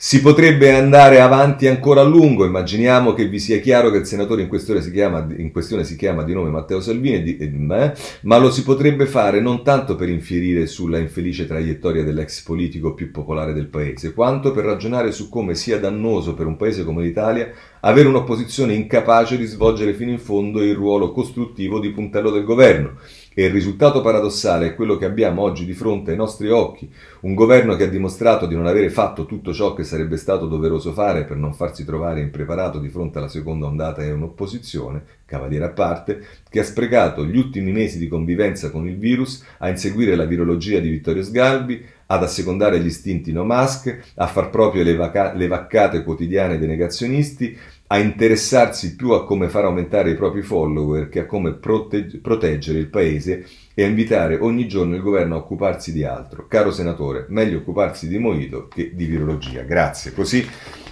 Si 0.00 0.20
potrebbe 0.20 0.72
andare 0.76 1.18
avanti 1.20 1.66
ancora 1.66 2.02
a 2.02 2.04
lungo, 2.04 2.44
immaginiamo 2.44 3.14
che 3.14 3.26
vi 3.26 3.40
sia 3.40 3.58
chiaro 3.58 3.90
che 3.90 3.96
il 3.96 4.06
senatore 4.06 4.42
in 4.42 4.48
questione 4.48 4.80
si 4.80 4.92
chiama, 4.92 5.26
questione 5.50 5.82
si 5.82 5.96
chiama 5.96 6.22
di 6.22 6.32
nome 6.32 6.50
Matteo 6.50 6.80
Salvini, 6.80 7.20
di, 7.20 7.36
eh, 7.36 7.92
ma 8.20 8.38
lo 8.38 8.48
si 8.52 8.62
potrebbe 8.62 9.06
fare 9.06 9.40
non 9.40 9.64
tanto 9.64 9.96
per 9.96 10.08
infierire 10.08 10.68
sulla 10.68 10.98
infelice 10.98 11.48
traiettoria 11.48 12.04
dell'ex 12.04 12.44
politico 12.44 12.94
più 12.94 13.10
popolare 13.10 13.52
del 13.52 13.66
paese, 13.66 14.12
quanto 14.12 14.52
per 14.52 14.66
ragionare 14.66 15.10
su 15.10 15.28
come 15.28 15.56
sia 15.56 15.80
dannoso 15.80 16.34
per 16.34 16.46
un 16.46 16.56
paese 16.56 16.84
come 16.84 17.02
l'Italia 17.02 17.50
avere 17.80 18.06
un'opposizione 18.06 18.74
incapace 18.74 19.36
di 19.36 19.46
svolgere 19.46 19.94
fino 19.94 20.12
in 20.12 20.20
fondo 20.20 20.62
il 20.62 20.76
ruolo 20.76 21.10
costruttivo 21.10 21.80
di 21.80 21.90
puntello 21.90 22.30
del 22.30 22.44
governo 22.44 22.98
e 23.38 23.44
il 23.44 23.52
risultato 23.52 24.00
paradossale 24.00 24.66
è 24.66 24.74
quello 24.74 24.96
che 24.96 25.04
abbiamo 25.04 25.42
oggi 25.42 25.64
di 25.64 25.72
fronte 25.72 26.10
ai 26.10 26.16
nostri 26.16 26.50
occhi, 26.50 26.90
un 27.20 27.34
governo 27.34 27.76
che 27.76 27.84
ha 27.84 27.88
dimostrato 27.88 28.46
di 28.46 28.56
non 28.56 28.66
avere 28.66 28.90
fatto 28.90 29.26
tutto 29.26 29.52
ciò 29.52 29.74
che 29.74 29.84
sarebbe 29.84 30.16
stato 30.16 30.48
doveroso 30.48 30.92
fare 30.92 31.22
per 31.22 31.36
non 31.36 31.54
farsi 31.54 31.84
trovare 31.84 32.20
impreparato 32.20 32.80
di 32.80 32.88
fronte 32.88 33.18
alla 33.18 33.28
seconda 33.28 33.66
ondata 33.66 34.02
e 34.02 34.10
un'opposizione, 34.10 35.04
cavaliere 35.24 35.66
a 35.66 35.70
parte, 35.70 36.20
che 36.50 36.58
ha 36.58 36.64
sprecato 36.64 37.24
gli 37.24 37.38
ultimi 37.38 37.70
mesi 37.70 38.00
di 38.00 38.08
convivenza 38.08 38.72
con 38.72 38.88
il 38.88 38.98
virus 38.98 39.44
a 39.58 39.68
inseguire 39.68 40.16
la 40.16 40.24
virologia 40.24 40.80
di 40.80 40.88
Vittorio 40.88 41.22
Sgalbi, 41.22 41.84
ad 42.10 42.22
assecondare 42.22 42.80
gli 42.80 42.86
istinti 42.86 43.30
no 43.32 43.44
mask, 43.44 44.14
a 44.16 44.26
far 44.26 44.50
proprio 44.50 44.82
le, 44.82 44.96
vaca- 44.96 45.34
le 45.34 45.46
vaccate 45.46 46.02
quotidiane 46.02 46.58
dei 46.58 46.66
negazionisti, 46.66 47.56
a 47.90 47.98
interessarsi 47.98 48.96
più 48.96 49.10
a 49.12 49.24
come 49.24 49.48
far 49.48 49.64
aumentare 49.64 50.10
i 50.10 50.14
propri 50.14 50.42
follower 50.42 51.08
che 51.08 51.20
a 51.20 51.26
come 51.26 51.54
protegg- 51.54 52.18
proteggere 52.18 52.78
il 52.78 52.88
paese 52.88 53.46
e 53.74 53.82
a 53.82 53.86
invitare 53.86 54.36
ogni 54.38 54.68
giorno 54.68 54.94
il 54.94 55.00
governo 55.00 55.34
a 55.34 55.38
occuparsi 55.38 55.92
di 55.92 56.04
altro. 56.04 56.46
Caro 56.48 56.70
senatore, 56.70 57.24
meglio 57.28 57.58
occuparsi 57.58 58.06
di 58.06 58.18
Moito 58.18 58.68
che 58.68 58.90
di 58.94 59.06
virologia. 59.06 59.62
Grazie. 59.62 60.12
Così 60.12 60.46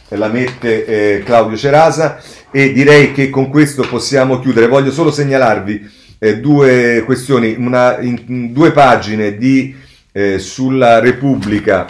la 0.08 0.28
mette 0.28 0.84
eh, 0.86 1.22
Claudio 1.22 1.56
Cerasa 1.56 2.18
e 2.50 2.72
direi 2.72 3.12
che 3.12 3.28
con 3.28 3.50
questo 3.50 3.86
possiamo 3.86 4.38
chiudere. 4.38 4.66
Voglio 4.66 4.90
solo 4.90 5.10
segnalarvi 5.10 5.90
eh, 6.18 6.40
due 6.40 7.02
questioni, 7.04 7.54
una, 7.58 8.00
in, 8.00 8.22
in 8.26 8.52
due 8.52 8.72
pagine 8.72 9.36
di, 9.36 9.74
eh, 10.12 10.38
sulla 10.38 10.98
Repubblica 10.98 11.86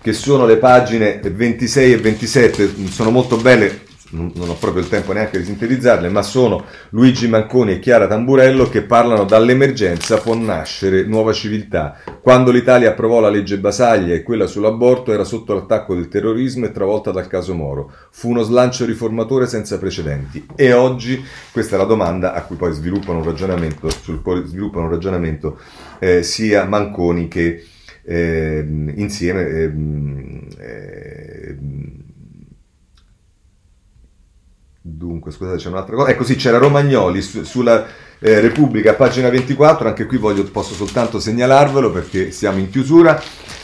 che 0.00 0.12
sono 0.12 0.46
le 0.46 0.56
pagine 0.56 1.20
26 1.22 1.92
e 1.92 1.96
27, 1.98 2.74
sono 2.88 3.10
molto 3.10 3.36
belle, 3.36 3.88
non 4.12 4.48
ho 4.48 4.54
proprio 4.54 4.82
il 4.82 4.88
tempo 4.88 5.12
neanche 5.12 5.38
di 5.38 5.44
sintetizzarle, 5.44 6.08
ma 6.08 6.22
sono 6.22 6.64
Luigi 6.90 7.28
Manconi 7.28 7.72
e 7.72 7.78
Chiara 7.78 8.08
Tamburello 8.08 8.68
che 8.68 8.82
parlano 8.82 9.24
dall'emergenza 9.24 10.18
può 10.18 10.34
nascere 10.34 11.04
nuova 11.04 11.32
civiltà. 11.32 11.96
Quando 12.20 12.50
l'Italia 12.50 12.90
approvò 12.90 13.20
la 13.20 13.28
legge 13.28 13.58
Basaglia 13.58 14.14
e 14.14 14.22
quella 14.22 14.46
sull'aborto 14.46 15.12
era 15.12 15.24
sotto 15.24 15.54
l'attacco 15.54 15.94
del 15.94 16.08
terrorismo 16.08 16.66
e 16.66 16.72
travolta 16.72 17.12
dal 17.12 17.28
caso 17.28 17.54
Moro. 17.54 17.92
Fu 18.10 18.30
uno 18.30 18.42
slancio 18.42 18.84
riformatore 18.84 19.46
senza 19.46 19.78
precedenti. 19.78 20.44
E 20.56 20.72
oggi 20.72 21.22
questa 21.52 21.76
è 21.76 21.78
la 21.78 21.84
domanda 21.84 22.34
a 22.34 22.42
cui 22.42 22.56
poi 22.56 22.72
sviluppano 22.72 23.18
un 23.18 23.24
ragionamento, 23.24 23.88
sul 23.90 24.22
quale 24.22 24.44
sviluppano 24.44 24.86
un 24.86 24.90
ragionamento 24.90 25.58
eh, 26.00 26.22
sia 26.22 26.64
Manconi 26.64 27.28
che 27.28 27.64
eh, 28.04 28.64
insieme. 28.96 29.48
Eh, 30.58 31.56
dunque, 34.80 35.30
scusate, 35.30 35.56
c'è 35.56 35.68
un'altra 35.68 35.96
cosa. 35.96 36.10
Ecco, 36.10 36.24
sì, 36.24 36.36
c'era 36.36 36.58
Romagnoli 36.58 37.20
su, 37.22 37.44
sulla 37.44 37.86
eh, 38.18 38.40
Repubblica, 38.40 38.94
pagina 38.94 39.28
24. 39.28 39.88
Anche 39.88 40.06
qui 40.06 40.16
voglio, 40.16 40.44
posso 40.44 40.74
soltanto 40.74 41.20
segnalarvelo 41.20 41.90
perché 41.90 42.30
siamo 42.30 42.58
in 42.58 42.70
chiusura. 42.70 43.20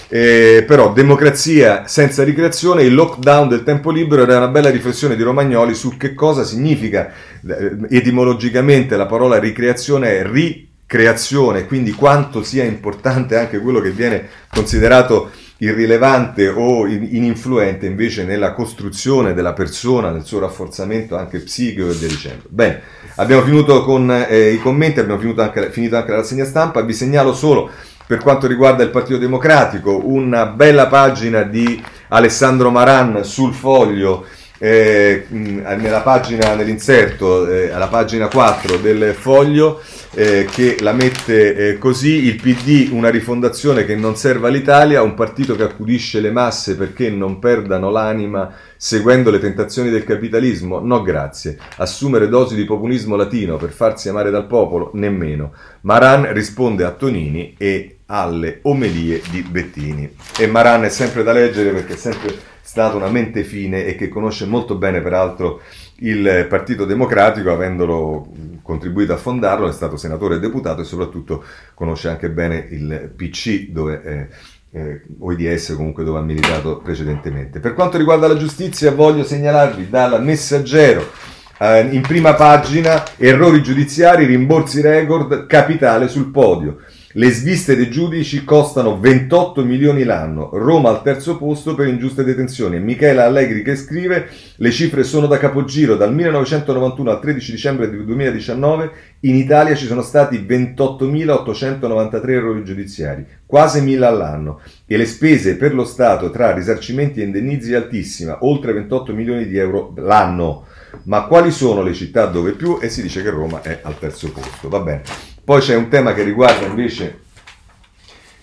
Eh, 0.09 0.65
però 0.65 0.93
democrazia 0.93 1.89
senza 1.89 2.23
ricreazione, 2.23 2.85
il 2.85 2.95
lockdown 2.95 3.49
del 3.49 3.65
tempo 3.65 3.91
libero 3.91 4.23
era 4.23 4.37
una 4.37 4.47
bella 4.49 4.71
riflessione 4.71 5.17
di 5.17 5.25
Romagnoli 5.25 5.75
su 5.75 5.97
che 5.97 6.15
cosa 6.15 6.45
significa 6.45 7.13
eh, 7.45 7.77
etimologicamente 7.91 8.97
la 8.97 9.07
parola 9.07 9.41
ricreazione 9.41 10.19
è 10.19 10.25
ri 10.25 10.76
creazione, 10.87 11.67
quindi 11.67 11.93
quanto 11.93 12.43
sia 12.43 12.65
importante 12.65 13.37
anche 13.37 13.59
quello 13.59 13.81
che 13.81 13.91
viene 13.91 14.29
considerato 14.49 15.31
irrilevante 15.59 16.49
o 16.49 16.87
ininfluente 16.87 17.87
invece 17.87 18.25
nella 18.25 18.53
costruzione 18.53 19.33
della 19.33 19.53
persona, 19.53 20.11
nel 20.11 20.25
suo 20.25 20.39
rafforzamento 20.39 21.17
anche 21.17 21.39
psichico 21.41 21.89
e 21.89 21.95
via 21.95 22.09
dicendo. 22.09 22.45
Bene, 22.49 22.83
abbiamo 23.17 23.43
finito 23.43 23.83
con 23.85 24.11
eh, 24.11 24.53
i 24.53 24.59
commenti, 24.59 25.01
abbiamo 25.01 25.21
finito 25.21 25.43
anche, 25.43 25.71
finito 25.71 25.97
anche 25.97 26.11
la 26.11 26.19
rassegna 26.19 26.45
stampa, 26.45 26.83
vi 26.83 26.93
segnalo 26.93 27.35
solo 27.35 27.71
per 28.07 28.19
quanto 28.19 28.47
riguarda 28.47 28.85
il 28.85 28.91
Partito 28.91 29.19
Democratico 29.19 30.07
una 30.07 30.47
bella 30.47 30.87
pagina 30.87 31.43
di 31.43 31.83
Alessandro 32.09 32.71
Maran 32.71 33.25
sul 33.25 33.53
foglio 33.53 34.27
eh, 34.59 35.27
nella 35.29 36.01
pagina, 36.01 36.55
nell'inserto, 36.55 37.49
eh, 37.49 37.71
alla 37.71 37.89
pagina 37.89 38.29
4 38.29 38.77
del 38.79 39.15
foglio, 39.15 39.81
eh, 40.15 40.47
che 40.51 40.77
la 40.81 40.93
mette 40.93 41.55
eh, 41.55 41.79
così, 41.79 42.25
il 42.25 42.37
PD 42.37 42.89
una 42.91 43.11
rifondazione 43.11 43.85
che 43.85 43.95
non 43.95 44.17
serve 44.17 44.49
all'Italia, 44.49 45.03
un 45.03 45.15
partito 45.15 45.57
che 45.57 45.65
accudisce 45.65 46.21
le 46.21 46.31
masse 46.31 46.77
perché 46.77 47.11
non 47.11 47.39
perdano 47.39 47.91
l'anima 47.91 48.51
seguendo 48.77 49.31
le 49.31 49.39
tentazioni 49.39 49.91
del 49.91 50.05
capitalismo? 50.05 50.81
No 50.81 51.03
grazie. 51.03 51.59
Assumere 51.77 52.29
dosi 52.29 52.55
di 52.55 52.65
populismo 52.65 53.17
latino 53.17 53.57
per 53.57 53.71
farsi 53.71 54.09
amare 54.09 54.31
dal 54.31 54.47
popolo? 54.47 54.91
Nemmeno. 54.95 55.53
Maran 55.83 56.33
risponde 56.33 56.85
a 56.85 56.93
Tonini 56.93 57.55
e 57.59 57.99
alle 58.07 58.61
omelie 58.63 59.21
di 59.31 59.43
Bettini. 59.43 60.15
E 60.39 60.47
Maran 60.47 60.85
è 60.85 60.89
sempre 60.89 61.23
da 61.23 61.33
leggere 61.33 61.73
perché 61.73 61.95
è 61.95 61.97
sempre 61.97 62.55
stato 62.67 62.97
una 62.97 63.09
mente 63.09 63.45
fine 63.45 63.87
e 63.87 63.95
che 63.95 64.09
conosce 64.09 64.45
molto 64.45 64.75
bene 64.75 65.01
peraltro 65.01 65.61
il 66.01 66.47
Partito 66.49 66.85
Democratico, 66.85 67.53
avendolo 67.53 68.27
contribuito 68.61 69.13
a 69.13 69.17
fondarlo, 69.17 69.69
è 69.69 69.73
stato 69.73 69.97
senatore 69.97 70.35
e 70.35 70.41
deputato 70.41 70.81
e 70.81 70.85
soprattutto 70.85 71.45
conosce 71.75 72.09
anche 72.09 72.29
bene 72.29 72.67
il 72.71 73.13
PC 73.15 73.69
dove... 73.71 74.03
Eh, 74.03 74.55
eh, 74.73 75.01
OIDS 75.21 75.75
comunque 75.75 76.05
dove 76.05 76.19
ha 76.19 76.23
militato 76.23 76.79
precedentemente. 76.79 77.61
Per 77.61 77.73
quanto 77.73 77.97
riguarda 77.97 78.27
la 78.27 78.37
giustizia 78.37 78.91
voglio 78.91 79.25
segnalarvi 79.25 79.89
dal 79.89 80.23
messaggero 80.23 81.13
eh, 81.57 81.81
in 81.81 82.03
prima 82.03 82.35
pagina, 82.35 83.03
errori 83.17 83.63
giudiziari, 83.63 84.27
rimborsi 84.27 84.83
record, 84.83 85.47
capitale 85.47 86.09
sul 86.09 86.31
podio. 86.31 86.79
Le 87.17 87.31
sviste 87.31 87.77
dei 87.77 87.91
giudici 87.91 88.45
costano 88.45 89.01
28 89.01 89.65
milioni 89.65 90.05
l'anno, 90.05 90.51
Roma 90.53 90.91
al 90.91 91.01
terzo 91.01 91.39
posto 91.39 91.75
per 91.75 91.87
ingiuste 91.87 92.25
detenzioni. 92.25 92.79
Michela 92.79 93.25
Allegri 93.25 93.63
che 93.63 93.75
scrive, 93.75 94.29
le 94.57 94.71
cifre 94.71 95.03
sono 95.03 95.27
da 95.27 95.39
capogiro, 95.39 95.97
dal 95.97 96.13
1991 96.13 97.11
al 97.11 97.19
13 97.19 97.53
dicembre 97.53 97.91
2019 97.91 98.91
in 99.21 99.35
Italia 99.35 99.75
ci 99.75 99.87
sono 99.87 100.03
stati 100.03 100.45
28.893 100.47 102.29
errori 102.29 102.65
giudiziari, 102.65 103.25
quasi 103.47 103.81
1.000 103.81 104.03
all'anno, 104.03 104.61
e 104.85 104.99
le 104.99 105.07
spese 105.07 105.57
per 105.57 105.73
lo 105.73 105.87
Stato 105.87 106.29
tra 106.29 106.53
risarcimenti 106.53 107.23
e 107.23 107.25
indennizi 107.25 107.73
altissima, 107.73 108.45
oltre 108.45 108.75
28 108.75 109.15
milioni 109.15 109.47
di 109.49 109.57
euro 109.57 109.95
l'anno. 109.97 110.67
Ma 111.05 111.25
quali 111.25 111.51
sono 111.51 111.81
le 111.83 111.95
città 111.95 112.27
dove 112.27 112.53
più? 112.53 112.79
E 112.79 112.91
si 112.91 113.01
dice 113.01 113.23
che 113.23 113.31
Roma 113.31 113.63
è 113.63 113.81
al 113.83 113.99
terzo 113.99 114.31
posto. 114.31 114.69
Va 114.69 114.81
bene. 114.81 115.36
Poi 115.47 115.61
c'è 115.61 115.77
un 115.77 115.89
tema 115.89 116.13
che 116.13 116.25
riguarda 116.25 116.67
invece 116.67 117.21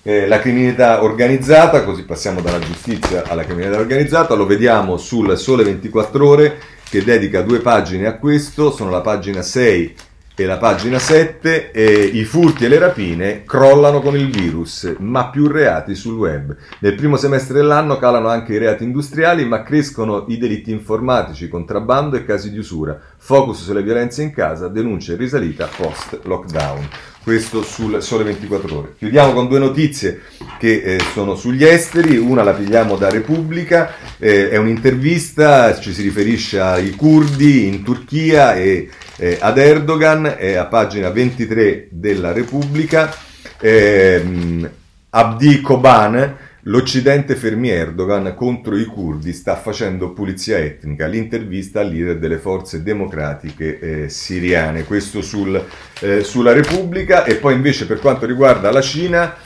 eh, 0.04 0.26
la 0.26 0.40
criminalità 0.40 1.04
organizzata, 1.04 1.84
così 1.84 2.06
passiamo 2.06 2.40
dalla 2.40 2.60
giustizia 2.60 3.24
alla 3.28 3.44
criminalità 3.44 3.78
organizzata, 3.78 4.36
lo 4.36 4.46
vediamo 4.46 4.96
sul 4.96 5.38
Sole 5.38 5.66
24 5.66 6.26
ore 6.26 6.62
che 6.90 7.04
dedica 7.04 7.42
due 7.42 7.60
pagine 7.60 8.08
a 8.08 8.16
questo, 8.16 8.72
sono 8.72 8.90
la 8.90 9.02
pagina 9.02 9.42
6 9.42 9.96
e 10.36 10.46
la 10.46 10.58
pagina 10.58 10.98
7, 10.98 11.70
eh, 11.72 12.06
i 12.06 12.24
furti 12.24 12.66
e 12.66 12.68
le 12.68 12.80
rapine 12.80 13.44
crollano 13.46 14.02
con 14.02 14.18
il 14.18 14.32
virus, 14.32 14.96
ma 14.98 15.28
più 15.28 15.48
reati 15.48 15.94
sul 15.94 16.16
web. 16.16 16.56
Nel 16.80 16.96
primo 16.96 17.18
semestre 17.18 17.54
dell'anno 17.54 17.98
calano 17.98 18.30
anche 18.30 18.54
i 18.54 18.58
reati 18.58 18.84
industriali, 18.84 19.46
ma 19.46 19.62
crescono 19.62 20.26
i 20.30 20.40
delitti 20.40 20.72
informatici, 20.72 21.48
contrabbando 21.48 22.16
e 22.16 22.26
casi 22.26 22.50
di 22.50 22.58
usura. 22.58 23.00
Focus 23.16 23.62
sulle 23.62 23.84
violenze 23.84 24.24
in 24.24 24.34
casa, 24.34 24.70
denuncia 24.70 25.12
in 25.12 25.20
risalita 25.20 25.68
post-lockdown. 25.68 26.90
Questo 27.22 27.62
sul 27.62 28.02
Sole 28.02 28.24
24 28.26 28.78
Ore. 28.78 28.96
Chiudiamo 28.98 29.32
con 29.32 29.48
due 29.48 29.60
notizie 29.60 30.24
che 30.58 30.82
eh, 30.82 31.00
sono 31.14 31.36
sugli 31.36 31.64
esteri. 31.64 32.18
Una 32.18 32.44
la 32.44 32.52
pigliamo 32.52 32.98
da 32.98 33.10
Repubblica, 33.10 33.94
eh, 34.18 34.50
è 34.50 34.58
un'intervista, 34.58 35.80
ci 35.80 35.94
si 35.94 36.02
riferisce 36.02 36.60
ai 36.60 36.92
curdi 36.92 37.68
in 37.68 37.82
Turchia 37.84 38.56
e 38.56 38.90
eh, 39.24 39.38
ad 39.40 39.58
Erdogan, 39.58 40.36
è 40.38 40.56
a 40.56 40.66
pagina 40.66 41.10
23 41.10 41.88
della 41.92 42.34
Repubblica, 42.34 43.10
ehm, 43.62 44.70
Abdi 45.12 45.62
Koban, 45.62 46.38
l'Occidente 46.64 47.36
fermi 47.36 47.70
Erdogan 47.70 48.34
contro 48.36 48.78
i 48.78 48.84
curdi, 48.84 49.32
sta 49.32 49.56
facendo 49.56 50.12
pulizia 50.12 50.58
etnica, 50.58 51.08
l'intervista 51.08 51.80
al 51.80 51.88
leader 51.88 52.20
delle 52.20 52.38
forze 52.38 52.84
democratiche 52.84 53.80
eh, 53.80 54.10
siriane, 54.10 54.84
questo 54.84 55.22
sul, 55.22 55.64
eh, 56.02 56.24
sulla 56.26 56.52
Repubblica. 56.52 57.24
E 57.24 57.36
poi 57.36 57.54
invece 57.54 57.86
per 57.86 58.00
quanto 58.00 58.26
riguarda 58.26 58.72
la 58.72 58.82
Cina, 58.82 59.38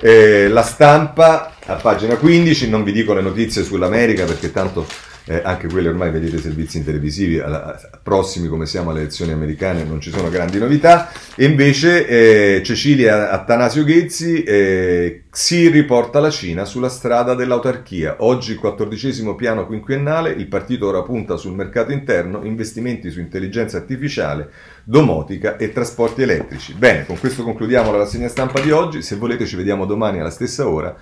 eh, 0.00 0.48
la 0.48 0.62
stampa 0.62 1.56
a 1.66 1.74
pagina 1.74 2.16
15, 2.16 2.70
non 2.70 2.84
vi 2.84 2.92
dico 2.92 3.12
le 3.12 3.20
notizie 3.20 3.62
sull'America 3.62 4.24
perché 4.24 4.50
tanto 4.50 4.86
eh, 5.28 5.40
anche 5.44 5.66
quelle 5.66 5.88
ormai 5.88 6.10
vedete 6.10 6.38
servizi 6.38 6.82
televisivi, 6.84 7.38
alla, 7.38 7.78
prossimi 8.02 8.46
come 8.48 8.66
siamo 8.66 8.90
alle 8.90 9.00
elezioni 9.00 9.32
americane 9.32 9.82
non 9.84 10.00
ci 10.00 10.10
sono 10.10 10.28
grandi 10.28 10.58
novità, 10.58 11.10
e 11.34 11.44
invece 11.44 12.06
eh, 12.06 12.62
Cecilia 12.62 13.30
Attanasio 13.30 13.82
Ghezzi 13.82 14.44
eh, 14.44 15.24
si 15.30 15.68
riporta 15.68 16.20
la 16.20 16.30
Cina 16.30 16.64
sulla 16.64 16.88
strada 16.88 17.34
dell'autarchia. 17.34 18.16
Oggi 18.20 18.52
il 18.52 18.58
quattordicesimo 18.58 19.34
piano 19.34 19.66
quinquennale, 19.66 20.30
il 20.30 20.46
partito 20.46 20.86
ora 20.86 21.02
punta 21.02 21.36
sul 21.36 21.54
mercato 21.54 21.90
interno, 21.90 22.44
investimenti 22.44 23.10
su 23.10 23.18
intelligenza 23.18 23.78
artificiale, 23.78 24.50
domotica 24.84 25.56
e 25.56 25.72
trasporti 25.72 26.22
elettrici. 26.22 26.74
Bene, 26.74 27.04
con 27.04 27.18
questo 27.18 27.42
concludiamo 27.42 27.90
la 27.90 27.98
rassegna 27.98 28.28
stampa 28.28 28.60
di 28.60 28.70
oggi, 28.70 29.02
se 29.02 29.16
volete 29.16 29.44
ci 29.44 29.56
vediamo 29.56 29.86
domani 29.86 30.20
alla 30.20 30.30
stessa 30.30 30.68
ora 30.68 30.96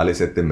alle 0.00 0.14
sette 0.14 0.40
e 0.40 0.42
mezza. 0.42 0.48